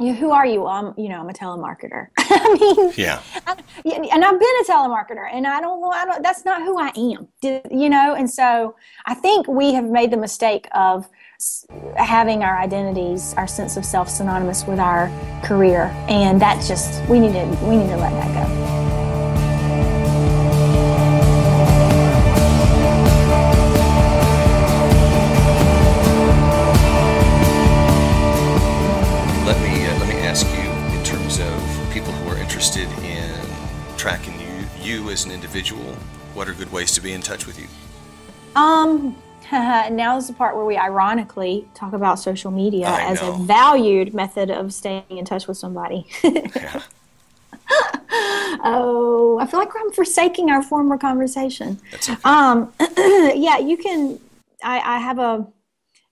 you 0.00 0.12
know, 0.12 0.14
who 0.14 0.30
are 0.30 0.46
you 0.46 0.66
i'm 0.66 0.94
you 0.96 1.08
know 1.08 1.20
i'm 1.20 1.28
a 1.28 1.32
telemarketer 1.32 2.08
i 2.18 2.56
mean 2.60 2.92
Yeah. 2.96 3.20
yeah, 3.84 4.00
and 4.12 4.24
I've 4.24 4.38
been 4.38 4.56
a 4.62 4.64
telemarketer, 4.64 5.28
and 5.32 5.46
I 5.46 5.60
don't, 5.60 5.82
I 5.94 6.04
don't. 6.04 6.22
That's 6.22 6.44
not 6.44 6.62
who 6.62 6.78
I 6.78 6.88
am, 6.96 7.28
you 7.70 7.88
know. 7.88 8.14
And 8.14 8.28
so 8.28 8.74
I 9.06 9.14
think 9.14 9.46
we 9.48 9.72
have 9.74 9.84
made 9.84 10.10
the 10.10 10.16
mistake 10.16 10.66
of 10.72 11.08
having 11.96 12.42
our 12.42 12.58
identities, 12.58 13.34
our 13.36 13.46
sense 13.46 13.76
of 13.76 13.84
self, 13.84 14.08
synonymous 14.08 14.66
with 14.66 14.78
our 14.78 15.10
career, 15.44 15.84
and 16.08 16.40
that 16.40 16.64
just 16.66 17.08
we 17.08 17.20
need 17.20 17.32
to 17.32 17.44
we 17.64 17.76
need 17.76 17.88
to 17.88 17.96
let 17.96 18.12
that 18.12 18.34
go. 18.34 18.67
Individual, 35.58 35.94
what 36.34 36.48
are 36.48 36.54
good 36.54 36.70
ways 36.72 36.92
to 36.92 37.00
be 37.00 37.12
in 37.12 37.20
touch 37.20 37.46
with 37.46 37.58
you? 37.60 37.66
Um, 38.54 39.16
now 39.52 40.16
is 40.16 40.28
the 40.28 40.32
part 40.32 40.54
where 40.54 40.64
we 40.64 40.76
ironically 40.76 41.68
talk 41.74 41.92
about 41.92 42.20
social 42.20 42.50
media 42.50 42.86
I 42.86 43.02
as 43.10 43.20
know. 43.20 43.34
a 43.34 43.38
valued 43.38 44.14
method 44.14 44.50
of 44.50 44.72
staying 44.72 45.04
in 45.10 45.24
touch 45.24 45.46
with 45.48 45.56
somebody. 45.56 46.06
Yeah. 46.54 46.82
oh, 48.64 49.38
I 49.38 49.46
feel 49.46 49.60
like 49.60 49.70
I'm 49.78 49.92
forsaking 49.92 50.50
our 50.50 50.62
former 50.62 50.96
conversation. 50.96 51.78
Okay. 51.92 52.16
Um, 52.24 52.72
yeah, 52.96 53.58
you 53.58 53.76
can. 53.76 54.18
I, 54.62 54.80
I 54.80 54.98
have 54.98 55.18
a 55.18 55.46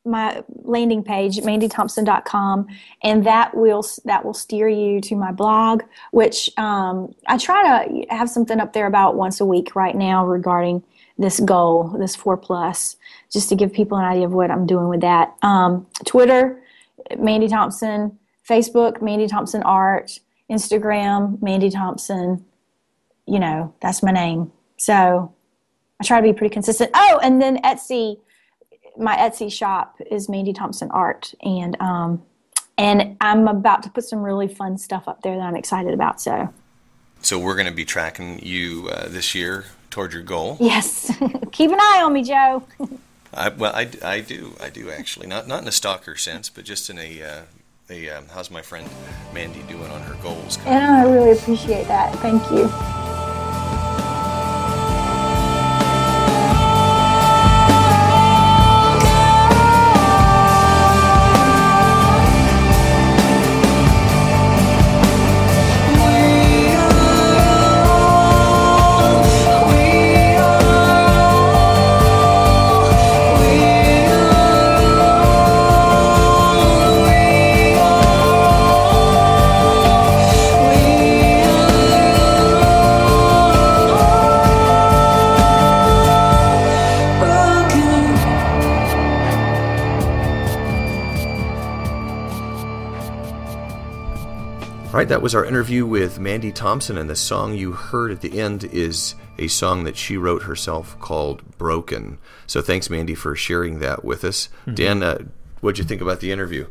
my 0.07 0.43
landing 0.63 1.03
page, 1.03 1.39
mandythompson.com, 1.39 2.67
and 3.03 3.27
that 3.27 3.55
will 3.55 3.85
that 4.05 4.25
will 4.25 4.35
steer 4.35 4.69
you 4.69 5.01
to 5.03 5.17
my 5.17 5.33
blog, 5.33 5.83
which 6.13 6.51
um, 6.57 7.15
I 7.27 7.37
try 7.39 7.87
to 7.87 8.07
have 8.15 8.31
something 8.31 8.61
up 8.61 8.73
there 8.73 8.87
about 8.87 9.17
once 9.17 9.41
a 9.41 9.45
week 9.45 9.75
right 9.75 9.95
now 9.95 10.27
regarding 10.27 10.83
this 11.19 11.41
goal, 11.41 11.97
this 11.99 12.15
four 12.15 12.37
plus, 12.37 12.97
just 13.33 13.49
to 13.49 13.57
give 13.57 13.73
people 13.73 13.99
an 13.99 14.05
idea 14.05 14.27
of 14.27 14.33
what 14.33 14.51
I'm 14.51 14.67
doing 14.67 14.89
with 14.89 15.01
that. 15.01 15.35
Um, 15.43 15.87
Twitter, 16.05 16.63
Mandy 17.19 17.49
Thompson, 17.49 18.19
Facebook, 18.49 19.03
Mandy 19.03 19.27
Thompson 19.27 19.63
Art, 19.63 20.19
Instagram, 20.51 21.41
Mandy 21.43 21.71
Thompson. 21.71 22.45
You 23.27 23.41
know, 23.41 23.75
that's 23.81 24.03
my 24.03 24.13
name. 24.13 24.53
So 24.77 25.35
I 26.01 26.05
try 26.05 26.21
to 26.21 26.23
be 26.23 26.33
pretty 26.33 26.53
consistent. 26.53 26.91
Oh, 26.95 27.19
and 27.23 27.41
then 27.41 27.63
Etsy, 27.63 28.19
my 28.99 29.17
Etsy 29.17 29.51
shop 29.53 30.01
is 30.11 30.29
Mandy 30.29 30.53
Thompson 30.53 30.91
Art, 30.91 31.35
and 31.43 31.81
um, 31.81 32.23
and 32.79 33.17
I'm 33.21 33.49
about 33.49 33.83
to 33.85 33.91
put 33.91 34.05
some 34.05 34.23
really 34.23 34.49
fun 34.49 34.79
stuff 34.79 35.09
up 35.09 35.23
there 35.23 35.37
that 35.37 35.43
I'm 35.43 35.57
excited 35.57 35.95
about. 35.95 36.21
So 36.21 36.53
So 37.21 37.39
we're 37.39 37.55
going 37.55 37.67
to 37.67 37.73
be 37.75 37.85
tracking 37.85 38.41
you 38.41 38.89
uh, 38.93 39.09
this 39.09 39.35
year 39.35 39.65
toward 39.91 40.13
your 40.13 40.23
goal. 40.23 40.57
yes, 40.61 41.11
keep 41.53 41.71
an 41.71 41.81
eye 41.81 42.03
on 42.05 42.13
me, 42.13 42.23
Joe. 42.23 42.63
I, 43.35 43.51
well, 43.51 43.75
I, 43.75 43.91
I 44.03 44.21
do, 44.21 44.55
I 44.63 44.71
do 44.71 44.91
actually, 44.91 45.27
not 45.27 45.47
not 45.47 45.63
in 45.63 45.69
a 45.69 45.73
stalker 45.73 46.17
sense, 46.17 46.49
but 46.49 46.65
just 46.65 46.89
in 46.89 46.99
a 46.99 47.23
uh, 47.23 47.43
a 47.91 48.11
um, 48.11 48.27
how's 48.33 48.51
my 48.51 48.63
friend 48.63 48.89
Mandy 49.33 49.63
doing 49.69 49.91
on 49.91 50.01
her 50.03 50.15
goals? 50.23 50.59
And 50.65 50.85
I 50.85 51.05
really 51.05 51.33
appreciate 51.33 51.87
that. 51.89 52.15
Thank 52.17 52.43
you. 52.51 53.06
Right, 95.07 95.11
that 95.11 95.23
was 95.23 95.35
our 95.37 95.45
interview 95.45 95.87
with 95.87 96.19
Mandy 96.19 96.51
Thompson, 96.51 96.99
and 96.99 97.09
the 97.09 97.15
song 97.15 97.55
you 97.55 97.73
heard 97.73 98.11
at 98.11 98.23
the 98.23 98.41
end 98.41 98.65
is 98.65 99.15
a 99.39 99.47
song 99.47 99.85
that 99.85 99.97
she 99.97 100.17
wrote 100.17 100.43
herself 100.43 100.99
called 100.99 101.59
broken. 101.59 102.19
So 102.47 102.61
thanks, 102.61 102.91
Mandy, 102.91 103.15
for 103.15 103.37
sharing 103.37 103.79
that 103.79 104.05
with 104.05 104.25
us. 104.25 104.49
Dan, 104.73 105.03
uh, 105.05 105.19
what'd 105.61 105.79
you 105.79 105.85
think 105.85 106.01
about 106.01 106.19
the 106.21 106.33
interview? 106.33 106.67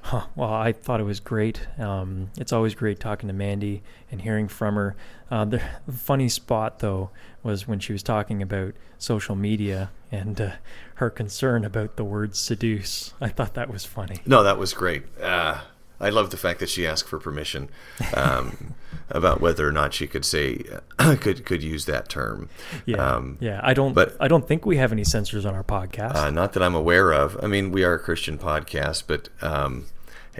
Huh, 0.00 0.26
well, 0.36 0.52
I 0.52 0.72
thought 0.72 1.00
it 1.00 1.04
was 1.04 1.20
great. 1.20 1.66
Um, 1.78 2.30
it's 2.38 2.52
always 2.52 2.74
great 2.74 2.98
talking 3.00 3.26
to 3.26 3.34
Mandy 3.34 3.82
and 4.10 4.22
hearing 4.22 4.48
from 4.48 4.76
her. 4.76 4.96
Uh, 5.30 5.44
the 5.44 5.60
funny 5.92 6.28
spot, 6.28 6.78
though, 6.78 7.10
was 7.42 7.68
when 7.68 7.80
she 7.80 7.92
was 7.92 8.02
talking 8.02 8.40
about 8.40 8.74
social 8.98 9.34
media 9.34 9.90
and 10.10 10.40
uh, 10.40 10.52
her 10.94 11.10
concern 11.10 11.64
about 11.64 11.96
the 11.96 12.04
word 12.04 12.36
seduce. 12.36 13.12
I 13.20 13.28
thought 13.28 13.54
that 13.54 13.68
was 13.68 13.84
funny. 13.84 14.20
No, 14.24 14.44
that 14.44 14.56
was 14.56 14.72
great. 14.72 15.02
Uh, 15.20 15.60
I 16.00 16.10
love 16.10 16.30
the 16.30 16.36
fact 16.36 16.60
that 16.60 16.68
she 16.68 16.86
asked 16.86 17.08
for 17.08 17.18
permission 17.18 17.68
um, 18.14 18.74
about 19.10 19.40
whether 19.40 19.66
or 19.66 19.72
not 19.72 19.94
she 19.94 20.06
could 20.06 20.24
say 20.24 20.62
could 20.98 21.44
could 21.46 21.62
use 21.62 21.86
that 21.86 22.08
term. 22.08 22.48
Yeah, 22.84 22.96
Um, 22.98 23.38
yeah. 23.40 23.60
I 23.62 23.72
don't, 23.74 23.92
but- 23.94 24.16
I 24.20 24.28
don't 24.28 24.46
think 24.46 24.66
we 24.66 24.76
have 24.76 24.92
any 24.92 25.04
censors 25.04 25.46
on 25.46 25.54
our 25.54 25.64
podcast. 25.64 26.14
Uh, 26.14 26.30
not 26.30 26.52
that 26.54 26.62
I'm 26.62 26.74
aware 26.74 27.12
of. 27.12 27.42
I 27.42 27.46
mean, 27.46 27.70
we 27.72 27.84
are 27.84 27.94
a 27.94 27.98
Christian 27.98 28.38
podcast, 28.38 29.04
but 29.06 29.28
um, 29.40 29.86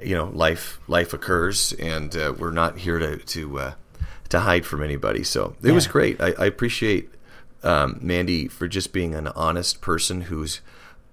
you 0.03 0.15
know, 0.15 0.27
life 0.27 0.79
life 0.89 1.15
occurs, 1.15 1.73
and 1.75 2.15
uh, 2.17 2.35
we're 2.37 2.51
not 2.51 2.79
here 2.81 2.99
to 2.99 3.17
to 3.17 3.59
uh, 3.59 3.75
to 4.29 4.41
hide 4.41 4.67
from 4.67 4.83
anybody. 4.83 5.23
So 5.25 5.57
it 5.63 5.73
was 5.73 5.87
great. 5.87 6.21
I, 6.21 6.35
I 6.39 6.45
appreciate 6.47 7.09
um, 7.63 7.99
Mandy 8.03 8.47
for 8.49 8.69
just 8.69 8.93
being 8.93 9.15
an 9.15 9.29
honest 9.29 9.81
person 9.81 10.23
who's 10.23 10.61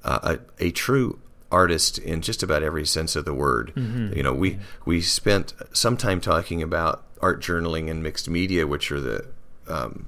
uh, 0.04 0.36
a, 0.60 0.66
a 0.66 0.72
true 0.72 1.20
artist 1.54 1.99
in 1.99 2.22
just 2.22 2.43
about 2.43 2.64
every 2.64 2.86
sense 2.86 3.16
of 3.16 3.26
the 3.26 3.34
word. 3.34 3.72
You 4.16 4.24
know, 4.24 4.34
we 4.34 4.60
we 4.86 5.01
spent 5.01 5.54
some 5.72 5.95
time 5.95 6.20
talking 6.20 6.62
about 6.62 7.04
art 7.22 7.41
journaling 7.41 7.89
and 7.89 8.01
mixed 8.01 8.28
media, 8.30 8.68
which 8.68 8.91
are 8.91 8.99
the 8.99 9.28
um, 9.68 10.08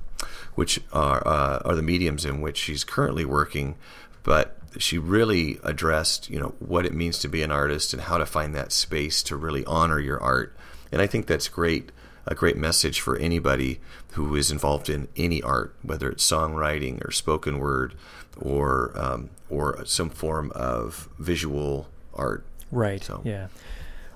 which 0.56 0.82
are 0.92 1.26
uh, 1.26 1.60
are 1.64 1.76
the 1.76 1.82
mediums 1.82 2.26
in 2.26 2.42
which 2.42 2.58
she's 2.58 2.84
currently 2.84 3.24
working, 3.26 3.76
but 4.24 4.58
she 4.78 4.98
really 4.98 5.60
addressed 5.64 6.30
you 6.30 6.40
know 6.40 6.56
what 6.60 6.86
it 6.86 6.94
means 6.94 7.20
to 7.20 7.30
be 7.30 7.42
an 7.42 7.52
artist 7.52 7.94
and 7.94 8.02
how 8.02 8.18
to 8.18 8.26
find 8.26 8.54
that 8.56 8.72
space 8.72 9.24
to 9.24 9.38
really 9.38 9.64
honor 9.66 10.00
your 10.00 10.22
art, 10.22 10.56
and 10.92 11.02
I 11.02 11.08
think 11.08 11.28
that's 11.28 11.48
great 11.48 11.92
a 12.28 12.36
great 12.36 12.58
message 12.58 13.00
for 13.00 13.18
anybody 13.18 13.80
who 14.14 14.36
is 14.36 14.50
involved 14.50 14.90
in 14.90 15.08
any 15.16 15.44
art, 15.44 15.76
whether 15.84 16.10
it's 16.10 16.28
songwriting 16.28 17.06
or 17.06 17.12
spoken 17.12 17.60
word 17.60 17.94
or 18.40 18.92
um, 18.96 19.30
or 19.50 19.86
some 19.86 20.10
form 20.10 20.52
of 20.56 21.10
visual 21.20 21.88
art. 22.14 22.44
right. 22.72 23.04
so- 23.04 23.22
Yeah. 23.24 23.48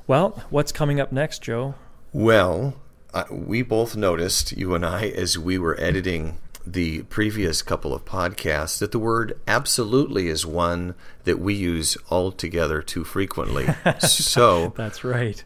Well, 0.08 0.44
what's 0.50 0.72
coming 0.72 1.00
up 1.00 1.12
next, 1.12 1.44
Joe? 1.44 1.76
Well, 2.12 2.76
uh, 3.14 3.26
we 3.32 3.62
both 3.62 3.96
noticed, 3.96 4.52
you 4.54 4.74
and 4.74 4.84
I, 4.86 5.10
as 5.10 5.38
we 5.38 5.60
were 5.60 5.80
editing 5.80 6.40
the 6.66 7.04
previous 7.04 7.62
couple 7.62 7.94
of 7.94 8.06
podcasts, 8.06 8.80
that 8.80 8.92
the 8.92 8.98
word 9.00 9.40
absolutely 9.48 10.28
is 10.28 10.46
one 10.48 10.96
that 11.26 11.40
we 11.40 11.54
use 11.54 11.96
altogether 12.10 12.82
too 12.82 13.04
frequently. 13.04 13.68
so, 14.00 14.74
That's 14.76 15.04
right. 15.04 15.44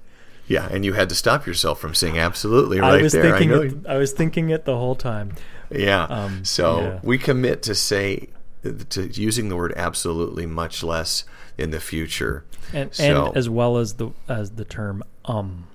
yeah, 0.47 0.67
and 0.71 0.85
you 0.85 0.93
had 0.93 1.09
to 1.09 1.15
stop 1.15 1.45
yourself 1.45 1.79
from 1.79 1.93
saying 1.93 2.17
absolutely 2.17 2.79
right 2.79 2.99
I 2.99 3.01
was 3.01 3.11
there. 3.11 3.23
thinking 3.37 3.53
I 3.53 3.63
it, 3.65 3.73
I 3.87 3.97
was 3.97 4.13
thinking 4.13 4.49
it 4.49 4.63
the 4.63 4.77
whole 4.77 4.95
time. 4.95 5.33
Yeah. 5.69 6.03
Um, 6.05 6.45
so 6.45 6.79
yeah. 6.81 6.99
we 7.03 7.17
commit 7.17 7.63
to 7.63 7.75
say 7.75 8.29
to 8.63 9.07
using 9.07 9.49
the 9.49 9.55
word 9.55 9.73
absolutely 9.75 10.45
much 10.45 10.83
less 10.83 11.23
in 11.57 11.71
the 11.71 11.79
future. 11.79 12.45
and 12.73 12.93
So- 12.93 13.27
and 13.27 13.37
as 13.37 13.49
well 13.49 13.77
as 13.77 13.93
the 13.95 14.09
as 14.27 14.51
the 14.51 14.65
term 14.65 15.03
um, 15.25 15.67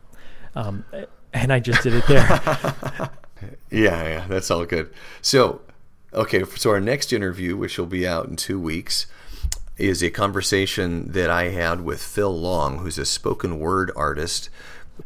um, 0.55 0.85
and 1.33 1.53
I 1.53 1.61
just 1.61 1.83
did 1.83 1.95
it 1.95 2.07
there. 2.07 3.11
Yeah, 3.71 4.03
yeah, 4.03 4.27
that's 4.27 4.51
all 4.51 4.65
good. 4.65 4.91
So, 5.23 5.61
okay, 6.13 6.43
so 6.57 6.71
our 6.71 6.81
next 6.81 7.13
interview, 7.13 7.57
which 7.57 7.79
will 7.79 7.87
be 7.87 8.05
out 8.07 8.27
in 8.27 8.35
two 8.35 8.59
weeks, 8.59 9.07
is 9.77 10.03
a 10.03 10.11
conversation 10.11 11.13
that 11.13 11.31
I 11.31 11.51
had 11.51 11.83
with 11.83 12.03
Phil 12.03 12.37
Long, 12.37 12.79
who's 12.79 12.99
a 12.99 13.05
spoken 13.05 13.61
word 13.61 13.93
artist. 13.95 14.51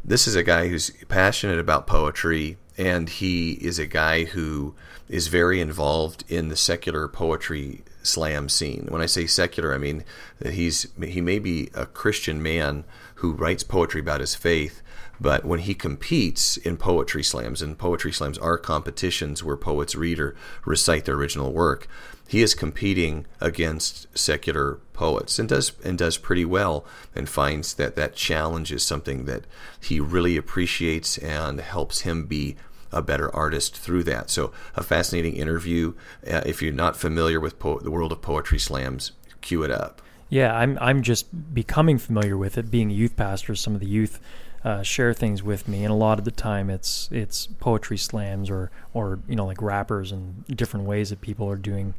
This 0.03 0.27
is 0.27 0.33
a 0.35 0.41
guy 0.41 0.67
who's 0.67 0.89
passionate 1.09 1.59
about 1.59 1.85
poetry, 1.85 2.57
and 2.77 3.09
he 3.09 3.53
is 3.53 3.79
a 3.79 3.85
guy 3.85 4.25
who 4.25 4.75
is 5.09 5.27
very 5.27 5.59
involved 5.59 6.23
in 6.27 6.49
the 6.49 6.55
secular 6.55 7.07
poetry 7.07 7.83
slam 8.01 8.49
scene. 8.49 8.87
When 8.89 9.01
I 9.01 9.05
say 9.05 9.27
secular, 9.27 9.73
I 9.73 9.77
mean 9.77 10.03
he's 10.43 10.87
he 11.01 11.21
may 11.21 11.39
be 11.39 11.69
a 11.73 11.85
Christian 11.85 12.41
man 12.41 12.83
who 13.15 13.33
writes 13.33 13.63
poetry 13.63 14.01
about 14.01 14.21
his 14.21 14.35
faith, 14.35 14.81
but 15.19 15.45
when 15.45 15.59
he 15.59 15.73
competes 15.73 16.57
in 16.57 16.77
poetry 16.77 17.23
slams, 17.23 17.61
and 17.61 17.77
poetry 17.77 18.11
slams 18.11 18.37
are 18.37 18.57
competitions 18.57 19.43
where 19.43 19.55
poets 19.55 19.95
read 19.95 20.19
or 20.19 20.35
recite 20.65 21.05
their 21.05 21.15
original 21.15 21.53
work, 21.53 21.87
he 22.27 22.41
is 22.41 22.53
competing 22.53 23.25
against 23.39 24.17
secular 24.17 24.79
poets 24.93 25.39
and 25.39 25.49
does 25.49 25.73
and 25.83 25.97
does 25.97 26.17
pretty 26.17 26.45
well, 26.45 26.85
and 27.15 27.27
finds 27.27 27.73
that 27.75 27.95
that 27.95 28.15
challenge 28.15 28.71
is 28.71 28.83
something 28.83 29.25
that 29.25 29.45
he 29.79 29.99
really 29.99 30.37
appreciates 30.37 31.17
and 31.17 31.59
helps 31.59 32.01
him 32.01 32.25
be 32.25 32.55
a 32.91 33.01
better 33.01 33.33
artist 33.35 33.75
through 33.75 34.03
that. 34.03 34.29
So, 34.29 34.51
a 34.75 34.83
fascinating 34.83 35.35
interview. 35.35 35.93
Uh, 36.25 36.41
if 36.45 36.61
you're 36.61 36.71
not 36.71 36.95
familiar 36.95 37.39
with 37.39 37.59
po- 37.59 37.79
the 37.79 37.91
world 37.91 38.11
of 38.11 38.21
poetry 38.21 38.59
slams, 38.59 39.11
cue 39.41 39.63
it 39.63 39.71
up. 39.71 40.01
Yeah, 40.29 40.55
I'm 40.55 40.77
I'm 40.79 41.03
just 41.03 41.53
becoming 41.53 41.97
familiar 41.97 42.37
with 42.37 42.57
it. 42.57 42.71
Being 42.71 42.89
a 42.89 42.93
youth 42.93 43.15
pastor, 43.15 43.55
some 43.55 43.75
of 43.75 43.81
the 43.81 43.87
youth 43.87 44.19
uh, 44.63 44.81
share 44.81 45.13
things 45.13 45.43
with 45.43 45.67
me, 45.67 45.83
and 45.83 45.91
a 45.91 45.95
lot 45.95 46.19
of 46.19 46.25
the 46.25 46.31
time 46.31 46.69
it's 46.69 47.09
it's 47.11 47.47
poetry 47.47 47.97
slams 47.97 48.49
or 48.49 48.71
or 48.93 49.19
you 49.27 49.35
know 49.35 49.45
like 49.45 49.61
rappers 49.61 50.11
and 50.11 50.45
different 50.47 50.85
ways 50.85 51.09
that 51.09 51.21
people 51.21 51.49
are 51.49 51.57
doing 51.57 51.93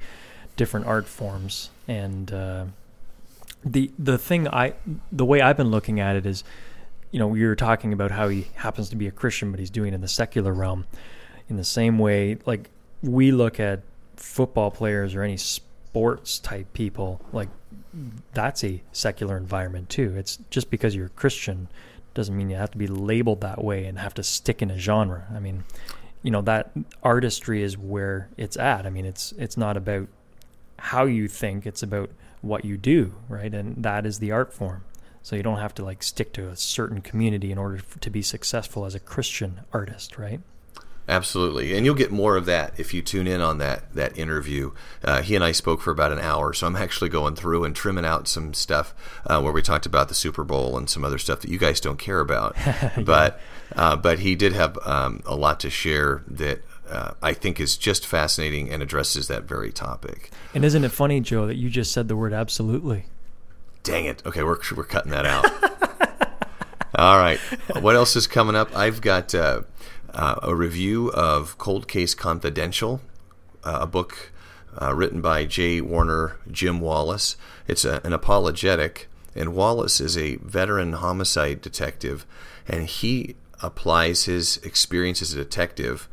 different 0.56 0.86
art 0.86 1.06
forms. 1.06 1.70
And 1.86 2.32
uh, 2.32 2.64
the 3.64 3.90
the 3.98 4.18
thing 4.18 4.48
I 4.48 4.74
the 5.12 5.24
way 5.24 5.40
I've 5.40 5.56
been 5.56 5.70
looking 5.70 6.00
at 6.00 6.16
it 6.16 6.24
is, 6.24 6.42
you 7.10 7.18
know, 7.18 7.26
we 7.26 7.44
were 7.44 7.56
talking 7.56 7.92
about 7.92 8.10
how 8.10 8.28
he 8.28 8.48
happens 8.54 8.88
to 8.90 8.96
be 8.96 9.06
a 9.06 9.12
Christian, 9.12 9.50
but 9.50 9.60
he's 9.60 9.70
doing 9.70 9.92
it 9.92 9.96
in 9.96 10.00
the 10.00 10.08
secular 10.08 10.52
realm. 10.52 10.86
In 11.48 11.56
the 11.56 11.64
same 11.64 11.98
way, 11.98 12.38
like 12.46 12.70
we 13.02 13.30
look 13.30 13.60
at 13.60 13.82
football 14.16 14.70
players 14.70 15.14
or 15.14 15.22
any 15.22 15.36
sports 15.36 16.38
type 16.38 16.72
people, 16.72 17.20
like 17.32 17.50
that's 18.32 18.64
a 18.64 18.80
secular 18.92 19.36
environment 19.36 19.90
too. 19.90 20.14
It's 20.16 20.38
just 20.48 20.70
because 20.70 20.96
you're 20.96 21.06
a 21.06 21.10
Christian 21.10 21.68
doesn't 22.14 22.36
mean 22.36 22.50
you 22.50 22.56
have 22.56 22.70
to 22.70 22.78
be 22.78 22.86
labeled 22.86 23.40
that 23.42 23.62
way 23.62 23.84
and 23.84 23.98
have 23.98 24.14
to 24.14 24.22
stick 24.22 24.62
in 24.62 24.70
a 24.70 24.78
genre. 24.78 25.26
I 25.34 25.40
mean, 25.40 25.64
you 26.22 26.30
know, 26.30 26.42
that 26.42 26.70
artistry 27.02 27.62
is 27.62 27.76
where 27.76 28.28
it's 28.36 28.56
at. 28.56 28.86
I 28.86 28.90
mean, 28.90 29.04
it's 29.04 29.32
it's 29.32 29.56
not 29.56 29.76
about 29.76 30.08
how 30.78 31.04
you 31.04 31.28
think, 31.28 31.66
it's 31.66 31.82
about 31.82 32.10
what 32.40 32.64
you 32.64 32.76
do, 32.76 33.14
right? 33.28 33.52
And 33.52 33.82
that 33.82 34.06
is 34.06 34.18
the 34.18 34.32
art 34.32 34.52
form. 34.52 34.84
So 35.22 35.36
you 35.36 35.42
don't 35.42 35.58
have 35.58 35.74
to 35.76 35.84
like 35.84 36.02
stick 36.02 36.32
to 36.34 36.48
a 36.48 36.56
certain 36.56 37.00
community 37.00 37.50
in 37.50 37.58
order 37.58 37.80
to 38.00 38.10
be 38.10 38.20
successful 38.20 38.84
as 38.84 38.94
a 38.94 39.00
Christian 39.00 39.60
artist, 39.72 40.18
right? 40.18 40.40
Absolutely, 41.06 41.76
and 41.76 41.84
you'll 41.84 41.94
get 41.94 42.10
more 42.10 42.34
of 42.36 42.46
that 42.46 42.72
if 42.78 42.94
you 42.94 43.02
tune 43.02 43.26
in 43.26 43.42
on 43.42 43.58
that 43.58 43.92
that 43.94 44.16
interview. 44.16 44.72
Uh, 45.02 45.20
he 45.20 45.34
and 45.34 45.44
I 45.44 45.52
spoke 45.52 45.82
for 45.82 45.90
about 45.90 46.12
an 46.12 46.18
hour, 46.18 46.54
so 46.54 46.66
I'm 46.66 46.76
actually 46.76 47.10
going 47.10 47.36
through 47.36 47.64
and 47.64 47.76
trimming 47.76 48.06
out 48.06 48.26
some 48.26 48.54
stuff 48.54 48.94
uh, 49.26 49.40
where 49.42 49.52
we 49.52 49.60
talked 49.60 49.84
about 49.84 50.08
the 50.08 50.14
Super 50.14 50.44
Bowl 50.44 50.78
and 50.78 50.88
some 50.88 51.04
other 51.04 51.18
stuff 51.18 51.40
that 51.40 51.50
you 51.50 51.58
guys 51.58 51.80
don't 51.80 51.98
care 51.98 52.20
about. 52.20 52.56
But 53.04 53.40
uh, 53.76 53.96
but 53.96 54.20
he 54.20 54.34
did 54.34 54.52
have 54.52 54.78
um, 54.86 55.22
a 55.26 55.34
lot 55.34 55.60
to 55.60 55.70
share 55.70 56.22
that 56.28 56.62
uh, 56.88 57.12
I 57.22 57.32
think 57.34 57.60
is 57.60 57.76
just 57.76 58.06
fascinating 58.06 58.70
and 58.70 58.82
addresses 58.82 59.28
that 59.28 59.44
very 59.44 59.72
topic. 59.72 60.30
And 60.54 60.64
isn't 60.64 60.84
it 60.84 60.90
funny, 60.90 61.20
Joe, 61.20 61.46
that 61.46 61.56
you 61.56 61.70
just 61.70 61.92
said 61.92 62.08
the 62.08 62.16
word 62.16 62.32
absolutely? 62.32 63.06
Dang 63.82 64.06
it! 64.06 64.22
Okay, 64.24 64.42
we're 64.42 64.58
we're 64.74 64.84
cutting 64.84 65.10
that 65.10 65.26
out. 65.26 65.44
All 66.96 67.18
right, 67.18 67.38
what 67.80 67.96
else 67.96 68.16
is 68.16 68.26
coming 68.26 68.56
up? 68.56 68.74
I've 68.74 69.00
got. 69.00 69.34
Uh, 69.34 69.62
uh, 70.14 70.36
a 70.42 70.54
review 70.54 71.10
of 71.12 71.58
Cold 71.58 71.88
Case 71.88 72.14
Confidential, 72.14 73.00
uh, 73.64 73.78
a 73.82 73.86
book 73.86 74.32
uh, 74.80 74.94
written 74.94 75.20
by 75.20 75.44
J. 75.44 75.80
Warner, 75.80 76.36
Jim 76.50 76.80
Wallace. 76.80 77.36
It's 77.68 77.84
a, 77.84 78.00
an 78.04 78.12
apologetic, 78.12 79.08
and 79.34 79.54
Wallace 79.54 80.00
is 80.00 80.16
a 80.16 80.36
veteran 80.36 80.94
homicide 80.94 81.60
detective, 81.60 82.26
and 82.68 82.86
he 82.86 83.36
applies 83.62 84.24
his 84.24 84.58
experience 84.58 85.22
as 85.22 85.32
a 85.32 85.36
detective 85.36 86.08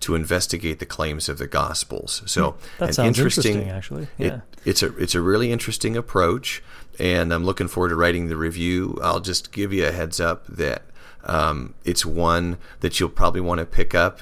to 0.00 0.14
investigate 0.14 0.78
the 0.80 0.86
claims 0.86 1.28
of 1.28 1.38
the 1.38 1.46
Gospels. 1.46 2.22
So, 2.26 2.56
That 2.78 2.94
sounds 2.94 3.18
interesting, 3.18 3.68
actually. 3.70 4.08
it- 4.18 4.26
Yeah. 4.26 4.40
it's 4.64 4.82
a 4.82 4.94
it's 4.96 5.14
a 5.14 5.20
really 5.20 5.52
interesting 5.52 5.96
approach, 5.96 6.62
and 6.98 7.32
I'm 7.32 7.44
looking 7.44 7.68
forward 7.68 7.90
to 7.90 7.96
writing 7.96 8.28
the 8.28 8.36
review. 8.36 8.98
I'll 9.02 9.20
just 9.20 9.52
give 9.52 9.72
you 9.72 9.86
a 9.86 9.92
heads 9.92 10.18
up 10.20 10.46
that 10.48 10.82
um, 11.24 11.74
it's 11.84 12.04
one 12.04 12.58
that 12.80 12.98
you'll 12.98 13.08
probably 13.08 13.40
want 13.40 13.58
to 13.60 13.66
pick 13.66 13.94
up 13.94 14.20